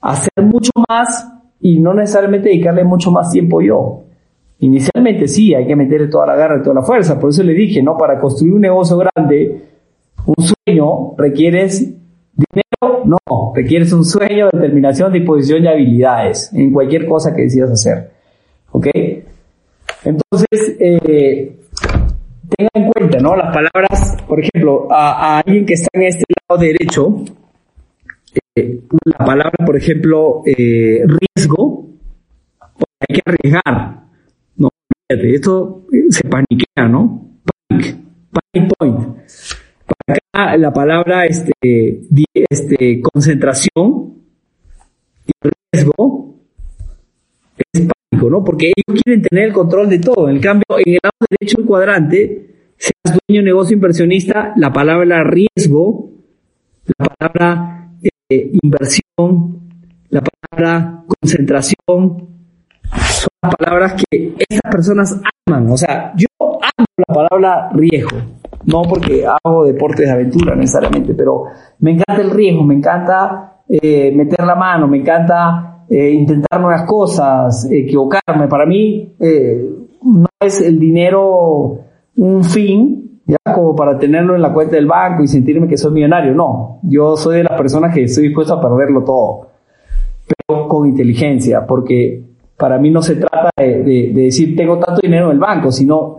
hacer 0.00 0.44
mucho 0.44 0.70
más 0.88 1.28
y 1.60 1.80
no 1.80 1.94
necesariamente 1.94 2.48
dedicarle 2.48 2.84
mucho 2.84 3.10
más 3.10 3.30
tiempo 3.30 3.60
yo. 3.60 4.02
Inicialmente 4.58 5.28
sí, 5.28 5.54
hay 5.54 5.66
que 5.66 5.76
meterle 5.76 6.08
toda 6.08 6.26
la 6.26 6.36
garra 6.36 6.58
y 6.58 6.62
toda 6.62 6.76
la 6.76 6.82
fuerza. 6.82 7.18
Por 7.18 7.30
eso 7.30 7.42
le 7.42 7.52
dije, 7.52 7.82
¿no? 7.82 7.96
Para 7.96 8.20
construir 8.20 8.54
un 8.54 8.60
negocio 8.60 8.96
grande, 8.98 9.64
un 10.26 10.36
sueño, 10.44 11.14
requieres 11.16 11.80
dinero, 11.80 12.63
no, 13.04 13.52
requieres 13.54 13.92
un 13.92 14.04
sueño, 14.04 14.48
determinación, 14.52 15.12
disposición 15.12 15.64
y 15.64 15.68
habilidades 15.68 16.52
en 16.52 16.72
cualquier 16.72 17.06
cosa 17.06 17.34
que 17.34 17.42
decidas 17.42 17.70
hacer. 17.70 18.10
¿Ok? 18.70 18.86
Entonces, 20.04 20.76
eh, 20.80 21.56
tenga 22.56 22.70
en 22.74 22.92
cuenta, 22.92 23.18
¿no? 23.20 23.36
Las 23.36 23.54
palabras, 23.54 24.16
por 24.26 24.40
ejemplo, 24.40 24.88
a, 24.90 25.38
alguien 25.38 25.64
que 25.64 25.74
está 25.74 25.88
en 25.94 26.02
este 26.02 26.24
lado 26.48 26.60
derecho, 26.60 27.24
la 28.56 29.18
palabra, 29.18 29.64
por 29.64 29.76
ejemplo, 29.76 30.42
eh, 30.46 31.02
riesgo, 31.06 31.88
hay 33.00 33.16
que 33.16 33.22
arriesgar. 33.24 34.04
No, 34.56 34.70
esto 35.08 35.86
se 36.10 36.28
paniquea, 36.28 36.88
¿no? 36.88 37.30
Panic, 37.68 37.96
panic 38.30 38.72
point. 38.78 38.98
Para 39.86 40.18
la 40.34 40.72
palabra 40.72 41.26
este, 41.26 41.52
este, 42.34 43.00
concentración 43.00 44.14
y 45.26 45.32
riesgo 45.72 46.34
es 47.72 47.80
pánico, 47.80 48.30
¿no? 48.30 48.44
Porque 48.44 48.72
ellos 48.76 49.02
quieren 49.02 49.22
tener 49.22 49.44
el 49.46 49.52
control 49.52 49.88
de 49.88 50.00
todo. 50.00 50.28
En 50.28 50.40
cambio, 50.40 50.64
en 50.84 50.94
el 50.94 50.98
lado 51.02 51.14
derecho 51.30 51.58
del 51.58 51.66
cuadrante, 51.66 52.54
seas 52.76 53.18
dueño 53.26 53.42
negocio 53.42 53.74
inversionista, 53.74 54.52
la 54.56 54.72
palabra 54.72 55.22
riesgo, 55.22 56.10
la 56.98 57.06
palabra 57.06 57.90
eh, 58.28 58.50
inversión, 58.62 59.60
la 60.10 60.22
palabra 60.22 61.04
concentración, 61.06 61.76
son 61.88 63.28
las 63.42 63.54
palabras 63.56 63.94
que 63.94 64.34
estas 64.48 64.72
personas 64.72 65.20
aman. 65.46 65.70
O 65.70 65.76
sea, 65.76 66.12
yo 66.16 66.26
amo 66.40 66.86
la 67.08 67.14
palabra 67.14 67.70
riesgo, 67.74 68.18
no 68.66 68.82
porque 68.82 69.24
hago 69.26 69.64
deportes 69.64 70.06
de 70.06 70.12
aventura 70.12 70.54
necesariamente, 70.54 71.14
pero 71.14 71.44
me 71.80 71.92
encanta 71.92 72.22
el 72.22 72.30
riesgo, 72.30 72.62
me 72.64 72.74
encanta 72.74 73.62
eh, 73.68 74.12
meter 74.14 74.44
la 74.44 74.54
mano, 74.54 74.88
me 74.88 74.98
encanta 74.98 75.84
eh, 75.88 76.10
intentar 76.10 76.60
nuevas 76.60 76.84
cosas, 76.84 77.68
equivocarme. 77.70 78.48
Para 78.48 78.66
mí 78.66 79.14
no 80.02 80.26
es 80.40 80.60
el 80.60 80.78
dinero 80.78 81.78
un 82.16 82.44
fin, 82.44 83.20
ya 83.26 83.54
como 83.54 83.74
para 83.74 83.98
tenerlo 83.98 84.34
en 84.34 84.42
la 84.42 84.52
cuenta 84.52 84.76
del 84.76 84.86
banco 84.86 85.22
y 85.22 85.28
sentirme 85.28 85.66
que 85.66 85.76
soy 85.76 85.92
millonario. 85.92 86.34
No, 86.34 86.80
yo 86.82 87.16
soy 87.16 87.38
de 87.38 87.44
las 87.44 87.58
personas 87.58 87.94
que 87.94 88.04
estoy 88.04 88.24
dispuesto 88.24 88.54
a 88.54 88.60
perderlo 88.60 89.02
todo, 89.02 89.48
pero 90.26 90.68
con 90.68 90.88
inteligencia, 90.88 91.66
porque 91.66 92.22
para 92.56 92.78
mí 92.78 92.90
no 92.90 93.02
se 93.02 93.16
trata 93.16 93.50
de, 93.56 94.12
decir 94.14 94.56
tengo 94.56 94.78
tanto 94.78 95.00
dinero 95.02 95.26
en 95.26 95.32
el 95.32 95.38
banco, 95.38 95.72
sino 95.72 96.18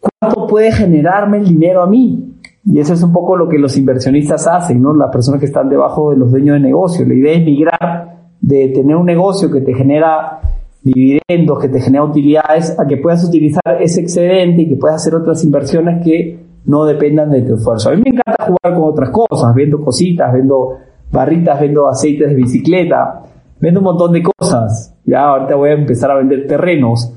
cuánto 0.00 0.41
puede 0.52 0.70
generarme 0.70 1.38
el 1.38 1.48
dinero 1.48 1.80
a 1.82 1.86
mí. 1.86 2.36
Y 2.62 2.78
eso 2.78 2.92
es 2.92 3.02
un 3.02 3.10
poco 3.10 3.38
lo 3.38 3.48
que 3.48 3.58
los 3.58 3.74
inversionistas 3.78 4.46
hacen, 4.46 4.82
¿no? 4.82 4.92
Las 4.92 5.10
personas 5.10 5.40
que 5.40 5.46
están 5.46 5.70
debajo 5.70 6.10
de 6.10 6.18
los 6.18 6.30
dueños 6.30 6.56
de 6.56 6.60
negocio. 6.60 7.06
La 7.06 7.14
idea 7.14 7.32
es 7.38 7.42
migrar 7.42 8.18
de 8.38 8.68
tener 8.68 8.96
un 8.96 9.06
negocio 9.06 9.50
que 9.50 9.62
te 9.62 9.72
genera 9.72 10.40
dividendos, 10.82 11.58
que 11.58 11.70
te 11.70 11.80
genera 11.80 12.04
utilidades, 12.04 12.78
a 12.78 12.86
que 12.86 12.98
puedas 12.98 13.24
utilizar 13.24 13.80
ese 13.80 14.02
excedente 14.02 14.60
y 14.60 14.68
que 14.68 14.76
puedas 14.76 14.96
hacer 14.96 15.14
otras 15.14 15.42
inversiones 15.42 16.04
que 16.04 16.44
no 16.66 16.84
dependan 16.84 17.30
de 17.30 17.40
tu 17.40 17.54
esfuerzo. 17.54 17.88
A 17.88 17.94
mí 17.94 18.02
me 18.04 18.10
encanta 18.10 18.44
jugar 18.44 18.78
con 18.78 18.90
otras 18.90 19.08
cosas, 19.08 19.54
viendo 19.54 19.82
cositas, 19.82 20.34
viendo 20.34 20.76
barritas, 21.10 21.58
viendo 21.60 21.88
aceites 21.88 22.28
de 22.28 22.34
bicicleta, 22.34 23.22
vendo 23.58 23.80
un 23.80 23.84
montón 23.84 24.12
de 24.12 24.22
cosas. 24.22 24.94
Ya 25.06 25.28
ahorita 25.28 25.54
voy 25.54 25.70
a 25.70 25.72
empezar 25.72 26.10
a 26.10 26.16
vender 26.16 26.46
terrenos. 26.46 27.10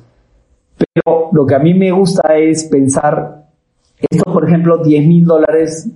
Pero 0.96 1.30
lo 1.34 1.46
que 1.46 1.56
a 1.56 1.60
mí 1.60 1.74
me 1.74 1.92
gusta 1.92 2.38
es 2.38 2.64
pensar, 2.64 3.48
esto 4.10 4.32
por 4.32 4.48
ejemplo, 4.48 4.78
10 4.78 5.06
mil 5.06 5.26
dólares, 5.26 5.92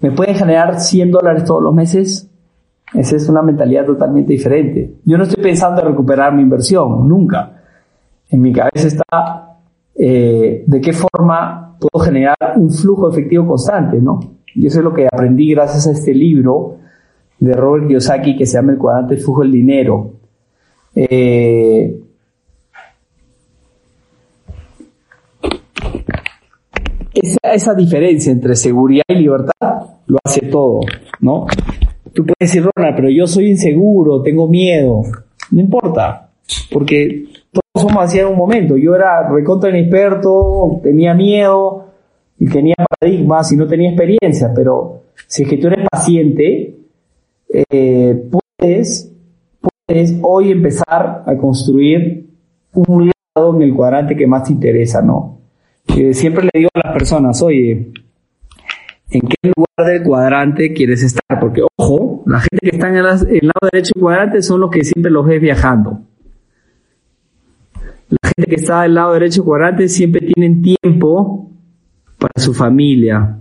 ¿me 0.00 0.10
pueden 0.10 0.34
generar 0.34 0.80
100 0.80 1.10
dólares 1.10 1.44
todos 1.44 1.62
los 1.62 1.74
meses? 1.74 2.30
Esa 2.94 3.16
es 3.16 3.28
una 3.28 3.42
mentalidad 3.42 3.84
totalmente 3.84 4.32
diferente. 4.32 4.94
Yo 5.04 5.18
no 5.18 5.24
estoy 5.24 5.42
pensando 5.42 5.82
en 5.82 5.88
recuperar 5.88 6.34
mi 6.34 6.42
inversión, 6.42 7.06
nunca. 7.06 7.62
En 8.30 8.40
mi 8.40 8.52
cabeza 8.52 8.88
está 8.88 9.58
eh, 9.94 10.64
de 10.66 10.80
qué 10.80 10.94
forma 10.94 11.76
puedo 11.78 12.02
generar 12.02 12.54
un 12.56 12.70
flujo 12.70 13.10
efectivo 13.10 13.46
constante, 13.46 14.00
¿no? 14.00 14.18
Y 14.54 14.66
eso 14.66 14.78
es 14.78 14.84
lo 14.84 14.94
que 14.94 15.06
aprendí 15.06 15.50
gracias 15.50 15.86
a 15.86 15.92
este 15.92 16.14
libro 16.14 16.76
de 17.38 17.52
Robert 17.52 17.86
Kiyosaki 17.86 18.34
que 18.34 18.46
se 18.46 18.54
llama 18.54 18.72
El 18.72 18.78
cuadrante 18.78 19.14
del 19.14 19.24
flujo 19.24 19.42
del 19.42 19.52
dinero. 19.52 20.12
Eh, 20.94 22.00
esa, 27.42 27.74
diferencia 27.74 28.32
entre 28.32 28.54
seguridad 28.54 29.04
y 29.08 29.14
libertad 29.14 29.86
lo 30.06 30.18
hace 30.24 30.42
todo, 30.46 30.80
¿no? 31.20 31.46
Tú 32.12 32.24
puedes 32.24 32.38
decir, 32.38 32.62
Ronald, 32.74 32.96
pero 32.96 33.10
yo 33.10 33.26
soy 33.26 33.50
inseguro, 33.50 34.22
tengo 34.22 34.48
miedo. 34.48 35.02
No 35.50 35.60
importa, 35.60 36.30
porque 36.72 37.24
todos 37.50 37.88
somos 37.88 38.04
así 38.04 38.18
en 38.18 38.26
un 38.26 38.36
momento. 38.36 38.76
Yo 38.76 38.94
era 38.94 39.28
recontra 39.28 39.70
inexperto, 39.70 40.80
tenía 40.82 41.14
miedo 41.14 41.86
y 42.38 42.46
tenía 42.46 42.74
paradigmas 43.00 43.50
y 43.52 43.56
no 43.56 43.66
tenía 43.66 43.90
experiencia, 43.90 44.52
pero 44.54 45.02
si 45.26 45.44
es 45.44 45.48
que 45.48 45.56
tú 45.56 45.68
eres 45.68 45.88
paciente, 45.90 46.76
eh, 47.48 48.28
puedes, 48.58 49.12
puedes 49.86 50.18
hoy 50.22 50.52
empezar 50.52 51.24
a 51.26 51.36
construir 51.36 52.30
un 52.74 53.10
lado 53.34 53.56
en 53.56 53.62
el 53.62 53.74
cuadrante 53.74 54.16
que 54.16 54.26
más 54.26 54.44
te 54.44 54.52
interesa, 54.52 55.02
¿no? 55.02 55.41
Siempre 56.12 56.44
le 56.44 56.50
digo 56.54 56.70
a 56.74 56.86
las 56.86 56.92
personas, 56.94 57.42
oye, 57.42 57.92
en 59.10 59.20
qué 59.20 59.52
lugar 59.56 59.92
del 59.92 60.02
cuadrante 60.02 60.72
quieres 60.72 61.02
estar, 61.02 61.38
porque 61.40 61.62
ojo, 61.78 62.22
la 62.26 62.40
gente 62.40 62.58
que 62.62 62.76
está 62.76 62.88
en 62.88 62.96
el, 62.96 63.04
lado 63.04 63.68
derecho 63.70 63.92
del 63.94 64.02
cuadrante 64.02 64.42
son 64.42 64.60
los 64.60 64.70
que 64.70 64.84
siempre 64.84 65.10
los 65.10 65.26
ves 65.26 65.40
viajando. 65.40 66.00
La 68.08 68.30
gente 68.36 68.50
que 68.50 68.56
está 68.56 68.82
del 68.82 68.94
lado 68.94 69.12
derecho 69.14 69.42
del 69.42 69.46
cuadrante 69.46 69.88
siempre 69.88 70.20
tienen 70.20 70.62
tiempo 70.62 71.50
para 72.18 72.32
su 72.36 72.54
familia. 72.54 73.38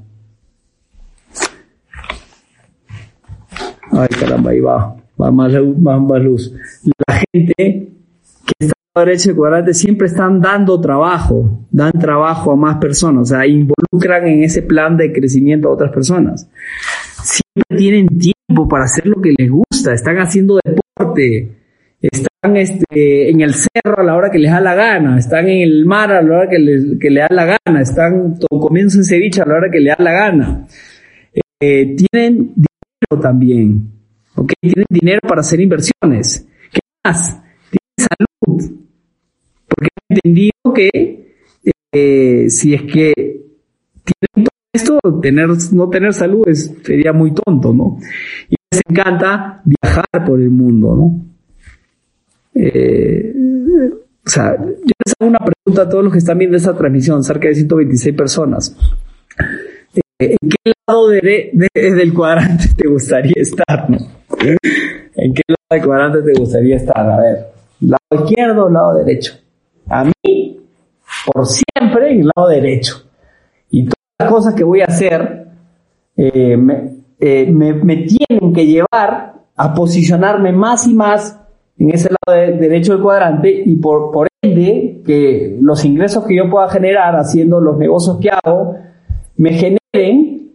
Ay, 3.92 4.08
caramba, 4.20 4.52
ahí 4.52 4.60
va, 4.60 4.96
va 5.22 5.32
más, 5.32 5.52
más 5.54 6.22
luz. 6.22 6.54
La 7.08 7.22
gente 7.34 7.54
que 8.46 8.54
está 8.60 8.74
derecho 8.96 9.32
y 9.32 9.36
cuadrante 9.36 9.74
siempre 9.74 10.08
están 10.08 10.42
dando 10.42 10.80
trabajo, 10.82 11.66
dan 11.72 11.94
trabajo 11.94 12.52
a 12.52 12.56
más 12.56 12.78
personas, 12.78 13.22
o 13.22 13.26
sea, 13.26 13.48
involucran 13.48 14.28
en 14.28 14.44
ese 14.44 14.64
plan 14.64 14.98
de 14.98 15.14
crecimiento 15.14 15.70
a 15.70 15.74
otras 15.74 15.92
personas. 15.92 16.50
Siempre 17.24 17.78
tienen 17.78 18.08
tiempo 18.08 18.68
para 18.68 18.84
hacer 18.84 19.08
lo 19.08 19.22
que 19.22 19.34
les 19.38 19.50
gusta, 19.50 19.94
están 19.94 20.18
haciendo 20.18 20.60
deporte, 20.64 21.52
están 22.02 22.58
este, 22.58 23.30
en 23.30 23.42
el 23.42 23.54
cerro 23.54 24.00
a 24.00 24.04
la 24.04 24.16
hora 24.16 24.30
que 24.30 24.40
les 24.40 24.52
da 24.52 24.60
la 24.60 24.76
gana, 24.76 25.18
están 25.18 25.48
en 25.48 25.62
el 25.62 25.86
mar 25.86 26.12
a 26.12 26.22
la 26.22 26.40
hora 26.40 26.50
que 26.50 26.60
les, 26.60 27.00
que 27.00 27.14
da 27.14 27.28
la 27.30 27.46
gana, 27.46 27.82
están 27.82 28.38
comiendo 28.50 28.94
en 28.96 29.04
ceviche 29.06 29.42
a 29.42 29.46
la 29.46 29.56
hora 29.56 29.72
que 29.72 29.80
les 29.80 29.96
da 29.98 30.04
la 30.04 30.12
gana. 30.12 30.68
Eh, 31.62 31.96
tienen 31.96 32.54
dinero 32.56 33.22
también, 33.22 33.90
¿ok? 34.36 34.52
Tienen 34.60 34.86
dinero 34.90 35.22
para 35.22 35.42
hacer 35.42 35.62
inversiones. 35.62 36.48
¿Qué 36.72 36.80
más? 37.06 37.40
Tienen 37.70 38.10
salud, 38.10 38.81
porque 39.82 39.90
he 40.10 40.14
entendido 40.14 40.74
que 40.74 41.36
eh, 41.92 42.50
si 42.50 42.74
es 42.74 42.84
que 42.84 43.14
tienen 43.14 44.46
todo 44.46 44.56
esto, 44.74 45.00
tener, 45.22 45.48
no 45.74 45.90
tener 45.90 46.14
salud 46.14 46.48
sería 46.84 47.14
muy 47.14 47.34
tonto, 47.34 47.74
¿no? 47.74 47.98
Y 48.50 48.56
les 48.72 48.82
encanta 48.88 49.62
viajar 49.66 50.26
por 50.26 50.40
el 50.40 50.50
mundo, 50.50 50.96
¿no? 50.96 51.26
Eh, 52.54 53.34
o 54.26 54.30
sea, 54.30 54.56
yo 54.58 54.92
les 55.06 55.16
hago 55.20 55.30
una 55.30 55.40
pregunta 55.40 55.82
a 55.82 55.90
todos 55.90 56.04
los 56.04 56.14
que 56.14 56.20
están 56.20 56.38
viendo 56.38 56.58
esta 56.58 56.78
transmisión, 56.78 57.24
cerca 57.24 57.48
de 57.48 57.56
126 57.56 58.16
personas. 58.16 58.78
Eh, 60.20 60.36
¿En 60.40 60.50
qué 60.50 60.74
lado 60.88 61.08
del 61.10 62.14
cuadrante 62.14 62.66
te 62.78 62.88
gustaría 62.88 63.42
estar? 63.42 63.90
¿no? 63.90 63.98
¿En 64.38 65.34
qué 65.34 65.42
lado 65.48 65.68
del 65.72 65.82
cuadrante 65.82 66.22
te 66.22 66.40
gustaría 66.40 66.78
estar? 66.78 66.98
A 66.98 67.18
ver, 67.20 67.48
lado 67.82 68.26
izquierdo 68.26 68.66
o 68.66 68.70
lado 68.70 69.04
derecho 69.04 69.42
a 69.90 70.06
mí 70.06 70.60
por 71.26 71.46
siempre 71.46 72.12
en 72.12 72.22
el 72.22 72.32
lado 72.36 72.50
derecho. 72.50 73.04
Y 73.70 73.86
todas 73.86 73.96
las 74.20 74.30
cosas 74.30 74.54
que 74.54 74.64
voy 74.64 74.82
a 74.82 74.86
hacer 74.86 75.48
eh, 76.18 76.58
eh, 77.20 77.52
me, 77.52 77.98
tienen 77.98 78.54
que 78.54 78.66
llevar 78.66 79.34
a 79.56 79.74
posicionarme 79.74 80.52
más 80.52 80.88
y 80.88 80.94
más 80.94 81.40
en 81.78 81.92
ese 81.92 82.10
lado 82.10 82.40
derecho 82.40 82.94
del 82.94 83.02
cuadrante 83.02 83.50
y 83.66 83.76
por, 83.78 84.12
por 84.12 84.28
ende 84.42 85.02
que 85.06 85.58
los 85.62 85.84
ingresos 85.86 86.26
que 86.26 86.36
yo 86.36 86.50
pueda 86.50 86.70
generar 86.70 87.16
haciendo 87.16 87.60
los 87.60 87.78
negocios 87.78 88.18
que 88.20 88.30
hago 88.30 88.76
me 89.38 89.54
generen 89.54 90.52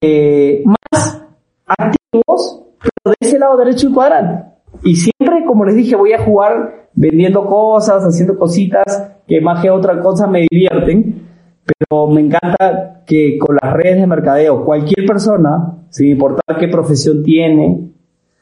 eh, 0.00 0.62
más 0.64 1.22
activos 1.66 2.62
pero 2.80 3.14
de 3.18 3.26
ese 3.26 3.38
lado 3.38 3.56
derecho 3.56 3.86
del 3.86 3.94
cuadrante. 3.94 4.44
Y 4.84 4.96
siempre, 4.96 5.44
como 5.46 5.64
les 5.64 5.76
dije, 5.76 5.96
voy 5.96 6.12
a 6.12 6.24
jugar 6.24 6.87
vendiendo 6.98 7.46
cosas, 7.46 8.04
haciendo 8.04 8.36
cositas 8.36 9.12
que 9.26 9.40
más 9.40 9.62
que 9.62 9.70
otra 9.70 10.00
cosa 10.00 10.26
me 10.26 10.46
divierten. 10.50 11.26
Pero 11.64 12.08
me 12.08 12.20
encanta 12.22 13.02
que 13.06 13.38
con 13.38 13.56
las 13.60 13.72
redes 13.72 14.00
de 14.00 14.06
mercadeo, 14.06 14.64
cualquier 14.64 15.06
persona, 15.06 15.74
sin 15.90 16.08
importar 16.08 16.58
qué 16.58 16.68
profesión 16.68 17.22
tiene, 17.22 17.90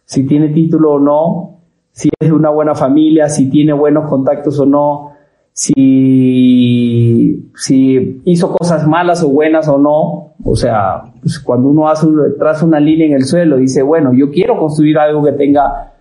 si 0.05 0.27
tiene 0.27 0.49
título 0.49 0.95
o 0.95 0.99
no, 0.99 1.61
si 1.93 2.09
es 2.19 2.29
de 2.29 2.35
una 2.35 2.51
buena 2.51 2.75
familia, 2.75 3.29
si 3.29 3.51
tiene 3.51 3.73
buenos 3.73 4.09
contactos 4.09 4.59
o 4.61 4.67
no, 4.67 5.13
si 5.53 7.51
si 7.57 8.21
hizo 8.25 8.53
cosas 8.53 8.87
malas 8.87 9.23
o 9.23 9.29
buenas 9.29 9.69
o 9.69 9.79
no. 9.79 10.35
O 10.45 10.55
sea, 10.55 11.03
pues 11.21 11.41
cuando 11.41 11.69
uno 11.69 11.89
hace, 11.89 12.07
traza 12.39 12.65
una 12.65 12.79
línea 12.79 13.07
en 13.07 13.15
el 13.15 13.25
suelo, 13.25 13.57
dice, 13.57 13.83
bueno, 13.83 14.13
yo 14.13 14.31
quiero 14.31 14.59
construir 14.59 14.99
algo 14.99 15.25
que 15.25 15.33
tenga 15.33 15.95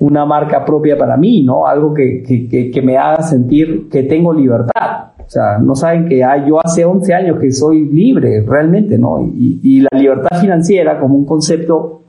una 0.00 0.24
marca 0.24 0.64
propia 0.64 0.96
para 0.96 1.16
mí, 1.16 1.42
¿no? 1.42 1.66
Algo 1.66 1.92
que, 1.94 2.22
que, 2.22 2.70
que 2.70 2.82
me 2.82 2.96
haga 2.96 3.22
sentir 3.22 3.88
que 3.90 4.02
tengo 4.02 4.32
libertad. 4.32 5.10
O 5.18 5.30
sea, 5.30 5.58
no 5.58 5.76
saben 5.76 6.08
que 6.08 6.24
ah, 6.24 6.44
yo 6.44 6.58
hace 6.58 6.84
11 6.84 7.14
años 7.14 7.38
que 7.38 7.52
soy 7.52 7.86
libre, 7.86 8.42
realmente, 8.44 8.98
¿no? 8.98 9.20
Y, 9.20 9.60
y, 9.62 9.80
la 9.80 9.96
libertad 9.96 10.40
financiera 10.40 10.98
como 10.98 11.14
un 11.14 11.24
concepto 11.24 12.02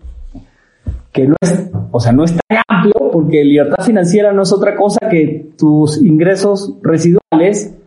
que 1.12 1.28
no 1.28 1.36
es, 1.42 1.70
o 1.92 2.00
sea, 2.00 2.14
no 2.14 2.24
es 2.24 2.32
tan 2.32 2.62
amplio, 2.68 3.12
porque 3.12 3.44
libertad 3.44 3.84
financiera 3.84 4.32
no 4.32 4.42
es 4.42 4.54
otra 4.54 4.76
cosa 4.76 5.10
que 5.10 5.52
tus 5.58 6.02
ingresos 6.02 6.78
residuales 6.82 7.78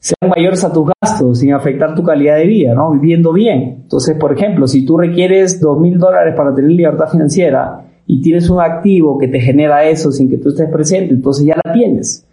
sean 0.00 0.30
mayores 0.36 0.64
a 0.64 0.72
tus 0.72 0.90
gastos 1.00 1.38
sin 1.38 1.54
afectar 1.54 1.94
tu 1.94 2.02
calidad 2.02 2.36
de 2.36 2.46
vida, 2.46 2.74
¿no? 2.74 2.90
Viviendo 2.90 3.32
bien. 3.32 3.82
Entonces, 3.82 4.16
por 4.18 4.32
ejemplo, 4.32 4.66
si 4.66 4.84
tú 4.84 4.98
requieres 4.98 5.60
dos 5.60 5.78
mil 5.78 5.98
dólares 5.98 6.34
para 6.36 6.54
tener 6.54 6.72
libertad 6.72 7.08
financiera 7.08 7.87
y 8.10 8.22
tienes 8.22 8.48
un 8.48 8.58
activo 8.58 9.18
que 9.18 9.28
te 9.28 9.38
genera 9.38 9.84
eso 9.84 10.10
sin 10.10 10.30
que 10.30 10.38
tú 10.38 10.48
estés 10.48 10.68
presente, 10.70 11.12
entonces 11.12 11.44
ya 11.44 11.56
la 11.62 11.72
tienes. 11.74 12.26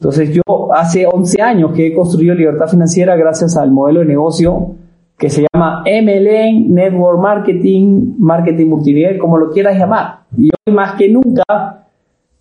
Entonces 0.00 0.34
yo 0.34 0.72
hace 0.74 1.06
11 1.06 1.40
años 1.40 1.72
que 1.72 1.86
he 1.86 1.94
construido 1.94 2.34
libertad 2.34 2.66
financiera 2.66 3.16
gracias 3.16 3.56
al 3.56 3.70
modelo 3.70 4.00
de 4.00 4.06
negocio 4.06 4.74
que 5.16 5.30
se 5.30 5.46
llama 5.52 5.84
MLN, 5.86 6.74
Network 6.74 7.20
Marketing, 7.20 8.14
Marketing 8.18 8.66
Multinivel, 8.66 9.18
como 9.18 9.38
lo 9.38 9.50
quieras 9.50 9.78
llamar. 9.78 10.20
Y 10.36 10.50
hoy 10.50 10.74
más 10.74 10.96
que 10.96 11.08
nunca 11.08 11.86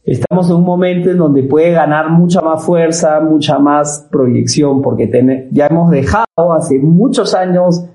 estamos 0.03 0.49
en 0.49 0.55
un 0.55 0.63
momento 0.63 1.11
en 1.11 1.17
donde 1.17 1.43
puede 1.43 1.71
ganar 1.71 2.09
mucha 2.09 2.41
más 2.41 2.63
fuerza, 2.63 3.19
mucha 3.19 3.59
más 3.59 4.07
proyección, 4.11 4.81
porque 4.81 5.09
ya 5.51 5.67
hemos 5.67 5.91
dejado 5.91 6.53
hace 6.55 6.79
muchos 6.79 7.35
años 7.35 7.85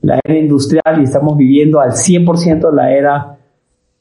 la 0.00 0.20
era 0.24 0.38
industrial 0.38 1.00
y 1.00 1.04
estamos 1.04 1.36
viviendo 1.36 1.80
al 1.80 1.90
100% 1.90 2.72
la 2.72 2.92
era 2.92 3.37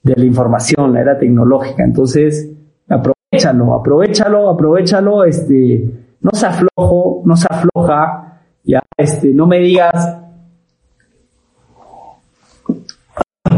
de 0.07 0.21
la 0.21 0.25
información, 0.25 0.93
la 0.93 1.01
era 1.01 1.17
tecnológica. 1.17 1.83
Entonces, 1.83 2.49
aprovechalo, 2.89 3.73
aprovechalo, 3.73 4.49
aprovechalo, 4.49 5.23
este, 5.23 5.91
no 6.21 6.31
se 6.33 6.45
aflojo, 6.45 7.21
no 7.25 7.35
se 7.35 7.47
afloja, 7.49 8.41
ya, 8.63 8.81
este, 8.97 9.33
no 9.33 9.47
me 9.47 9.59
digas, 9.59 10.19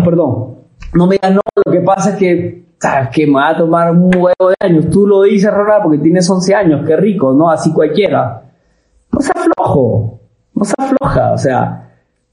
perdón, 0.03 0.55
no 0.93 1.07
me 1.07 1.15
digas, 1.15 1.33
no, 1.33 1.41
lo 1.65 1.71
que 1.71 1.81
pasa 1.81 2.11
es 2.11 2.15
que 2.17 2.69
que 3.11 3.27
me 3.27 3.33
va 3.33 3.49
a 3.49 3.57
tomar 3.57 3.91
un 3.91 4.15
huevo 4.15 4.49
de 4.49 4.55
años. 4.59 4.89
Tú 4.89 5.05
lo 5.05 5.23
dices, 5.23 5.51
Ronald, 5.53 5.83
porque 5.83 5.97
tienes 5.97 6.29
11 6.29 6.55
años, 6.55 6.81
qué 6.87 6.95
rico, 6.95 7.33
¿no? 7.33 7.49
Así 7.49 7.73
cualquiera. 7.73 8.43
No 9.11 9.19
se 9.19 9.31
aflojo, 9.35 10.19
no 10.53 10.65
se 10.65 10.73
afloja, 10.77 11.33
o 11.33 11.37
sea, 11.37 11.88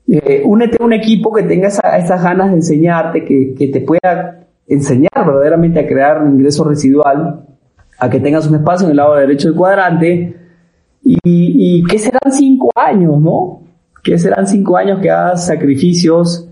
eh, 0.09 0.43
únete 0.45 0.77
a 0.81 0.85
un 0.85 0.93
equipo 0.93 1.33
que 1.33 1.43
tenga 1.43 1.69
esas 1.69 2.23
ganas 2.23 2.51
de 2.51 2.57
enseñarte, 2.57 3.25
que, 3.25 3.55
que, 3.55 3.69
te 3.69 3.81
pueda 3.81 4.47
enseñar 4.69 5.11
verdaderamente 5.15 5.81
a 5.81 5.87
crear 5.87 6.23
un 6.23 6.37
ingreso 6.37 6.65
residual, 6.65 7.45
a 7.99 8.11
que 8.11 8.21
tengas 8.21 8.47
un 8.47 8.55
espacio 8.57 8.87
en 8.87 8.93
el 8.93 8.97
lado 8.99 9.17
derecho 9.17 9.49
del 9.49 9.57
cuadrante, 9.57 10.37
y, 11.03 11.19
y 11.25 11.85
que 11.85 11.99
serán 11.99 12.31
cinco 12.31 12.71
años, 12.75 13.21
¿no? 13.21 13.63
Que 14.03 14.19
serán 14.19 14.47
cinco 14.47 14.77
años 14.77 15.01
que 15.01 15.11
hagas 15.11 15.47
sacrificios, 15.47 16.49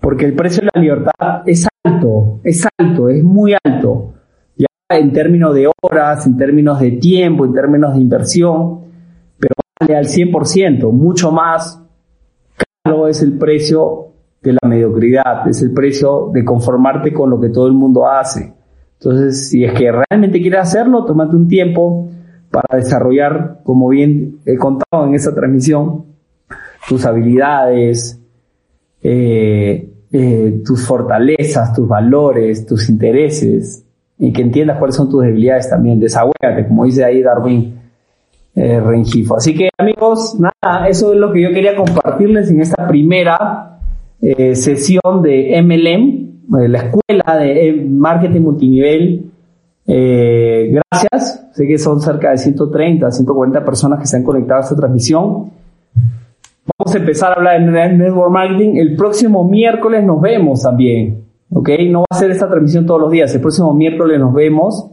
porque 0.00 0.24
el 0.24 0.34
precio 0.34 0.62
de 0.62 0.70
la 0.74 0.80
libertad 0.80 1.42
es 1.46 1.68
alto, 1.84 2.40
es 2.42 2.66
alto, 2.78 3.08
es 3.08 3.22
muy 3.22 3.54
alto. 3.64 4.14
Ya 4.56 4.66
en 4.90 5.12
términos 5.12 5.54
de 5.54 5.70
horas, 5.80 6.26
en 6.26 6.36
términos 6.36 6.80
de 6.80 6.92
tiempo, 6.92 7.44
en 7.44 7.52
términos 7.52 7.94
de 7.94 8.00
inversión, 8.00 8.80
pero 9.38 9.54
vale 9.80 9.96
al 9.96 10.06
100%, 10.06 10.90
mucho 10.90 11.30
más 11.30 11.85
es 13.08 13.22
el 13.22 13.38
precio 13.38 14.08
de 14.42 14.52
la 14.52 14.68
mediocridad, 14.68 15.48
es 15.48 15.62
el 15.62 15.72
precio 15.72 16.30
de 16.32 16.44
conformarte 16.44 17.12
con 17.12 17.30
lo 17.30 17.40
que 17.40 17.48
todo 17.48 17.66
el 17.66 17.72
mundo 17.72 18.06
hace. 18.06 18.54
Entonces, 19.00 19.48
si 19.48 19.64
es 19.64 19.72
que 19.72 19.90
realmente 19.92 20.40
quieres 20.40 20.60
hacerlo, 20.60 21.04
tómate 21.04 21.36
un 21.36 21.48
tiempo 21.48 22.08
para 22.50 22.78
desarrollar, 22.78 23.60
como 23.64 23.88
bien 23.88 24.38
he 24.46 24.56
contado 24.56 25.06
en 25.06 25.14
esta 25.14 25.34
transmisión, 25.34 26.06
tus 26.88 27.04
habilidades, 27.04 28.20
eh, 29.02 29.92
eh, 30.12 30.62
tus 30.64 30.86
fortalezas, 30.86 31.74
tus 31.74 31.86
valores, 31.86 32.64
tus 32.64 32.88
intereses, 32.88 33.84
y 34.18 34.32
que 34.32 34.42
entiendas 34.42 34.78
cuáles 34.78 34.96
son 34.96 35.10
tus 35.10 35.22
debilidades 35.22 35.68
también. 35.68 36.00
Desagüéate, 36.00 36.66
como 36.68 36.84
dice 36.84 37.04
ahí 37.04 37.22
Darwin 37.22 37.75
eh. 38.56 38.82
Así 39.36 39.54
que 39.54 39.68
amigos, 39.78 40.38
nada, 40.40 40.88
eso 40.88 41.12
es 41.12 41.18
lo 41.18 41.32
que 41.32 41.42
yo 41.42 41.50
quería 41.50 41.76
compartirles 41.76 42.50
en 42.50 42.62
esta 42.62 42.88
primera 42.88 43.78
eh, 44.20 44.56
sesión 44.56 45.22
de 45.22 45.60
MLM, 45.62 46.58
de 46.58 46.68
la 46.68 46.78
escuela 46.78 47.36
de 47.38 47.86
marketing 47.88 48.40
multinivel. 48.40 49.30
gracias, 49.86 51.48
sé 51.52 51.66
que 51.66 51.78
son 51.78 52.00
cerca 52.00 52.30
de 52.30 52.38
130, 52.38 53.10
140 53.10 53.64
personas 53.64 54.00
que 54.00 54.06
se 54.06 54.16
han 54.16 54.24
conectado 54.24 54.60
a 54.60 54.62
esta 54.64 54.76
transmisión. 54.76 55.50
Vamos 56.78 56.94
a 56.94 56.98
empezar 56.98 57.32
a 57.32 57.34
hablar 57.34 57.60
de 57.60 57.92
Network 57.92 58.32
Marketing. 58.32 58.76
El 58.76 58.96
próximo 58.96 59.48
miércoles 59.48 60.02
nos 60.02 60.20
vemos 60.20 60.62
también. 60.62 61.24
¿Ok? 61.52 61.70
No 61.88 62.00
va 62.00 62.06
a 62.10 62.18
ser 62.18 62.30
esta 62.30 62.48
transmisión 62.48 62.86
todos 62.86 63.00
los 63.00 63.10
días. 63.10 63.32
El 63.34 63.40
próximo 63.40 63.72
miércoles 63.72 64.18
nos 64.18 64.34
vemos 64.34 64.90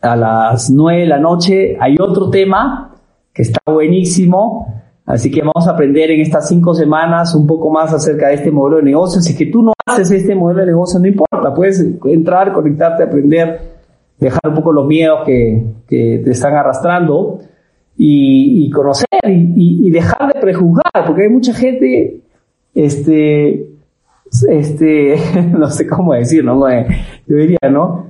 a 0.00 0.16
las 0.16 0.70
9 0.70 1.00
de 1.00 1.06
la 1.06 1.18
noche. 1.18 1.76
Hay 1.80 1.96
otro 2.00 2.30
tema 2.30 2.94
que 3.32 3.42
está 3.42 3.60
buenísimo. 3.66 4.74
Así 5.06 5.30
que 5.30 5.40
vamos 5.40 5.66
a 5.66 5.72
aprender 5.72 6.10
en 6.10 6.20
estas 6.20 6.48
cinco 6.48 6.74
semanas 6.74 7.34
un 7.34 7.46
poco 7.46 7.70
más 7.70 7.92
acerca 7.94 8.28
de 8.28 8.34
este 8.34 8.50
modelo 8.50 8.76
de 8.76 8.82
negocio. 8.82 9.22
Si 9.22 9.36
que 9.36 9.46
tú 9.46 9.62
no 9.62 9.72
haces 9.86 10.10
este 10.10 10.34
modelo 10.34 10.60
de 10.60 10.66
negocio, 10.66 11.00
no 11.00 11.06
importa. 11.06 11.54
Puedes 11.54 11.80
entrar, 12.04 12.52
conectarte, 12.52 13.04
aprender, 13.04 13.60
dejar 14.18 14.40
un 14.48 14.54
poco 14.54 14.72
los 14.72 14.86
miedos 14.86 15.20
que, 15.24 15.64
que 15.88 16.20
te 16.22 16.30
están 16.30 16.54
arrastrando 16.54 17.40
y, 18.00 18.70
conocer 18.70 19.08
y, 19.26 19.90
dejar 19.90 20.32
de 20.32 20.40
prejuzgar, 20.40 21.04
porque 21.06 21.22
hay 21.22 21.28
mucha 21.28 21.52
gente, 21.52 22.20
este, 22.74 23.70
este, 24.48 25.16
no 25.58 25.68
sé 25.68 25.86
cómo 25.86 26.14
decirlo, 26.14 26.54
¿no? 26.54 26.68
yo 27.26 27.36
diría, 27.36 27.58
¿no? 27.70 28.06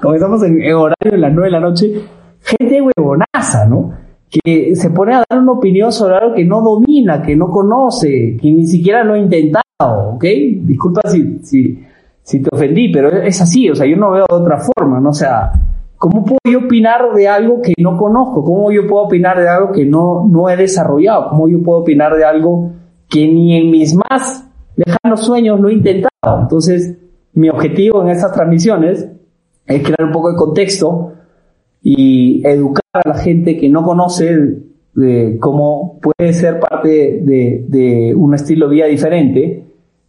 Como 0.00 0.14
estamos 0.14 0.42
en, 0.42 0.60
horario 0.72 1.14
en 1.14 1.20
las 1.20 1.32
nueve 1.32 1.48
de 1.48 1.52
la 1.52 1.60
noche, 1.60 1.92
gente 2.40 2.80
huevonaza, 2.80 3.66
¿no? 3.68 3.92
Que 4.28 4.74
se 4.76 4.90
pone 4.90 5.14
a 5.14 5.24
dar 5.28 5.40
una 5.40 5.52
opinión 5.52 5.92
sobre 5.92 6.16
algo 6.16 6.34
que 6.34 6.44
no 6.44 6.62
domina, 6.62 7.20
que 7.22 7.36
no 7.36 7.50
conoce, 7.50 8.36
que 8.40 8.50
ni 8.50 8.66
siquiera 8.66 9.04
lo 9.04 9.14
ha 9.14 9.18
intentado, 9.18 10.14
¿ok? 10.14 10.24
Disculpa 10.62 11.02
si, 11.08 11.38
si, 11.42 11.84
si 12.22 12.42
te 12.42 12.48
ofendí, 12.52 12.92
pero 12.92 13.08
es 13.08 13.40
así, 13.40 13.68
o 13.68 13.74
sea, 13.74 13.86
yo 13.86 13.96
no 13.96 14.12
veo 14.12 14.26
de 14.28 14.36
otra 14.36 14.58
forma, 14.58 15.00
¿no? 15.00 15.10
O 15.10 15.14
sea, 15.14 15.52
¿Cómo 16.00 16.24
puedo 16.24 16.38
yo 16.50 16.60
opinar 16.60 17.12
de 17.14 17.28
algo 17.28 17.60
que 17.60 17.74
no 17.76 17.98
conozco? 17.98 18.42
¿Cómo 18.42 18.72
yo 18.72 18.86
puedo 18.86 19.04
opinar 19.04 19.38
de 19.38 19.46
algo 19.50 19.70
que 19.70 19.84
no, 19.84 20.26
no 20.26 20.48
he 20.48 20.56
desarrollado? 20.56 21.28
¿Cómo 21.28 21.46
yo 21.46 21.62
puedo 21.62 21.80
opinar 21.80 22.16
de 22.16 22.24
algo 22.24 22.70
que 23.06 23.28
ni 23.28 23.54
en 23.54 23.70
mis 23.70 23.94
más 23.94 24.48
lejanos 24.76 25.20
sueños 25.20 25.60
lo 25.60 25.68
he 25.68 25.74
intentado? 25.74 26.40
Entonces, 26.40 26.96
mi 27.34 27.50
objetivo 27.50 28.00
en 28.00 28.08
estas 28.08 28.32
transmisiones 28.32 29.10
es 29.70 29.82
crear 29.82 30.04
un 30.04 30.12
poco 30.12 30.30
de 30.30 30.36
contexto 30.36 31.12
y 31.82 32.46
educar 32.46 32.82
a 32.92 33.08
la 33.08 33.14
gente 33.14 33.56
que 33.56 33.68
no 33.68 33.82
conoce 33.82 34.58
cómo 35.38 35.98
puede 36.00 36.32
ser 36.32 36.58
parte 36.60 37.20
de, 37.22 37.64
de 37.66 38.14
un 38.14 38.34
estilo 38.34 38.68
de 38.68 38.74
vida 38.74 38.86
diferente 38.86 39.64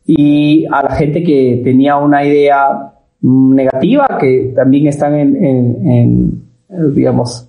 y 0.06 0.66
a 0.66 0.84
la 0.84 0.96
gente 0.96 1.24
que 1.24 1.62
tenía 1.64 1.98
una 1.98 2.26
idea 2.26 2.94
negativa 3.22 4.18
que 4.20 4.52
también 4.56 4.88
están 4.88 5.16
en, 5.16 5.36
en, 5.46 6.42
digamos, 6.94 7.48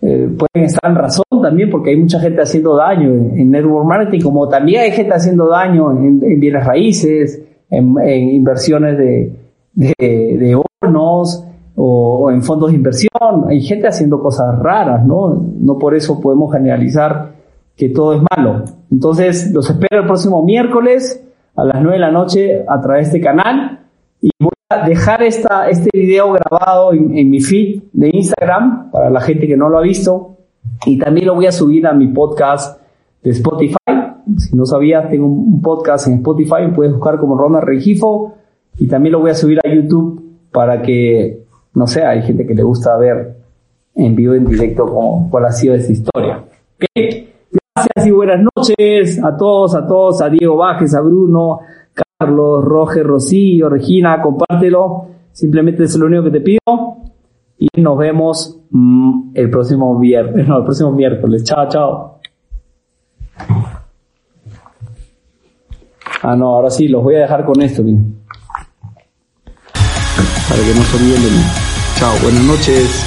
eh, 0.00 0.28
pueden 0.36 0.66
estar 0.66 0.90
en 0.90 0.96
razón 0.96 1.24
también 1.42 1.70
porque 1.70 1.90
hay 1.90 1.96
mucha 1.96 2.18
gente 2.18 2.42
haciendo 2.42 2.76
daño 2.76 3.10
en, 3.12 3.50
network 3.50 3.86
marketing, 3.86 4.20
como 4.20 4.48
también 4.48 4.80
hay 4.80 4.90
gente 4.92 5.14
haciendo 5.14 5.48
daño 5.48 5.92
en, 5.92 6.40
bienes 6.40 6.64
raíces, 6.64 7.42
en, 7.70 7.96
inversiones 8.30 8.98
de, 8.98 9.32
de, 9.74 10.60
hornos 10.80 11.44
o, 11.76 12.30
en 12.30 12.42
fondos 12.42 12.70
de 12.70 12.76
inversión. 12.76 13.46
Hay 13.48 13.60
gente 13.62 13.88
haciendo 13.88 14.20
cosas 14.20 14.58
raras, 14.58 15.04
¿no? 15.04 15.44
No 15.58 15.78
por 15.78 15.94
eso 15.94 16.20
podemos 16.20 16.52
generalizar 16.52 17.32
que 17.76 17.88
todo 17.88 18.14
es 18.14 18.22
malo. 18.36 18.64
Entonces, 18.90 19.50
los 19.52 19.68
espero 19.68 20.02
el 20.02 20.06
próximo 20.06 20.44
miércoles 20.44 21.24
a 21.56 21.64
las 21.64 21.82
9 21.82 21.92
de 21.92 21.98
la 21.98 22.10
noche 22.10 22.64
a 22.66 22.80
través 22.80 23.10
de 23.10 23.18
este 23.18 23.26
canal 23.26 23.80
y 24.20 24.30
voy 24.38 24.52
dejar 24.86 25.22
esta, 25.22 25.68
este 25.68 25.90
video 25.92 26.32
grabado 26.32 26.92
en, 26.92 27.30
mi 27.30 27.40
feed 27.40 27.82
de 27.92 28.10
Instagram 28.12 28.90
para 28.90 29.10
la 29.10 29.20
gente 29.20 29.46
que 29.46 29.56
no 29.56 29.68
lo 29.68 29.78
ha 29.78 29.82
visto 29.82 30.36
y 30.86 30.98
también 30.98 31.26
lo 31.26 31.34
voy 31.34 31.46
a 31.46 31.52
subir 31.52 31.86
a 31.86 31.92
mi 31.92 32.08
podcast 32.08 32.80
de 33.22 33.30
Spotify. 33.30 33.76
Si 34.36 34.56
no 34.56 34.64
sabías, 34.64 35.10
tengo 35.10 35.26
un 35.26 35.60
podcast 35.60 36.06
en 36.08 36.14
Spotify, 36.14 36.68
puedes 36.74 36.92
buscar 36.92 37.18
como 37.18 37.36
Ronald 37.36 37.64
Regifo 37.64 38.34
y 38.78 38.88
también 38.88 39.12
lo 39.12 39.20
voy 39.20 39.30
a 39.30 39.34
subir 39.34 39.58
a 39.64 39.72
YouTube 39.72 40.22
para 40.50 40.82
que, 40.82 41.44
no 41.74 41.86
sé, 41.86 42.04
hay 42.04 42.22
gente 42.22 42.46
que 42.46 42.54
le 42.54 42.62
gusta 42.62 42.96
ver 42.96 43.36
en 43.94 44.16
vivo, 44.16 44.34
en 44.34 44.46
directo, 44.46 44.86
con 44.86 45.28
cuál 45.28 45.46
ha 45.46 45.52
sido 45.52 45.74
esa 45.74 45.92
historia. 45.92 46.44
Gracias 46.78 48.06
y 48.06 48.10
buenas 48.10 48.40
noches 48.54 49.22
a 49.22 49.36
todos, 49.36 49.74
a 49.74 49.86
todos, 49.86 50.20
a 50.22 50.28
Diego 50.28 50.56
Bajes, 50.56 50.94
a 50.94 51.00
Bruno, 51.00 51.60
Carlos, 52.18 52.64
Roger, 52.64 53.06
Rosillo, 53.06 53.68
Regina, 53.68 54.20
compártelo. 54.20 55.06
Simplemente 55.32 55.84
es 55.84 55.96
lo 55.96 56.06
único 56.06 56.24
que 56.24 56.30
te 56.30 56.40
pido. 56.40 56.96
Y 57.58 57.80
nos 57.80 57.96
vemos 57.96 58.60
mm, 58.70 59.30
el 59.34 59.50
próximo 59.50 59.98
viernes, 59.98 60.48
no, 60.48 60.58
el 60.58 60.64
próximo 60.64 60.92
miércoles. 60.92 61.44
Chao, 61.44 61.68
chao. 61.68 62.18
Ah, 66.22 66.36
no, 66.36 66.54
ahora 66.54 66.70
sí, 66.70 66.88
los 66.88 67.02
voy 67.02 67.16
a 67.16 67.20
dejar 67.20 67.44
con 67.44 67.60
esto, 67.62 67.82
Para 70.52 70.64
que 70.64 70.74
no 70.74 70.84
se 70.84 70.96
olviden 70.96 71.22
de 71.22 71.30
mí. 71.30 71.44
Chao, 71.94 72.14
buenas 72.18 72.44
noches. 72.44 73.06